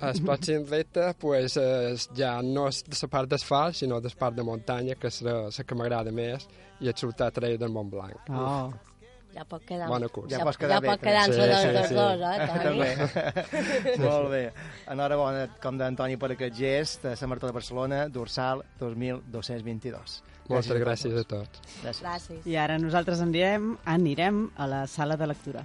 El 0.00 0.20
pròxim 0.24 0.62
repte 0.68 1.10
pues, 1.20 1.56
és, 1.60 2.06
ja 2.16 2.38
no 2.44 2.66
és 2.70 2.82
de 2.86 2.96
la 2.96 3.08
part 3.12 3.32
d'asfalt, 3.32 3.76
sinó 3.80 4.00
de 4.00 4.12
la 4.12 4.20
part 4.20 4.36
de 4.36 4.44
muntanya, 4.44 4.96
que 5.00 5.08
és 5.12 5.22
la, 5.24 5.40
la 5.48 5.64
que 5.64 5.76
m'agrada 5.76 6.12
més, 6.12 6.46
i 6.80 6.92
és 6.92 7.04
sortir 7.04 7.26
a 7.26 7.32
treure 7.36 7.60
del 7.60 7.72
Mont 7.72 7.90
Blanc. 7.92 8.28
Oh. 8.28 8.89
Ja 9.34 9.44
pot 9.46 9.62
quedar... 9.66 9.86
Bona 9.88 10.08
cursa. 10.10 10.32
Ja 10.34 10.44
pots 10.44 10.58
quedar 10.58 10.78
ja 10.78 10.82
bé, 10.82 10.88
pot 10.90 11.02
quedar 11.04 11.22
entre 11.28 11.44
Sí, 11.44 11.50
dos, 11.50 11.60
sí, 11.62 11.70
dos, 11.76 11.86
sí. 11.86 11.94
dos, 11.94 12.20
eh, 12.26 12.48
Toni? 12.50 12.64
També. 12.66 13.98
Molt 14.08 14.28
bé. 14.32 14.42
Enhorabona, 14.90 15.44
com 15.62 15.78
d'Antoni, 15.78 16.18
per 16.18 16.32
aquest 16.34 16.56
gest 16.58 17.06
de 17.06 17.14
la 17.14 17.30
Marató 17.30 17.50
de 17.50 17.56
Barcelona, 17.60 18.00
dorsal 18.10 18.64
2222. 18.80 20.20
Moltes 20.50 20.82
gràcies 20.82 21.14
a 21.14 21.22
tots. 21.30 21.62
Gràcies. 21.84 22.02
Gràcies. 22.02 22.46
I 22.50 22.56
ara 22.58 22.78
nosaltres 22.82 23.22
anirem, 23.22 23.76
anirem 23.86 24.48
a 24.58 24.66
la 24.66 24.86
sala 24.90 25.14
de 25.20 25.30
lectura. 25.30 25.62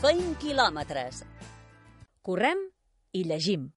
Feim 0.00 0.36
quilòmetres. 0.40 1.24
Correm 2.24 2.68
i 3.12 3.24
llegim. 3.26 3.70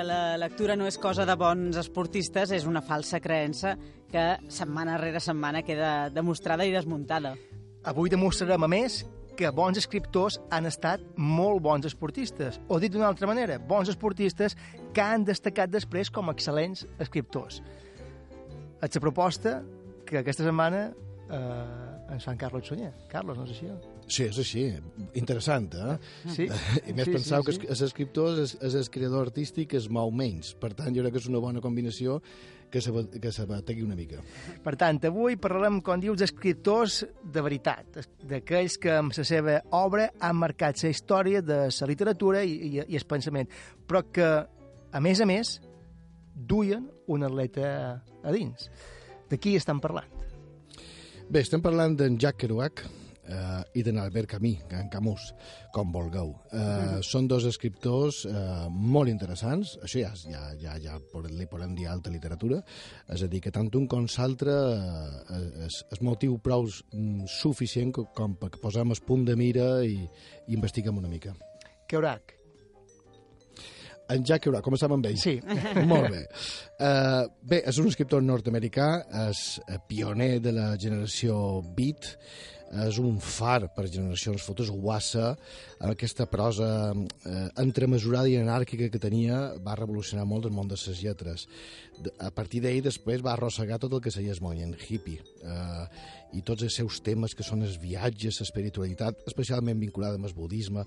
Que 0.00 0.06
la 0.08 0.38
lectura 0.40 0.78
no 0.80 0.86
és 0.88 0.96
cosa 0.96 1.26
de 1.28 1.34
bons 1.36 1.76
esportistes 1.76 2.54
és 2.56 2.62
una 2.64 2.80
falsa 2.80 3.18
creença 3.20 3.74
que 4.08 4.22
setmana 4.48 4.94
rere 4.96 5.20
setmana 5.20 5.60
queda 5.60 6.08
demostrada 6.08 6.64
i 6.64 6.72
desmuntada. 6.72 7.34
Avui 7.84 8.08
demostrarem, 8.08 8.64
a 8.64 8.70
més, 8.72 9.02
que 9.36 9.50
bons 9.52 9.76
escriptors 9.76 10.38
han 10.48 10.64
estat 10.70 11.04
molt 11.20 11.60
bons 11.68 11.84
esportistes. 11.90 12.56
O 12.72 12.80
dit 12.80 12.96
d'una 12.96 13.10
altra 13.10 13.28
manera, 13.28 13.58
bons 13.60 13.92
esportistes 13.92 14.56
que 14.96 15.04
han 15.04 15.28
destacat 15.28 15.68
després 15.68 16.08
com 16.08 16.32
excel·lents 16.32 16.86
escriptors. 16.96 17.60
És 18.80 18.96
la 18.96 19.04
proposta 19.04 19.58
que 20.08 20.22
aquesta 20.24 20.48
setmana 20.48 20.86
eh, 21.28 22.14
ens 22.16 22.24
fan 22.24 22.40
Carlos 22.40 22.72
Sunyer. 22.72 22.94
Carlos, 23.12 23.36
no 23.36 23.44
és 23.44 23.52
així? 23.52 23.68
Sí, 24.10 24.24
és 24.26 24.38
així. 24.42 24.64
Interessant, 25.18 25.68
eh? 25.78 25.96
Sí. 26.34 26.48
I 26.90 26.94
més 26.96 27.06
Sí, 27.06 27.14
pensau 27.14 27.44
sí, 27.46 27.60
que 27.62 27.70
és 27.70 27.82
escriptor 27.86 28.40
és, 28.42 28.56
és 28.66 28.76
el 28.78 28.88
creador 28.92 29.28
artístic 29.28 29.76
es 29.78 29.86
mou 29.92 30.10
menys. 30.10 30.54
Per 30.58 30.72
tant, 30.74 30.90
jo 30.94 31.04
crec 31.04 31.14
que 31.14 31.22
és 31.22 31.28
una 31.30 31.42
bona 31.42 31.62
combinació 31.62 32.18
que 32.70 32.80
se, 32.82 32.92
que 33.22 33.32
se 33.34 33.46
bategui 33.46 33.82
una 33.86 33.96
mica. 33.98 34.22
Per 34.64 34.74
tant, 34.78 35.00
avui 35.06 35.38
parlarem, 35.40 35.80
com 35.86 36.02
dius, 36.02 36.18
d'escriptors 36.20 37.00
de 37.22 37.42
veritat, 37.46 38.00
d'aquells 38.30 38.78
que 38.82 38.94
amb 38.98 39.14
la 39.16 39.26
seva 39.26 39.58
obra 39.78 40.08
han 40.18 40.38
marcat 40.38 40.82
la 40.84 40.92
història 40.94 41.42
de 41.42 41.64
la 41.70 41.90
literatura 41.90 42.44
i, 42.46 42.54
i, 42.70 42.72
i 42.86 42.98
el 42.98 43.06
pensament, 43.10 43.50
però 43.86 44.04
que, 44.10 44.30
a 44.90 45.02
més 45.02 45.22
a 45.22 45.26
més, 45.30 45.58
duien 46.34 46.86
un 47.10 47.26
atleta 47.26 47.68
a 48.22 48.34
dins. 48.34 48.70
De 49.30 49.38
qui 49.38 49.54
estan 49.58 49.82
parlant? 49.82 50.18
Bé, 51.30 51.44
estem 51.44 51.62
parlant 51.62 51.94
d'en 51.94 52.16
Jacques 52.18 52.42
Kerouac 52.42 52.82
eh, 53.30 53.60
i 53.78 53.84
d'en 53.86 53.98
Albert 54.02 54.28
Camus, 54.34 54.64
en 54.76 54.88
Camus, 54.92 55.30
com 55.74 55.92
vulgueu. 55.94 56.32
Eh, 56.52 56.98
Són 57.06 57.28
dos 57.30 57.46
escriptors 57.48 58.24
eh, 58.28 58.66
molt 58.70 59.08
interessants, 59.12 59.76
això 59.86 60.02
ja, 60.02 60.10
ja, 60.30 60.42
ja, 60.60 60.74
ja 60.82 60.98
li 61.30 61.46
podem 61.50 61.74
dir 61.78 61.86
alta 61.88 62.10
literatura, 62.12 62.58
és 63.08 63.22
a 63.22 63.30
dir, 63.30 63.40
que 63.40 63.52
tant 63.54 63.70
un 63.78 63.86
com 63.90 64.04
l'altre 64.18 64.56
eh, 64.56 65.46
és, 65.68 65.80
és 65.94 66.02
motiu 66.06 66.36
prou 66.42 66.66
mm, 66.66 67.24
suficient 67.30 67.94
co- 67.96 68.08
com 68.16 68.34
perquè 68.40 68.60
posem 68.60 68.90
el 68.92 69.00
punt 69.06 69.24
de 69.30 69.38
mira 69.38 69.70
i, 69.86 69.96
i 70.48 70.54
investiguem 70.58 70.98
una 70.98 71.08
mica. 71.08 71.32
Kerouac. 71.90 72.36
En 74.10 74.24
Jack 74.26 74.42
Kerouac, 74.42 74.64
començam 74.66 74.90
amb 74.96 75.06
ell. 75.06 75.18
Sí. 75.22 75.36
Molt 75.90 76.08
bé. 76.10 76.24
Uh, 76.82 77.28
bé, 77.46 77.60
és 77.70 77.76
un 77.78 77.86
escriptor 77.86 78.24
nord-americà, 78.26 78.88
és 79.28 79.42
eh, 79.68 79.76
pioner 79.86 80.40
de 80.42 80.50
la 80.56 80.72
generació 80.82 81.36
beat, 81.76 82.08
és 82.70 82.98
un 83.02 83.18
far 83.18 83.66
per 83.74 83.88
generacions 83.90 84.42
fotos 84.46 84.70
guassa, 84.70 85.34
aquesta 85.82 86.26
prosa 86.30 86.68
eh, 86.94 87.48
entremesurada 87.58 88.30
i 88.30 88.38
anàrquica 88.38 88.90
que 88.92 89.02
tenia 89.02 89.40
va 89.64 89.74
revolucionar 89.78 90.26
molt 90.28 90.46
el 90.46 90.54
món 90.54 90.70
de 90.70 90.78
les 90.78 91.02
lletres. 91.02 91.48
A 92.18 92.30
partir 92.30 92.62
d'ell 92.62 92.82
després 92.84 93.24
va 93.26 93.34
arrossegar 93.34 93.80
tot 93.82 93.92
el 93.92 94.00
que 94.04 94.14
seia 94.14 94.32
el 94.32 94.40
moviment 94.40 94.76
hippie 94.78 95.18
eh, 95.42 95.84
i 96.36 96.42
tots 96.46 96.66
els 96.66 96.76
seus 96.80 97.00
temes 97.04 97.34
que 97.36 97.46
són 97.46 97.64
els 97.66 97.78
viatges, 97.80 98.40
l'espiritualitat, 98.40 99.24
especialment 99.30 99.80
vinculada 99.80 100.18
amb 100.18 100.28
el 100.28 100.36
budisme, 100.36 100.84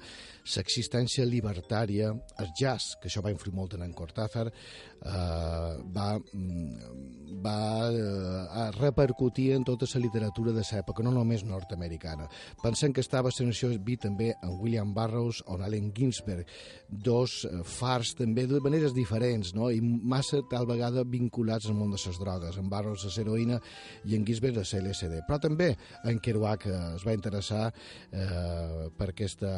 l'existència 0.55 1.25
libertària, 1.27 2.13
el 2.39 2.53
jazz, 2.59 2.97
que 3.01 3.09
això 3.11 3.23
va 3.23 3.33
influir 3.33 3.55
molt 3.55 3.77
en 3.77 3.83
en 3.83 3.93
Cortázar, 3.93 4.47
eh, 4.47 5.77
va, 5.95 6.19
mm, 6.19 7.41
va 7.43 7.89
eh, 7.91 8.71
repercutir 8.79 9.51
en 9.53 9.63
tota 9.63 9.85
la 9.93 10.01
literatura 10.01 10.51
de 10.51 10.63
l'època, 10.63 11.03
no 11.03 11.11
només 11.11 11.43
nord-americana. 11.43 12.27
Pensem 12.61 12.93
que 12.93 13.01
estava 13.01 13.29
nació 13.43 13.69
vi 13.83 13.97
també 13.97 14.33
en 14.41 14.57
William 14.61 14.93
Burroughs 14.93 15.43
o 15.47 15.55
en 15.55 15.63
Allen 15.63 15.91
Ginsberg, 15.93 16.45
dos 16.87 17.45
eh, 17.45 17.63
fars 17.63 18.13
també 18.15 18.47
de 18.47 18.59
maneres 18.59 18.93
diferents, 18.93 19.53
no? 19.53 19.69
i 19.71 19.81
massa 19.81 20.41
tal 20.49 20.65
vegada 20.65 21.03
vinculats 21.03 21.67
al 21.67 21.75
món 21.75 21.91
de 21.91 21.99
les 21.99 22.19
drogues. 22.19 22.57
En 22.57 22.69
Burroughs 22.69 23.05
a 23.05 23.13
l'heroïna 23.17 23.59
i 24.05 24.15
en 24.15 24.25
Ginsberg 24.25 24.57
a 24.57 24.63
l'LSD. 24.63 25.23
Però 25.33 25.41
també 25.41 25.71
en 26.05 26.19
Kerouac 26.21 26.67
eh, 26.69 26.79
es 26.93 27.03
va 27.07 27.13
interessar 27.15 27.63
eh, 27.71 28.89
per 28.93 29.09
aquesta, 29.09 29.53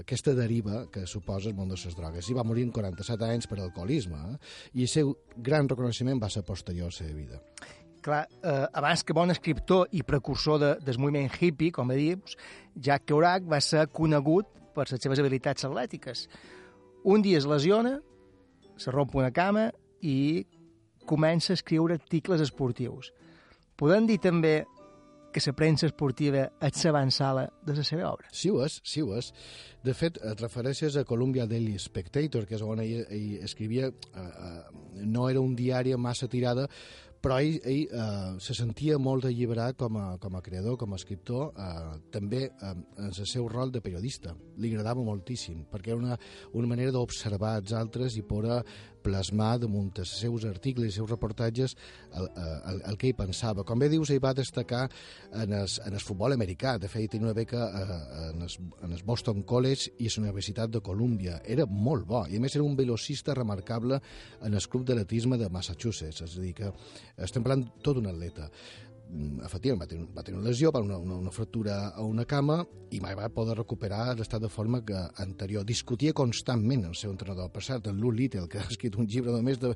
aquesta 0.00 0.34
deriva 0.34 0.86
que 0.90 1.04
suposa 1.06 1.50
el 1.50 1.54
món 1.54 1.70
de 1.70 1.78
les 1.78 1.94
drogues. 1.94 2.26
I 2.26 2.34
va 2.34 2.42
morir 2.46 2.64
en 2.66 2.72
47 2.74 3.28
anys 3.28 3.46
per 3.46 3.60
alcoholisme. 3.60 4.18
Eh? 4.32 4.38
I 4.74 4.86
el 4.88 4.90
seu 4.90 5.12
gran 5.36 5.70
reconeixement 5.70 6.18
va 6.18 6.30
ser 6.32 6.42
posterior 6.42 6.88
a 6.88 6.90
la 6.90 6.96
seva 6.96 7.14
vida. 7.14 7.38
Clar, 8.02 8.24
eh, 8.42 8.66
abans 8.80 9.04
que 9.04 9.14
bon 9.14 9.30
escriptor 9.30 9.86
i 9.94 10.02
precursor 10.02 10.58
de, 10.58 10.72
del 10.82 10.98
moviment 10.98 11.30
hippie, 11.30 11.70
com 11.70 11.92
a 11.92 11.98
dius, 11.98 12.34
Jack 12.74 13.06
Kerouac 13.06 13.46
va 13.46 13.62
ser 13.62 13.86
conegut 13.94 14.50
per 14.74 14.88
les 14.90 14.98
seves 14.98 15.22
habilitats 15.22 15.68
atlètiques. 15.68 16.26
Un 17.06 17.22
dia 17.22 17.38
es 17.38 17.46
lesiona, 17.46 18.00
se 18.80 18.90
romp 18.90 19.14
una 19.14 19.30
cama 19.30 19.68
i 20.02 20.42
comença 21.06 21.52
a 21.52 21.60
escriure 21.60 22.00
articles 22.00 22.42
esportius. 22.42 23.12
Podem 23.78 24.10
dir 24.10 24.18
també 24.20 24.64
que 25.32 25.42
la 25.46 25.54
premsa 25.56 25.88
esportiva 25.88 26.46
és 26.60 26.84
l'avançala 26.84 27.48
de 27.66 27.76
la 27.76 27.84
seva 27.86 28.08
obra. 28.10 28.30
Sí 28.32 28.50
ho 28.50 28.62
és, 28.64 28.80
sí 28.84 29.02
ho 29.02 29.14
és. 29.16 29.32
De 29.84 29.94
fet, 29.96 30.18
et 30.22 30.42
refereixes 30.42 30.96
a 30.96 31.04
Columbia 31.08 31.46
Daily 31.50 31.78
Spectator, 31.78 32.46
que 32.46 32.58
és 32.58 32.64
on 32.66 32.82
ell, 32.82 33.04
ell 33.08 33.44
escrivia, 33.46 33.88
eh, 33.90 34.26
eh, 34.26 35.04
no 35.06 35.28
era 35.30 35.40
un 35.40 35.54
diari 35.56 35.94
massa 35.96 36.28
tirada, 36.28 36.66
però 37.20 37.36
ell, 37.40 37.58
ell 37.68 37.90
eh, 37.92 38.36
se 38.40 38.54
sentia 38.56 38.96
molt 38.98 39.26
alliberat 39.28 39.76
com 39.80 39.98
a, 40.00 40.06
com 40.20 40.36
a 40.36 40.42
creador, 40.44 40.78
com 40.80 40.94
a 40.94 40.98
escriptor, 41.00 41.50
eh, 41.52 41.98
també 42.12 42.46
eh, 42.48 42.70
en 42.72 43.10
el 43.10 43.26
seu 43.28 43.48
rol 43.48 43.72
de 43.72 43.82
periodista. 43.84 44.32
Li 44.56 44.72
agradava 44.72 45.04
moltíssim, 45.04 45.66
perquè 45.70 45.92
era 45.92 46.00
una, 46.00 46.16
una 46.56 46.70
manera 46.70 46.94
d'observar 46.96 47.58
els 47.60 47.74
altres 47.76 48.16
i 48.16 48.24
poder 48.24 48.62
plasmar 49.02 49.54
damunt 49.62 49.90
els 50.02 50.12
seus 50.20 50.44
articles 50.48 50.90
i 50.90 50.96
seus 50.98 51.10
reportatges 51.10 51.76
el, 52.18 52.28
el, 52.28 52.82
el 52.90 52.98
que 53.00 53.10
ell 53.10 53.18
pensava. 53.18 53.64
Com 53.66 53.80
bé 53.80 53.90
dius, 53.92 54.12
ell 54.12 54.22
va 54.22 54.34
destacar 54.36 54.86
en 55.32 55.54
el, 55.56 55.68
en 55.86 55.96
el 55.96 56.04
futbol 56.04 56.36
americà. 56.36 56.76
De 56.80 56.90
fet, 56.90 57.10
tenia 57.14 57.30
una 57.30 57.36
beca 57.36 57.66
eh, 57.68 58.00
en, 58.30 58.44
el, 58.46 58.58
en 58.86 58.96
el 58.96 59.02
Boston 59.06 59.42
College 59.42 59.96
i 59.98 60.10
a 60.10 60.14
la 60.16 60.26
Universitat 60.26 60.76
de 60.76 60.82
Columbia. 60.84 61.40
Era 61.44 61.66
molt 61.66 62.06
bo. 62.08 62.24
I 62.28 62.38
a 62.38 62.42
més 62.42 62.56
era 62.56 62.66
un 62.66 62.76
velocista 62.78 63.34
remarcable 63.36 64.00
en 64.42 64.54
el 64.54 64.68
club 64.68 64.86
d'atletisme 64.88 65.40
de 65.40 65.50
Massachusetts. 65.50 66.24
És 66.26 66.36
a 66.36 66.44
dir, 66.44 66.54
que 66.60 66.70
estem 67.18 67.44
parlant 67.46 67.66
tot 67.84 68.00
un 68.00 68.10
atleta 68.10 68.50
efectivament 69.44 69.80
va 69.82 69.88
tenir, 69.90 70.06
va 70.16 70.22
tenir 70.26 70.38
una 70.38 70.50
lesió, 70.50 70.70
va 70.70 70.82
una, 70.84 70.98
una, 70.98 71.16
una 71.18 71.32
fractura 71.34 71.88
a 71.88 72.04
una 72.06 72.24
cama 72.28 72.60
i 72.90 73.00
mai 73.02 73.14
va 73.14 73.28
poder 73.30 73.56
recuperar 73.56 74.16
l'estat 74.18 74.42
de 74.42 74.50
forma 74.50 74.80
que 74.86 74.98
anterior. 75.22 75.64
Discutia 75.66 76.14
constantment 76.16 76.84
el 76.88 76.96
seu 76.98 77.12
entrenador. 77.12 77.50
Per 77.54 77.62
cert, 77.62 77.86
en 77.90 78.00
Lou 78.02 78.10
Little, 78.14 78.48
que 78.50 78.58
ha 78.58 78.66
escrit 78.66 78.96
un 78.98 79.06
llibre 79.10 79.34
només 79.34 79.60
de... 79.62 79.72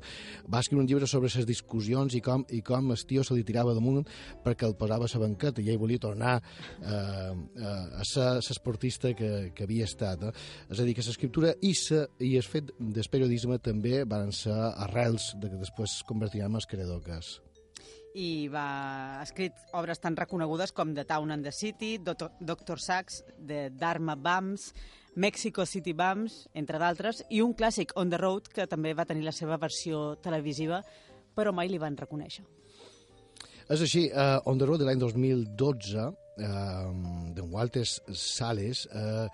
va 0.51 0.61
escriure 0.63 0.83
un 0.83 0.89
llibre 0.89 1.07
sobre 1.07 1.31
les 1.31 1.47
discussions 1.47 2.15
i 2.15 2.21
com, 2.23 2.45
i 2.51 2.61
com 2.65 2.91
el 2.91 3.05
tio 3.07 3.23
se 3.23 3.37
li 3.37 3.45
tirava 3.47 3.75
damunt 3.75 4.03
perquè 4.43 4.67
el 4.67 4.75
posava 4.79 5.07
a 5.07 5.13
la 5.15 5.23
banqueta 5.25 5.63
i 5.63 5.71
ell 5.71 5.79
volia 5.79 6.01
tornar 6.01 6.35
eh, 6.39 7.31
a 7.63 8.07
ser 8.07 8.29
l'esportista 8.41 9.13
que, 9.15 9.51
que 9.55 9.67
havia 9.67 9.87
estat. 9.87 10.27
Eh? 10.27 10.35
És 10.71 10.79
a 10.79 10.87
dir, 10.87 10.95
que 10.95 11.07
l'escriptura 11.07 11.55
i, 11.61 11.73
sa, 11.79 12.05
i 12.19 12.35
el 12.35 12.47
fet 12.47 12.75
del 12.79 13.11
periodisme 13.11 13.59
també 13.63 14.03
van 14.03 14.31
ser 14.35 14.55
arrels 14.55 15.33
de 15.39 15.51
que 15.51 15.63
després 15.63 15.99
es 15.99 16.07
convertiran 16.07 16.51
en 16.51 16.63
el 16.63 16.69
creador 16.69 17.03
que 17.05 17.19
és 17.19 17.35
i 18.15 18.47
va 18.47 19.19
escrit 19.21 19.57
obres 19.75 19.99
tan 19.99 20.15
reconegudes 20.15 20.71
com 20.75 20.93
The 20.95 21.03
Town 21.07 21.33
and 21.35 21.43
the 21.43 21.51
City, 21.51 21.97
Doctor 21.99 22.79
Sachs, 22.79 23.23
The 23.35 23.69
Dharma 23.75 24.15
Bums, 24.15 24.71
Mexico 25.15 25.65
City 25.65 25.93
Bums, 25.93 26.45
entre 26.55 26.79
d'altres, 26.79 27.23
i 27.29 27.41
un 27.43 27.53
clàssic, 27.55 27.91
On 27.99 28.11
the 28.11 28.19
Road, 28.19 28.47
que 28.51 28.67
també 28.71 28.93
va 28.95 29.07
tenir 29.07 29.27
la 29.27 29.35
seva 29.35 29.59
versió 29.59 30.15
televisiva, 30.23 30.81
però 31.35 31.51
mai 31.55 31.71
li 31.71 31.79
van 31.79 31.97
reconèixer. 31.99 32.45
És 33.65 33.81
així, 33.81 34.07
uh, 34.11 34.39
On 34.45 34.59
the 34.59 34.67
Road 34.67 34.83
de 34.83 34.87
l'any 34.87 34.99
2012, 35.01 36.07
uh, 36.07 36.15
d'en 37.35 37.51
Walter 37.51 37.85
Sales, 37.85 38.85
uh, 38.91 39.27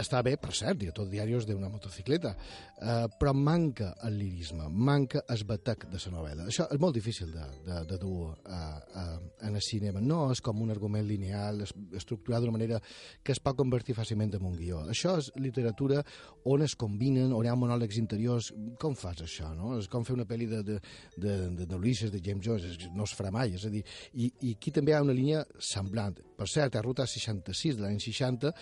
està 0.00 0.22
bé, 0.24 0.36
per 0.40 0.54
cert, 0.56 0.82
i 0.82 0.92
tot 0.94 1.10
diaris 1.10 1.46
d'una 1.48 1.68
motocicleta, 1.68 2.34
eh, 2.80 3.06
però 3.18 3.32
manca 3.36 3.94
el 4.04 4.16
lirisme, 4.18 4.68
manca 4.68 5.22
el 5.28 5.44
batec 5.44 5.86
de 5.90 6.00
la 6.00 6.12
novel·la. 6.14 6.46
Això 6.48 6.66
és 6.72 6.80
molt 6.80 6.96
difícil 6.96 7.30
de, 7.34 7.46
de, 7.66 7.80
de 7.90 7.98
dur 8.00 8.30
a, 8.44 8.60
a, 8.80 9.04
en 9.46 9.54
el 9.58 9.64
cinema. 9.64 10.00
No 10.00 10.30
és 10.32 10.40
com 10.44 10.62
un 10.64 10.72
argument 10.72 11.06
lineal, 11.06 11.60
es, 11.66 11.74
estructurat 11.96 12.40
d'una 12.40 12.56
manera 12.56 12.80
que 13.22 13.34
es 13.34 13.42
pot 13.42 13.58
convertir 13.58 13.96
fàcilment 13.98 14.34
en 14.38 14.46
un 14.48 14.56
guió. 14.56 14.82
Això 14.90 15.18
és 15.20 15.30
literatura 15.36 16.02
on 16.48 16.64
es 16.64 16.76
combinen, 16.78 17.34
on 17.36 17.44
hi 17.44 17.52
ha 17.52 17.58
monòlegs 17.58 18.00
interiors. 18.00 18.52
Com 18.80 18.96
fas 18.98 19.20
això, 19.26 19.52
no? 19.56 19.76
És 19.78 19.90
com 19.90 20.06
fer 20.06 20.16
una 20.16 20.28
pel·li 20.28 20.48
de, 20.50 20.62
de, 20.64 20.78
de, 21.16 21.36
de, 21.60 21.66
de 21.66 22.10
de 22.10 22.22
James 22.24 22.44
Joyce, 22.44 22.90
no 22.96 23.04
es 23.04 23.14
farà 23.16 23.32
mai. 23.34 23.54
És 23.58 23.66
a 23.66 23.72
dir, 23.72 23.84
i, 24.14 24.30
i 24.40 24.54
aquí 24.56 24.72
també 24.72 24.94
hi 24.94 24.98
ha 24.98 25.04
una 25.04 25.16
línia 25.16 25.44
semblant. 25.58 26.16
Per 26.40 26.48
cert, 26.48 26.76
a 26.76 26.82
Ruta 26.82 27.04
66 27.04 27.76
de 27.76 27.84
l'any 27.84 28.00
60, 28.00 28.54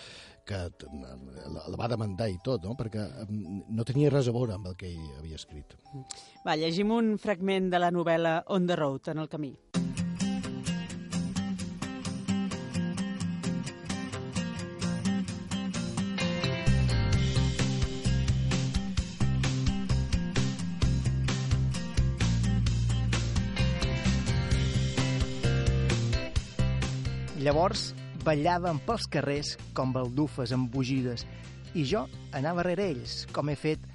que 0.49 0.57
la, 1.53 1.63
la 1.69 1.77
va 1.77 1.87
demandar 1.91 2.27
i 2.31 2.39
tot, 2.43 2.63
no? 2.65 2.73
perquè 2.77 3.03
mm, 3.27 3.59
no 3.77 3.85
tenia 3.87 4.08
res 4.13 4.29
a 4.29 4.35
veure 4.35 4.55
amb 4.55 4.69
el 4.71 4.77
que 4.79 4.89
ell 4.89 5.17
havia 5.19 5.39
escrit. 5.39 5.75
Va, 6.45 6.55
llegim 6.55 6.91
un 6.95 7.17
fragment 7.21 7.69
de 7.73 7.81
la 7.81 7.91
novel·la 7.93 8.43
On 8.55 8.67
the 8.67 8.77
Road, 8.79 9.11
en 9.13 9.25
el 9.25 9.29
camí. 9.31 9.53
Llavors 27.39 27.93
ballàvem 28.25 28.81
pels 28.83 29.05
carrers 29.07 29.53
com 29.73 29.93
baldufes 29.95 30.51
embogides 30.51 31.23
i 31.73 31.85
jo 31.87 32.03
anava 32.35 32.65
rere 32.67 32.89
ells, 32.91 33.23
com 33.33 33.49
he 33.49 33.55
fet 33.57 33.85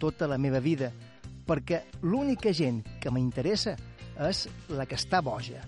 tota 0.00 0.28
la 0.30 0.38
meva 0.38 0.60
vida, 0.60 0.90
perquè 1.46 1.82
l'única 2.02 2.52
gent 2.52 2.82
que 3.00 3.12
m'interessa 3.12 3.76
és 4.28 4.46
la 4.72 4.86
que 4.86 4.98
està 4.98 5.20
boja. 5.24 5.64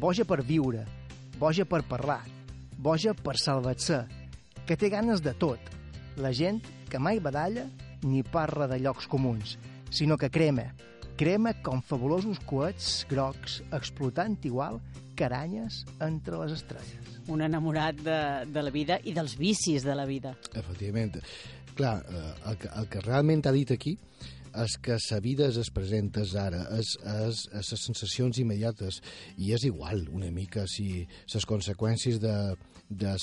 Boja 0.00 0.24
per 0.24 0.40
viure, 0.46 0.84
boja 1.38 1.66
per 1.68 1.82
parlar, 1.88 2.22
boja 2.76 3.14
per 3.14 3.36
salvar-se, 3.38 4.04
que 4.66 4.76
té 4.76 4.90
ganes 4.90 5.22
de 5.22 5.34
tot. 5.34 5.60
La 6.16 6.32
gent 6.32 6.60
que 6.90 6.98
mai 6.98 7.20
badalla 7.20 7.66
ni 8.02 8.22
parla 8.22 8.66
de 8.70 8.80
llocs 8.80 9.06
comuns, 9.10 9.56
sinó 9.90 10.16
que 10.16 10.30
crema, 10.30 10.70
crema 11.20 11.52
com 11.62 11.82
fabulosos 11.84 12.40
coets 12.48 13.04
grocs 13.10 13.60
explotant 13.76 14.38
igual 14.48 14.80
que 15.16 15.26
aranyes 15.26 15.82
entre 16.00 16.38
les 16.40 16.54
estrelles. 16.56 17.18
Un 17.28 17.42
enamorat 17.44 17.98
de, 18.00 18.20
de 18.48 18.62
la 18.64 18.72
vida 18.72 18.96
i 19.04 19.12
dels 19.12 19.36
vicis 19.36 19.84
de 19.84 19.94
la 19.94 20.06
vida. 20.08 20.32
Efectivament. 20.56 21.20
Clar, 21.76 21.98
eh, 22.08 22.34
el 22.50 22.56
que, 22.60 22.70
el 22.80 22.88
que 22.92 23.02
realment 23.06 23.46
ha 23.46 23.54
dit 23.56 23.70
aquí 23.74 23.96
és 24.50 24.76
que 24.82 24.96
la 25.10 25.20
vida 25.20 25.46
es 25.46 25.70
presenta 25.70 26.24
ara, 26.42 26.64
és, 26.78 26.96
és, 27.06 27.44
és 27.54 27.70
les 27.72 27.84
sensacions 27.86 28.38
immediates, 28.42 29.00
i 29.38 29.52
és 29.54 29.64
igual 29.64 30.08
una 30.10 30.30
mica 30.30 30.66
si 30.66 31.06
les 31.06 31.46
conseqüències 31.46 32.18
de, 32.18 32.34
de 32.90 33.14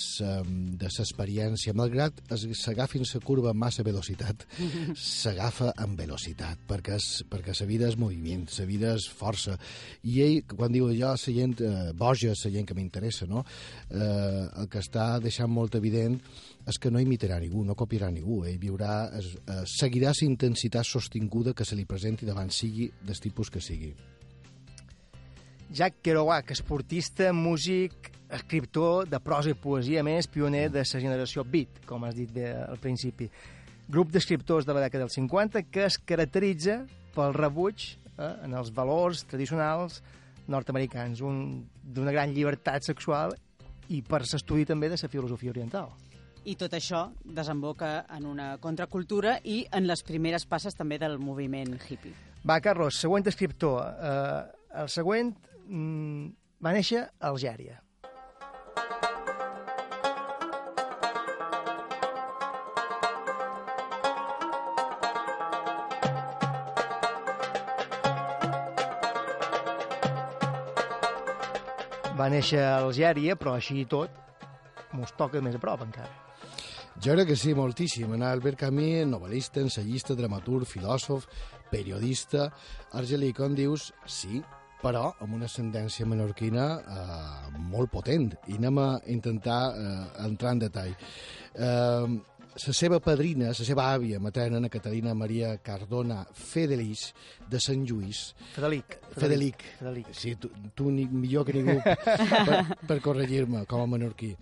l'experiència, 0.87 1.75
malgrat 1.75 2.21
s'agafin 2.31 3.03
la 3.03 3.21
curva 3.23 3.51
amb 3.51 3.65
massa 3.65 3.83
velocitat, 3.83 4.45
s'agafa 4.95 5.73
amb 5.75 5.99
velocitat, 5.99 6.63
perquè, 6.67 6.95
és, 6.95 7.23
perquè 7.27 7.55
la 7.59 7.67
vida 7.67 7.89
és 7.91 7.97
moviment, 7.99 8.47
la 8.57 8.65
vida 8.65 8.95
és 8.95 9.07
força. 9.07 9.57
I 10.03 10.21
ell, 10.23 10.37
quan 10.55 10.71
diu 10.71 10.87
allò, 10.87 11.13
la 11.15 11.35
gent 11.39 11.59
eh, 11.59 11.91
boja, 11.93 12.31
la 12.31 12.53
gent 12.53 12.67
que 12.67 12.77
m'interessa, 12.77 13.27
no? 13.27 13.43
eh, 13.91 14.47
el 14.47 14.71
que 14.71 14.79
està 14.79 15.17
deixant 15.19 15.51
molt 15.51 15.75
evident 15.75 16.21
és 16.67 16.77
que 16.83 16.91
no 16.91 16.99
imitarà 16.99 17.37
ningú, 17.39 17.63
no 17.63 17.75
copiarà 17.79 18.09
ningú. 18.11 18.41
Ell 18.45 18.57
viurà, 18.59 19.09
es, 19.17 19.33
eh, 19.47 19.63
seguirà 19.65 20.11
la 20.11 20.25
intensitat 20.27 20.83
sostinguda 20.85 21.53
que 21.53 21.63
se 21.65 21.75
li 21.75 21.85
presenti 21.85 22.25
davant 22.27 22.49
sigui 22.51 22.89
del 23.01 23.19
tipus 23.19 23.49
que 23.49 23.61
sigui. 23.61 23.93
Jack 25.71 25.95
Kerouac, 26.01 26.51
esportista, 26.51 27.33
músic, 27.33 28.11
escriptor 28.31 29.07
de 29.07 29.19
prosa 29.23 29.51
i 29.51 29.55
poesia, 29.59 30.03
més 30.03 30.27
pioner 30.27 30.67
de 30.71 30.79
la 30.83 30.99
generació 31.01 31.43
beat, 31.43 31.81
com 31.87 32.03
has 32.07 32.15
dit 32.15 32.31
bé 32.31 32.49
al 32.55 32.77
principi. 32.79 33.29
Grup 33.87 34.11
d'escriptors 34.11 34.65
de 34.67 34.73
la 34.75 34.81
dècada 34.83 35.05
dels 35.05 35.15
50 35.15 35.63
que 35.71 35.85
es 35.87 35.97
caracteritza 35.97 36.81
pel 37.15 37.33
rebuig 37.35 37.93
eh, 38.17 38.33
en 38.43 38.53
els 38.53 38.71
valors 38.75 39.23
tradicionals 39.27 40.01
nord-americans, 40.47 41.21
un- 41.21 41.67
d'una 41.83 42.11
gran 42.11 42.33
llibertat 42.35 42.83
sexual 42.83 43.35
i 43.89 44.01
per 44.01 44.21
l'estudi 44.23 44.65
també 44.67 44.89
de 44.91 44.97
la 45.01 45.07
filosofia 45.11 45.51
oriental. 45.51 45.89
I 46.47 46.53
tot 46.55 46.71
això 46.77 47.01
desemboca 47.27 48.05
en 48.15 48.23
una 48.25 48.53
contracultura 48.63 49.33
i 49.43 49.65
en 49.75 49.83
les 49.83 49.99
primeres 50.07 50.45
passes 50.47 50.77
també 50.79 50.95
del 51.01 51.17
moviment 51.19 51.73
hippie. 51.75 52.13
Va, 52.47 52.61
Carlos, 52.63 52.95
següent 53.03 53.27
escriptor. 53.27 53.81
Eh, 53.83 54.77
el 54.79 54.87
següent 54.87 55.33
mm, 55.67 56.29
va 56.63 56.71
néixer 56.71 57.01
a 57.03 57.31
Algèria. 57.33 57.81
Va 72.17 72.29
néixer 72.31 72.63
a 72.63 72.79
Algèria, 72.85 73.35
però 73.35 73.57
així 73.57 73.81
i 73.83 73.85
tot 73.85 74.15
mos 74.95 75.11
toca 75.19 75.43
més 75.43 75.59
a 75.59 75.61
prop 75.61 75.83
encara. 75.83 76.26
Jo 76.97 77.13
crec 77.13 77.27
que 77.29 77.35
sí, 77.37 77.53
moltíssim. 77.53 78.13
En 78.15 78.23
Albert 78.25 78.57
Camus, 78.63 79.05
novel·lista, 79.05 79.61
ensayista, 79.61 80.15
dramaturg, 80.17 80.65
filòsof, 80.65 81.27
periodista, 81.69 82.47
argelí, 82.97 83.29
com 83.37 83.53
dius, 83.53 83.91
sí, 84.09 84.39
però 84.81 85.11
amb 85.21 85.35
una 85.37 85.45
ascendència 85.45 86.07
menorquina 86.09 86.65
eh, 86.79 87.59
molt 87.69 87.93
potent. 87.93 88.31
I 88.49 88.57
anem 88.57 88.81
a 88.81 88.87
intentar 89.13 89.59
eh, 89.75 89.93
entrar 90.25 90.55
en 90.55 90.63
detall. 90.65 90.97
Eh, 91.53 92.17
la 92.57 92.73
seva 92.73 92.97
padrina, 93.03 93.51
la 93.53 93.69
seva 93.69 93.91
àvia 93.93 94.17
materna, 94.17 94.57
Ana 94.57 94.73
Catalina 94.73 95.13
Maria 95.13 95.53
Cardona 95.61 96.23
Fedelic, 96.33 97.11
de 97.45 97.61
Sant 97.61 97.85
Lluís... 97.85 98.31
Fedelic. 98.55 98.97
Fedelic. 99.13 99.67
Fedelic. 99.77 100.13
Sí, 100.17 100.33
tu, 100.41 100.49
tu 100.73 100.89
ni, 100.89 101.05
millor 101.05 101.45
que 101.45 101.53
ningú 101.53 101.77
per, 102.49 102.63
per 102.89 103.03
corregir-me 103.05 103.67
com 103.69 103.85
a 103.85 103.91
menorquí. 103.93 104.33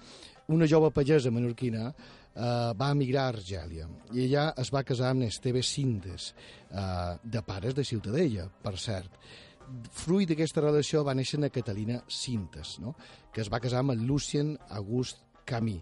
Una 0.55 0.69
jove 0.69 0.93
pagesa 0.95 1.33
menorquina 1.33 1.89
eh, 2.35 2.73
va 2.77 2.91
emigrar 2.91 3.25
a 3.25 3.33
Argèlia 3.33 3.87
i 4.13 4.27
allà 4.27 4.45
es 4.61 4.71
va 4.73 4.83
casar 4.83 5.13
amb 5.13 5.25
Esteve 5.27 5.63
Sintes, 5.63 6.33
eh, 6.69 7.17
de 7.23 7.41
pares 7.47 7.75
de 7.75 7.83
Ciutadella, 7.83 8.47
per 8.63 8.77
cert. 8.77 9.19
Fruit 9.91 10.29
d'aquesta 10.29 10.61
relació 10.61 11.03
va 11.03 11.15
néixer 11.17 11.39
na 11.41 11.49
Catalina 11.49 12.01
Sintes, 12.07 12.77
no? 12.79 12.95
que 13.33 13.41
es 13.41 13.51
va 13.51 13.59
casar 13.59 13.81
amb 13.81 13.95
el 13.95 14.05
Lucien 14.05 14.53
August 14.69 15.23
Camí, 15.45 15.79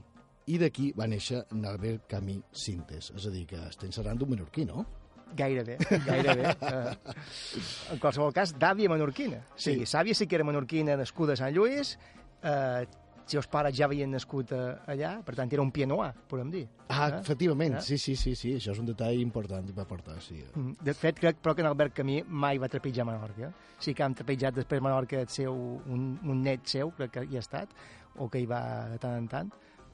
i 0.47 0.57
d'aquí 0.59 0.91
va 0.97 1.07
néixer 1.07 1.43
Albert 1.53 2.07
Camí 2.11 2.39
Sintes. 2.51 3.11
És 3.15 3.27
a 3.27 3.31
dir, 3.31 3.45
que 3.47 3.59
estem 3.69 3.91
parlant 3.95 4.19
d'un 4.19 4.33
menorquí, 4.33 4.65
no? 4.67 4.85
Gairebé, 5.33 5.77
gairebé. 6.05 6.51
Uh, 6.61 7.13
en 7.95 8.01
qualsevol 8.01 8.33
cas, 8.35 8.53
d'àvia 8.59 8.91
menorquina. 8.91 9.39
Sí. 9.55 9.71
Sí. 9.71 9.77
sí, 9.79 9.87
sàvia 9.95 10.17
sí 10.17 10.27
que 10.27 10.37
era 10.37 10.45
menorquina, 10.45 10.97
nascuda 10.99 11.33
a 11.33 11.39
Sant 11.39 11.55
Lluís, 11.55 11.95
uh, 12.43 12.83
si 13.25 13.37
els 13.39 13.47
pares 13.47 13.75
ja 13.77 13.85
havien 13.85 14.11
nascut 14.11 14.51
uh, 14.51 14.75
allà, 14.91 15.13
per 15.23 15.35
tant, 15.35 15.51
era 15.53 15.61
un 15.63 15.71
pianoà, 15.71 16.11
podem 16.29 16.49
dir. 16.51 16.65
Ah, 16.89 17.09
Eh? 17.09 17.19
efectivament, 17.21 17.75
Eh? 17.77 17.81
sí, 17.81 17.97
sí, 17.97 18.15
sí, 18.15 18.35
sí, 18.35 18.53
això 18.57 18.71
és 18.75 18.79
un 18.79 18.85
detall 18.85 19.19
important 19.21 19.65
que 19.65 19.73
va 19.73 19.85
portar, 19.85 20.19
sí. 20.21 20.43
Mm, 20.55 20.73
De 20.83 20.93
fet, 20.93 21.19
crec 21.19 21.37
però 21.41 21.55
que 21.55 21.61
en 21.61 21.67
Albert 21.67 21.93
Camí 21.95 22.21
mai 22.27 22.57
va 22.59 22.67
trepitjar 22.69 23.05
Menorca. 23.05 23.51
Sí 23.79 23.93
que 23.93 24.03
han 24.03 24.13
trepitjat 24.13 24.53
després 24.55 24.81
Menorca 24.81 25.19
el 25.21 25.27
seu, 25.29 25.53
un, 25.87 26.19
un 26.23 26.41
net 26.43 26.65
seu, 26.67 26.91
crec 26.91 27.11
que 27.11 27.23
hi 27.29 27.35
ha 27.37 27.39
estat, 27.39 27.69
o 28.17 28.29
que 28.29 28.39
hi 28.39 28.45
va 28.45 28.89
de 28.89 28.97
tant 28.99 29.17
en 29.17 29.27
tant, 29.27 29.49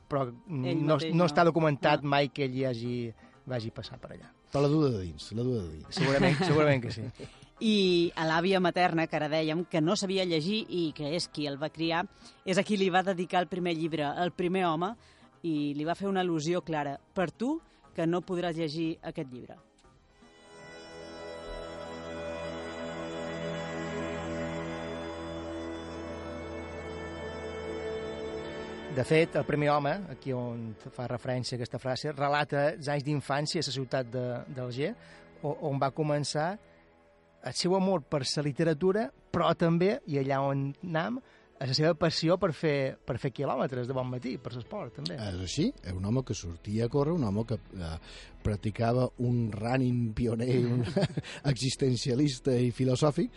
però 0.10 0.26
Ell 0.28 0.82
no, 0.84 0.96
mateix 0.96 1.14
no 1.14 1.24
no. 1.24 1.26
està 1.30 1.44
documentat 1.46 2.02
mai 2.04 2.30
que 2.34 2.44
ell 2.46 2.56
hi 2.58 2.66
hagi, 2.66 3.14
vagi 3.46 3.70
passar 3.72 4.00
per 4.00 4.12
allà. 4.16 4.32
Però 4.52 4.64
la 4.66 4.68
duda 4.68 4.90
de 4.98 5.04
dins, 5.06 5.32
la 5.38 5.44
duda 5.44 5.62
de 5.62 5.70
dins. 5.78 5.96
Segurament, 5.96 6.36
segurament 6.44 6.82
que 6.82 6.92
sí. 6.92 7.04
I 7.60 8.12
a 8.16 8.24
l'àvia 8.24 8.62
materna, 8.64 9.04
que 9.08 9.18
ara 9.18 9.28
dèiem, 9.28 9.66
que 9.68 9.82
no 9.84 9.98
sabia 10.00 10.24
llegir 10.24 10.62
i 10.70 10.94
que 10.96 11.10
és 11.18 11.28
qui 11.28 11.48
el 11.50 11.58
va 11.60 11.68
criar, 11.70 12.06
és 12.48 12.58
a 12.58 12.64
qui 12.64 12.78
li 12.80 12.88
va 12.90 13.04
dedicar 13.04 13.42
el 13.44 13.50
primer 13.52 13.76
llibre, 13.76 14.08
El 14.16 14.32
primer 14.32 14.66
home, 14.66 14.94
i 15.44 15.74
li 15.76 15.84
va 15.84 15.96
fer 15.96 16.08
una 16.08 16.24
al·lusió 16.24 16.64
clara. 16.64 16.98
Per 17.14 17.32
tu, 17.32 17.58
que 17.96 18.08
no 18.08 18.22
podràs 18.24 18.56
llegir 18.56 18.94
aquest 19.04 19.28
llibre. 19.34 19.58
De 28.96 29.04
fet, 29.04 29.36
el 29.36 29.46
primer 29.46 29.70
home, 29.72 29.92
aquí 30.12 30.32
on 30.34 30.74
fa 30.80 31.06
referència 31.08 31.56
aquesta 31.60 31.80
frase, 31.80 32.12
relata 32.16 32.70
els 32.72 32.88
anys 32.90 33.04
d'infància 33.06 33.62
a 33.62 33.68
la 33.68 33.76
ciutat 33.76 34.10
d'Alger, 34.56 34.90
on 35.44 35.78
va 35.80 35.92
començar 35.96 36.58
el 37.46 37.56
seu 37.56 37.76
amor 37.76 38.04
per 38.04 38.24
la 38.26 38.44
literatura, 38.46 39.10
però 39.32 39.54
també, 39.56 40.00
i 40.08 40.20
allà 40.20 40.42
on 40.44 40.70
anam, 40.84 41.20
a 41.60 41.68
la 41.68 41.76
seva 41.76 41.92
passió 42.00 42.38
per 42.40 42.54
fer, 42.56 42.96
per 43.04 43.18
fer 43.20 43.34
quilòmetres 43.36 43.88
de 43.90 43.96
bon 43.96 44.08
matí, 44.08 44.38
per 44.40 44.54
l'esport, 44.56 44.94
també. 44.96 45.18
És 45.20 45.42
així, 45.44 45.66
és 45.84 45.96
un 45.96 46.06
home 46.08 46.24
que 46.24 46.38
sortia 46.38 46.88
a 46.88 46.92
córrer, 46.92 47.18
un 47.18 47.26
home 47.28 47.44
que 47.50 47.58
eh, 47.60 47.90
practicava 48.46 49.10
un 49.28 49.50
running 49.52 50.14
pioner, 50.16 50.54
un 50.72 50.86
existencialista 51.52 52.56
i 52.56 52.72
filosòfic, 52.76 53.36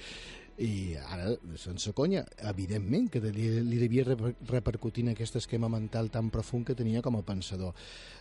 i 0.62 0.94
ara, 1.00 1.32
sense 1.58 1.90
conya, 1.96 2.22
evidentment 2.46 3.08
que 3.10 3.22
li, 3.24 3.48
li 3.66 3.78
devia 3.80 4.04
reper- 4.12 4.34
repercutir 4.52 5.02
en 5.06 5.14
aquest 5.16 5.40
esquema 5.40 5.70
mental 5.72 6.10
tan 6.12 6.28
profund 6.30 6.68
que 6.68 6.76
tenia 6.78 7.02
com 7.02 7.16
a 7.18 7.24
pensador. 7.26 7.74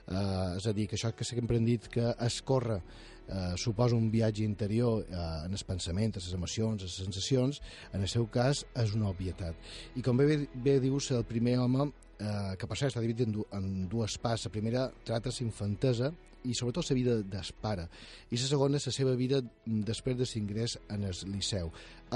Eh, 0.07 0.57
és 0.57 0.65
a 0.65 0.73
dir, 0.73 0.87
que 0.89 0.97
això 0.97 1.13
que 1.13 1.27
sempre 1.27 1.61
hem 1.61 1.67
dit 1.67 1.85
que 1.91 2.09
escórrer 2.25 2.81
eh, 3.27 3.53
suposa 3.57 3.95
un 3.95 4.09
viatge 4.11 4.43
interior 4.43 5.03
eh, 5.03 5.45
en 5.45 5.51
els 5.51 5.63
pensaments, 5.67 6.17
en 6.17 6.25
les 6.25 6.37
emocions, 6.37 6.81
en 6.81 6.89
les 6.89 6.97
sensacions, 7.03 7.61
en 7.93 8.01
el 8.01 8.11
seu 8.11 8.27
cas 8.31 8.65
és 8.75 8.95
una 8.97 9.09
obvietat. 9.11 9.55
I 9.95 10.05
com 10.05 10.17
bé, 10.17 10.45
bé 10.53 10.79
dius, 10.83 11.11
el 11.15 11.25
primer 11.29 11.57
home, 11.59 11.91
eh, 12.21 12.57
que 12.57 12.67
per 12.67 12.77
cert 12.77 12.91
està 12.91 13.03
dividit 13.03 13.27
en, 13.27 13.37
du 13.37 13.47
en 13.55 13.87
dues 13.91 14.17
parts, 14.21 14.47
la 14.47 14.53
primera 14.53 14.89
trata 15.05 15.33
la 15.33 15.45
infantesa 15.45 16.11
i 16.43 16.55
sobretot 16.57 16.89
la 16.89 16.97
vida 16.97 17.15
d'espare 17.21 17.87
i 18.31 18.37
la 18.37 18.47
segona 18.49 18.79
la 18.81 18.93
seva 18.93 19.13
vida 19.17 19.41
després 19.65 20.17
de 20.17 20.25
l'ingrés 20.33 20.77
en 20.89 21.05
el 21.05 21.17
liceu. 21.29 21.71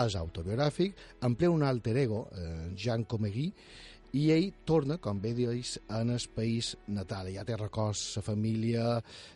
És 0.05 0.15
autobiogràfic, 0.19 0.95
emplea 1.23 1.51
un 1.51 1.63
alter 1.63 1.97
ego, 1.97 2.27
eh, 2.33 2.71
Jean 2.75 3.05
Comegui, 3.05 3.51
i 4.15 4.29
ell 4.31 4.47
torna, 4.63 4.95
com 5.03 5.19
bé 5.19 5.33
dius, 5.35 5.75
en 5.91 6.13
el 6.13 6.23
país 6.31 6.71
natal. 6.87 7.27
Ja 7.35 7.43
té 7.43 7.57
records 7.59 8.03
la 8.15 8.23
família, 8.23 8.85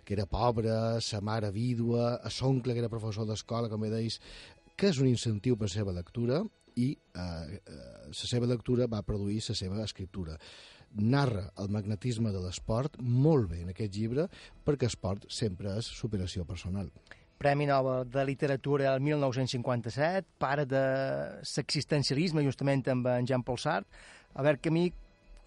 que 0.08 0.16
era 0.16 0.28
pobra, 0.30 1.02
sa 1.04 1.20
mare 1.20 1.52
vídua, 1.52 2.14
a 2.24 2.32
l'oncle, 2.40 2.74
que 2.74 2.80
era 2.86 2.92
professor 2.92 3.28
d'escola, 3.28 3.68
com 3.68 3.84
bé 3.84 3.92
deis, 3.92 4.20
que 4.80 4.94
és 4.94 5.02
un 5.04 5.10
incentiu 5.10 5.58
per 5.60 5.68
la 5.68 5.74
seva 5.74 5.92
lectura 5.92 6.40
i 6.80 6.94
eh, 6.96 7.22
eh, 7.60 8.08
la 8.08 8.28
seva 8.32 8.48
lectura 8.48 8.88
va 8.88 9.04
produir 9.04 9.42
la 9.50 9.56
seva 9.58 9.84
escriptura. 9.84 10.38
Narra 10.96 11.50
el 11.60 11.68
magnetisme 11.70 12.32
de 12.32 12.40
l'esport 12.42 12.96
molt 13.04 13.50
bé 13.52 13.66
en 13.66 13.74
aquest 13.74 13.94
llibre 13.94 14.30
perquè 14.66 14.88
esport 14.88 15.28
sempre 15.28 15.76
és 15.78 15.92
superació 16.00 16.48
personal. 16.48 16.88
Premi 17.40 17.68
Nobel 17.70 18.08
de 18.12 18.24
Literatura 18.28 18.94
el 18.94 19.04
1957, 19.04 20.26
pare 20.40 20.66
de 20.68 20.86
l'existencialisme 21.40 22.44
justament 22.44 22.84
amb 22.92 23.08
en 23.12 23.28
Jean-Paul 23.28 23.60
Sartre. 23.60 24.08
A 24.36 24.46
veure, 24.46 24.60
que 24.60 24.70
a 24.70 24.76
mi 24.76 24.90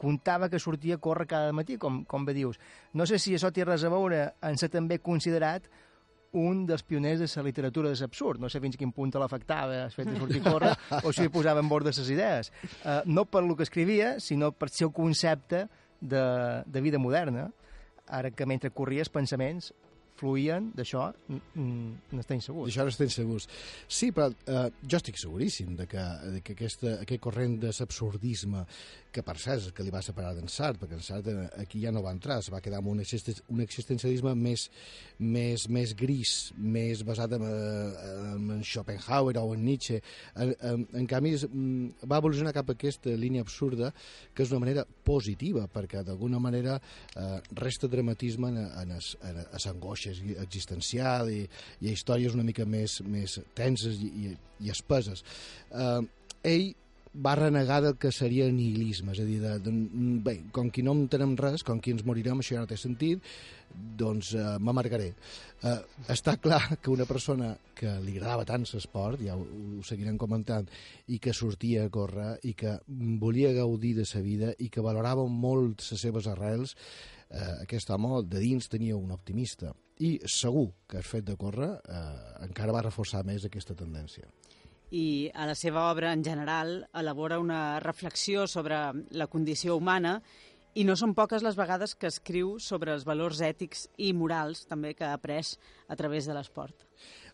contava 0.03 0.49
que 0.51 0.59
sortia 0.59 0.97
a 0.99 1.03
córrer 1.03 1.29
cada 1.31 1.53
matí, 1.55 1.79
com, 1.79 2.03
com 2.05 2.25
bé 2.27 2.35
dius. 2.35 2.59
No 2.93 3.07
sé 3.07 3.21
si 3.23 3.37
això 3.37 3.53
té 3.55 3.65
res 3.65 3.85
a 3.87 3.93
veure 3.93 4.25
en 4.43 4.59
ser 4.59 4.69
també 4.73 4.99
considerat 4.99 5.69
un 6.33 6.65
dels 6.67 6.83
pioners 6.83 7.21
de 7.21 7.29
la 7.29 7.45
literatura 7.47 7.91
de 7.93 8.01
l'absurd. 8.01 8.41
No 8.41 8.49
sé 8.51 8.61
fins 8.61 8.77
quin 8.81 8.93
punt 8.93 9.13
l'afectava 9.15 9.85
el 9.85 9.95
fet 9.95 10.09
de 10.09 10.19
sortir 10.19 10.41
a 10.41 10.51
córrer 10.51 10.73
o 11.07 11.13
si 11.13 11.29
posava 11.29 11.61
en 11.61 11.69
bord 11.69 11.87
de 11.87 11.93
les 11.95 12.11
idees. 12.11 12.51
Uh, 12.83 13.03
no 13.07 13.27
per 13.27 13.45
lo 13.45 13.57
que 13.57 13.69
escrivia, 13.69 14.19
sinó 14.19 14.51
per 14.53 14.71
el 14.71 14.75
seu 14.75 14.91
concepte 14.91 15.67
de, 16.01 16.25
de 16.67 16.81
vida 16.81 16.99
moderna. 16.99 17.51
Ara 18.09 18.33
que 18.35 18.47
mentre 18.47 18.73
corries 18.75 19.13
pensaments 19.13 19.73
fluïen 20.23 20.71
d'això, 20.79 21.09
n'estem 21.27 22.41
segurs. 22.45 22.71
D'això 22.71 22.87
n'estem 22.87 23.11
segurs. 23.13 23.49
Sí, 23.91 24.13
però 24.15 24.31
eh, 24.31 24.69
jo 24.87 25.01
estic 25.01 25.19
seguríssim 25.21 25.75
de 25.79 25.89
que, 25.91 26.05
de 26.37 26.43
que 26.47 26.57
aquesta, 26.57 26.97
aquest 27.03 27.23
corrent 27.23 27.59
de 27.63 27.73
l'absurdisme, 27.75 28.65
que 29.13 29.25
per 29.27 29.37
cert 29.41 29.73
que 29.77 29.85
li 29.85 29.93
va 29.93 30.01
separar 30.05 30.33
d'en 30.37 30.49
Sartre, 30.49 30.81
perquè 30.83 30.97
en 30.97 31.05
Sartre 31.05 31.47
aquí 31.61 31.83
ja 31.83 31.93
no 31.93 32.03
va 32.05 32.15
entrar, 32.15 32.39
es 32.41 32.49
va 32.53 32.63
quedar 32.65 32.81
amb 32.81 32.93
un, 32.95 33.03
existen 33.03 33.43
un 33.53 33.61
existencialisme 33.65 34.33
més, 34.39 34.69
més, 35.19 35.67
més 35.69 35.93
gris, 35.99 36.53
més 36.57 37.03
basat 37.07 37.37
en, 37.37 37.45
eh, 37.49 38.31
en 38.33 38.65
Schopenhauer 38.65 39.37
o 39.43 39.53
en 39.57 39.65
Nietzsche. 39.67 40.01
En, 40.37 40.55
en, 40.71 40.87
en 41.03 41.11
canvi, 41.11 41.35
mm, 41.49 42.09
va 42.09 42.23
evolucionar 42.23 42.55
cap 42.57 42.71
a 42.71 42.77
aquesta 42.79 43.13
línia 43.19 43.45
absurda, 43.45 43.93
que 44.33 44.47
és 44.47 44.55
una 44.55 44.63
manera 44.65 44.87
positiva, 45.05 45.67
perquè 45.73 46.05
d'alguna 46.07 46.41
manera 46.43 46.79
eh, 46.79 47.39
resta 47.59 47.91
dramatisme 47.93 48.53
en, 48.53 48.61
en, 48.83 48.97
es, 48.97 49.13
en 49.23 49.43
les 49.43 49.69
angoixes 49.69 50.12
existencial 50.43 51.31
i, 51.33 51.43
i 51.81 51.93
històries 51.93 52.37
una 52.37 52.47
mica 52.47 52.67
més, 52.69 53.01
més 53.07 53.39
tenses 53.59 54.01
i, 54.03 54.13
i, 54.27 54.37
i 54.67 54.73
espeses. 54.75 55.25
Eh, 55.71 56.01
ell 56.53 56.73
va 57.13 57.35
renegar 57.37 57.83
del 57.85 57.99
que 58.01 58.11
seria 58.13 58.47
nihilisme, 58.49 59.13
és 59.13 59.21
a 59.21 59.27
dir, 59.29 59.39
de, 59.43 59.57
de, 59.61 59.73
bé, 60.25 60.39
com 60.53 60.71
que 60.73 60.85
no 60.85 60.95
entenem 60.97 61.35
res, 61.37 61.65
com 61.67 61.81
que 61.81 61.93
ens 61.93 62.07
morirem, 62.09 62.41
això 62.41 62.57
ja 62.57 62.63
no 62.63 62.71
té 62.71 62.79
sentit, 62.81 63.21
doncs 63.73 64.33
eh, 64.37 64.47
m'amargaré. 64.61 65.11
Eh, 65.63 65.77
està 66.13 66.39
clar 66.41 66.79
que 66.81 66.93
una 66.93 67.05
persona 67.09 67.53
que 67.77 67.93
li 68.01 68.17
agradava 68.17 68.47
tant 68.49 68.65
l'esport, 68.65 69.21
ja 69.21 69.37
ho, 69.37 69.45
ho 69.45 69.85
seguirem 69.85 70.17
comentant, 70.21 70.69
i 71.13 71.21
que 71.21 71.37
sortia 71.37 71.85
a 71.85 71.93
córrer 71.93 72.39
i 72.49 72.57
que 72.57 72.79
volia 73.21 73.53
gaudir 73.57 73.95
de 74.01 74.09
sa 74.09 74.25
vida 74.25 74.55
i 74.59 74.71
que 74.73 74.85
valorava 74.85 75.29
molt 75.29 75.85
les 75.85 76.07
seves 76.07 76.29
arrels, 76.33 76.77
eh, 77.29 77.59
aquest 77.61 77.93
home 77.93 78.25
de 78.25 78.41
dins 78.41 78.73
tenia 78.73 78.97
un 78.97 79.13
optimista. 79.13 79.77
I 80.01 80.19
segur 80.27 80.71
que 80.89 80.97
el 80.99 81.05
fet 81.05 81.25
de 81.25 81.37
córrer 81.37 81.71
eh, 81.85 82.47
encara 82.47 82.73
va 82.73 82.83
reforçar 82.83 83.25
més 83.25 83.45
aquesta 83.45 83.75
tendència. 83.75 84.27
i 84.93 85.31
a 85.33 85.47
la 85.49 85.55
seva 85.57 85.87
obra 85.91 86.13
en 86.13 86.23
general 86.23 86.83
elabora 87.01 87.39
una 87.41 87.81
reflexió 87.81 88.47
sobre 88.47 88.77
la 89.17 89.27
condició 89.27 89.77
humana 89.77 90.19
i 90.75 90.85
no 90.89 90.97
són 90.97 91.15
poques 91.17 91.43
les 91.45 91.57
vegades 91.57 91.95
que 91.95 92.09
escriu 92.09 92.59
sobre 92.61 92.93
els 92.93 93.05
valors 93.09 93.41
ètics 93.45 93.87
i 93.97 94.13
morals 94.17 94.65
també 94.69 94.95
que 94.97 95.05
ha 95.05 95.15
après 95.17 95.55
a 95.89 95.97
través 95.97 96.29
de 96.29 96.37
l'esport. 96.37 96.87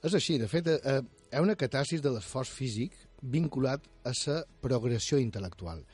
És 0.03 0.15
així, 0.15 0.39
de 0.39 0.49
fet, 0.51 0.67
eh, 0.69 1.01
hi 1.03 1.37
ha 1.37 1.43
una 1.43 1.59
catàssis 1.59 2.03
de 2.03 2.11
l'esforç 2.15 2.51
físic 2.51 2.95
vinculat 3.23 3.87
a 4.05 4.15
la 4.27 4.43
progressió 4.63 5.19
intel·lectual. 5.19 5.85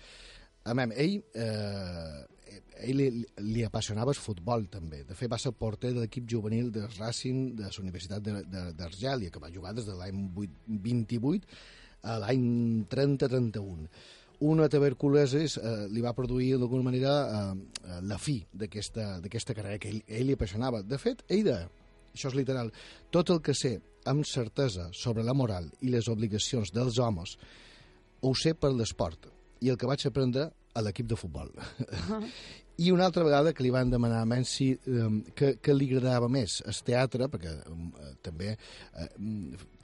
A 0.65 0.75
veure, 0.75 0.97
ell, 0.97 1.23
eh, 1.35 2.25
ell 2.81 2.97
li, 2.97 3.09
li 3.39 3.63
apassionava 3.65 4.11
el 4.13 4.19
futbol, 4.19 4.67
també. 4.71 5.03
De 5.05 5.15
fet, 5.15 5.31
va 5.31 5.39
ser 5.39 5.53
porter 5.53 5.93
de 5.95 6.01
l'equip 6.05 6.27
juvenil 6.31 6.71
del 6.73 6.89
Racing 6.99 7.55
de 7.57 7.63
la 7.69 7.73
Universitat 7.81 8.23
de- 8.23 8.43
de- 8.45 8.73
d'Argèlia, 8.73 9.31
que 9.31 9.41
va 9.41 9.51
jugar 9.53 9.75
des 9.75 9.87
de 9.87 9.95
l'any 9.95 10.29
8 10.35 10.51
28 10.69 11.47
a 12.03 12.19
l'any 12.19 12.85
30-31 12.89 13.89
una 14.41 14.67
tuberculosi 14.69 15.45
eh, 15.47 15.87
li 15.89 16.03
va 16.03 16.13
produir 16.13 16.59
d'alguna 16.59 16.83
manera 16.83 17.13
eh, 17.25 17.55
eh, 17.87 18.01
la 18.03 18.19
fi 18.19 18.45
d'aquesta 18.53 19.55
carrera 19.55 19.79
que 19.79 19.89
ell, 19.89 20.03
ell 20.09 20.27
li 20.27 20.35
apassionava. 20.35 20.83
De 20.83 20.99
fet, 20.99 21.23
ell 21.29 21.45
deia, 21.47 21.69
això 22.13 22.29
és 22.29 22.35
literal, 22.37 22.73
tot 23.15 23.31
el 23.31 23.41
que 23.41 23.55
sé 23.55 23.79
amb 24.05 24.27
certesa 24.29 24.91
sobre 24.93 25.23
la 25.25 25.33
moral 25.33 25.71
i 25.81 25.89
les 25.89 26.09
obligacions 26.13 26.73
dels 26.75 26.99
homes 26.99 27.39
ho 28.21 28.35
sé 28.35 28.53
per 28.55 28.73
l'esport 28.75 29.31
i 29.65 29.71
el 29.73 29.79
que 29.81 29.87
vaig 29.89 30.05
aprendre 30.07 30.51
a 30.75 30.83
l'equip 30.83 31.09
de 31.11 31.17
futbol. 31.19 31.51
I 32.83 32.91
una 32.91 33.07
altra 33.07 33.23
vegada 33.23 33.53
que 33.55 33.63
li 33.63 33.71
van 33.71 33.91
demanar 33.93 34.25
a 34.25 34.27
Mensi 34.27 34.73
eh, 34.75 35.09
que, 35.39 35.53
que 35.63 35.75
li 35.77 35.87
agradava 35.93 36.29
més 36.33 36.59
el 36.67 36.81
teatre, 36.87 37.29
perquè 37.31 37.53
eh, 37.55 38.15
també 38.27 38.57
eh, 38.57 39.09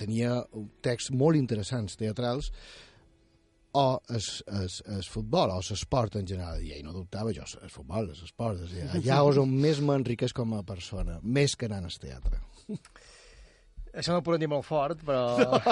tenia 0.00 0.40
texts 0.82 1.14
molt 1.14 1.38
interessants 1.38 1.94
teatrals, 2.00 2.50
o 3.78 3.84
el, 4.10 4.24
el, 4.58 4.66
el 4.96 5.06
futbol, 5.06 5.54
o 5.54 5.62
l'esport 5.62 6.18
en 6.18 6.26
general. 6.26 6.58
I 6.58 6.74
ell 6.74 6.82
no 6.88 6.96
dubtava, 6.96 7.30
jo, 7.36 7.46
el 7.62 7.70
futbol, 7.70 8.10
l'esport, 8.10 8.66
és 8.66 8.74
dir, 8.74 8.88
allà 8.90 9.22
és 9.30 9.38
on 9.38 9.54
més 9.62 9.78
m'enriqueix 9.78 10.34
com 10.34 10.58
a 10.58 10.64
persona, 10.66 11.20
més 11.22 11.54
que 11.54 11.70
anant 11.70 11.86
al 11.86 11.98
teatre. 12.02 12.42
Això 13.94 14.10
no 14.10 14.18
ho 14.18 14.26
podem 14.26 14.42
dir 14.42 14.50
molt 14.50 14.66
fort, 14.66 15.06
però... 15.06 15.62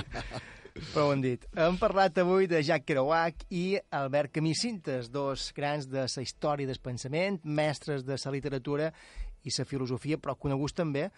però 0.92 1.08
ho 1.08 1.14
hem 1.14 1.24
dit. 1.24 1.46
Hem 1.56 1.78
parlat 1.80 2.20
avui 2.22 2.48
de 2.50 2.62
Jacques 2.62 2.88
Kerouac 2.88 3.44
i 3.50 3.78
Albert 3.96 4.34
Camus 4.36 4.62
Cintes, 4.64 5.10
dos 5.12 5.50
grans 5.56 5.88
de 5.90 6.06
la 6.06 6.24
història 6.24 6.68
del 6.70 6.80
pensament, 6.82 7.40
mestres 7.44 8.06
de 8.06 8.16
la 8.16 8.32
literatura 8.34 8.92
i 9.44 9.52
la 9.56 9.68
filosofia, 9.68 10.18
però 10.18 10.36
coneguts 10.36 10.76
també 10.76 11.08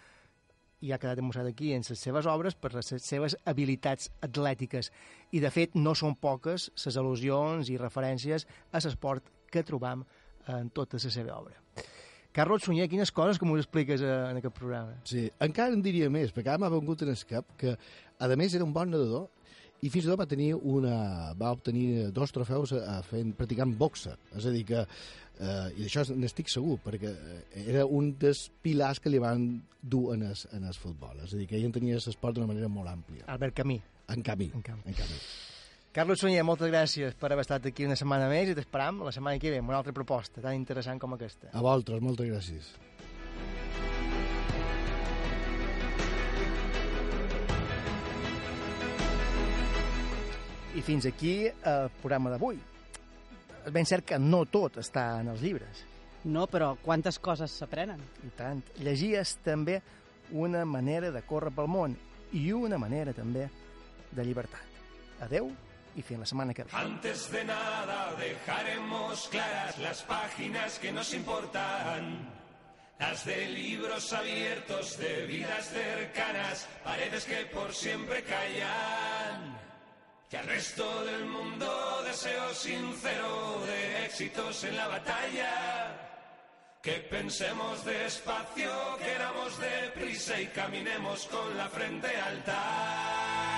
i 0.83 0.91
ha 0.91 0.99
quedat 0.99 1.19
demostrat 1.19 1.47
aquí 1.47 1.71
en 1.71 1.83
les 1.87 1.99
seves 1.99 2.27
obres 2.27 2.57
per 2.59 2.73
les 2.73 2.91
seves 2.99 3.37
habilitats 3.47 4.09
atlètiques. 4.25 4.91
I, 5.31 5.39
de 5.39 5.51
fet, 5.53 5.77
no 5.79 5.95
són 5.95 6.17
poques 6.19 6.69
les 6.85 6.97
al·lusions 6.99 7.71
i 7.71 7.79
referències 7.79 8.47
a 8.71 8.83
l'esport 8.83 9.29
que 9.51 9.63
trobam 9.63 10.03
en 10.51 10.71
tota 10.75 10.99
la 10.99 11.11
seva 11.13 11.37
obra. 11.37 11.55
Carlos 12.33 12.63
Sunyer, 12.65 12.87
quines 12.89 13.13
coses 13.13 13.37
que 13.37 13.45
m'ho 13.45 13.59
expliques 13.61 14.01
eh, 14.01 14.09
en 14.31 14.39
aquest 14.39 14.55
programa? 14.57 14.95
Sí, 15.05 15.27
encara 15.45 15.75
en 15.75 15.83
diria 15.85 16.09
més, 16.09 16.33
perquè 16.33 16.49
ara 16.49 16.63
m'ha 16.63 16.71
vengut 16.73 17.03
en 17.05 17.13
el 17.13 17.19
cap 17.29 17.51
que, 17.61 17.75
a 17.77 18.29
més, 18.33 18.55
era 18.57 18.65
un 18.65 18.73
bon 18.73 18.89
nedador 18.89 19.29
i 19.83 19.91
fins 19.91 20.07
i 20.07 20.09
tot 20.11 20.19
va 20.21 20.27
tenir 20.29 20.53
una, 20.55 20.95
va 21.39 21.51
obtenir 21.55 22.09
dos 22.15 22.31
trofeus 22.35 22.71
a, 22.77 22.81
a 22.95 22.97
fent, 23.03 23.33
practicant 23.37 23.75
boxa. 23.79 24.15
És 24.37 24.47
a 24.47 24.53
dir 24.53 24.63
que, 24.69 24.83
eh, 25.39 25.69
i 25.75 25.83
d'això 25.83 26.05
n'estic 26.15 26.51
segur, 26.51 26.77
perquè 26.83 27.11
eh, 27.11 27.65
era 27.65 27.85
un 27.85 28.13
dels 28.19 28.45
pilars 28.63 29.03
que 29.03 29.11
li 29.11 29.21
van 29.23 29.47
dur 29.81 30.13
en 30.15 30.27
el, 30.29 30.37
en 30.55 30.69
el 30.69 30.77
futbol. 30.79 31.19
És 31.25 31.33
a 31.33 31.39
dir, 31.41 31.49
que 31.49 31.59
ell 31.59 31.67
entenia 31.67 31.99
l'esport 31.99 32.37
d'una 32.37 32.49
manera 32.49 32.71
molt 32.71 32.91
àmplia. 32.91 33.27
Albert 33.33 33.59
Camí. 33.59 33.81
En 34.13 34.23
Camí. 34.23 34.51
En 34.55 34.63
Camí. 34.63 34.87
En 34.87 35.01
Camí. 35.01 35.19
Carlos 35.93 36.23
Sunyer, 36.23 36.41
moltes 36.41 36.71
gràcies 36.71 37.13
per 37.21 37.29
haver 37.29 37.43
estat 37.43 37.67
aquí 37.69 37.85
una 37.85 37.93
setmana 37.99 38.25
més 38.31 38.49
i 38.49 38.55
t'esperam 38.57 39.03
la 39.05 39.11
setmana 39.13 39.37
que 39.37 39.51
ve 39.53 39.59
amb 39.61 39.69
una 39.69 39.77
altra 39.77 39.93
proposta 39.93 40.41
tan 40.41 40.55
interessant 40.57 40.97
com 40.97 41.13
aquesta. 41.13 41.51
A 41.53 41.61
vosaltres, 41.61 42.01
moltes 42.01 42.31
gràcies. 42.31 42.71
I 50.73 50.81
fins 50.81 51.05
aquí 51.05 51.35
el 51.47 51.89
programa 52.01 52.31
d'avui. 52.33 52.57
És 53.63 53.71
ben 53.71 53.85
cert 53.85 54.07
que 54.09 54.17
no 54.19 54.43
tot 54.49 54.79
està 54.81 55.19
en 55.21 55.29
els 55.31 55.43
llibres. 55.45 55.83
No, 56.25 56.47
però 56.47 56.73
quantes 56.81 57.19
coses 57.19 57.51
s'aprenen? 57.59 57.99
I 58.25 58.31
tant. 58.37 58.63
Llegir 58.79 59.13
és 59.19 59.35
també 59.43 59.81
una 60.31 60.63
manera 60.65 61.11
de 61.11 61.21
córrer 61.27 61.51
pel 61.55 61.69
món 61.69 61.95
i 62.33 62.47
una 62.55 62.79
manera 62.81 63.13
també 63.13 63.49
de 64.11 64.25
llibertat. 64.25 64.81
Adeu 65.21 65.51
i 65.95 66.01
fins 66.01 66.23
la 66.23 66.29
setmana 66.29 66.55
que 66.57 66.65
ve. 66.65 66.71
Antes 66.73 67.29
de 67.31 67.43
nada 67.45 68.15
dejaremos 68.17 69.27
claras 69.29 69.77
las 69.79 70.01
páginas 70.03 70.79
que 70.79 70.91
nos 70.91 71.13
importan. 71.13 72.17
Las 72.99 73.25
de 73.25 73.49
libros 73.49 74.13
abiertos, 74.13 74.97
de 74.97 75.25
vidas 75.25 75.69
cercanas, 75.69 76.67
paredes 76.83 77.25
que 77.25 77.45
por 77.53 77.73
siempre 77.73 78.23
callan. 78.23 79.62
Que 80.33 80.39
al 80.39 80.47
resto 80.47 81.05
del 81.05 81.25
mundo 81.25 82.01
deseo 82.05 82.55
sincero 82.55 83.61
de 83.67 84.05
éxitos 84.07 84.63
en 84.63 84.75
la 84.75 84.87
batalla. 84.87 85.95
Que 86.81 86.93
pensemos 86.93 87.85
despacio, 87.85 88.71
queramos 88.97 89.59
deprisa 89.59 90.41
y 90.41 90.47
caminemos 90.47 91.27
con 91.27 91.55
la 91.55 91.69
frente 91.69 92.07
alta. 92.07 93.52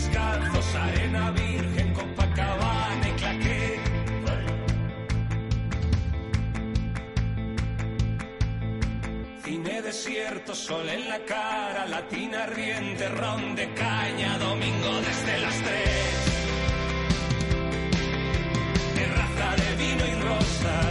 Descalzos, 0.00 0.74
arena 0.74 1.30
virgen, 1.30 1.92
Copacabana 1.92 3.08
y 3.08 3.12
claqué. 3.12 3.80
Cine 9.44 9.82
desierto, 9.82 10.54
sol 10.54 10.88
en 10.88 11.08
la 11.08 11.18
cara, 11.24 11.86
latina 11.86 12.46
riente, 12.46 13.08
ron 13.08 13.54
de 13.56 13.74
caña, 13.74 14.38
domingo 14.38 14.92
desde 15.08 15.38
las 15.40 15.56
tres. 15.66 16.12
Terraza 18.94 19.48
de 19.62 19.76
vino 19.82 20.04
y 20.06 20.22
rosas. 20.22 20.89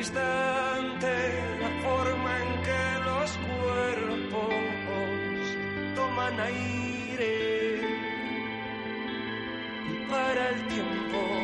Instante 0.00 1.12
la 1.60 1.68
forma 1.82 2.32
en 2.40 2.62
que 2.62 2.84
los 3.04 3.30
cuerpos 3.50 4.54
toman 5.94 6.40
aire 6.40 7.82
y 9.90 10.10
para 10.10 10.48
el 10.48 10.68
tiempo. 10.68 11.39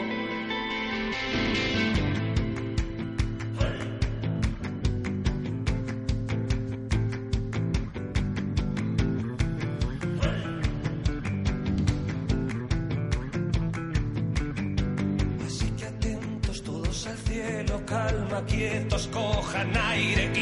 Al 19.56 20.35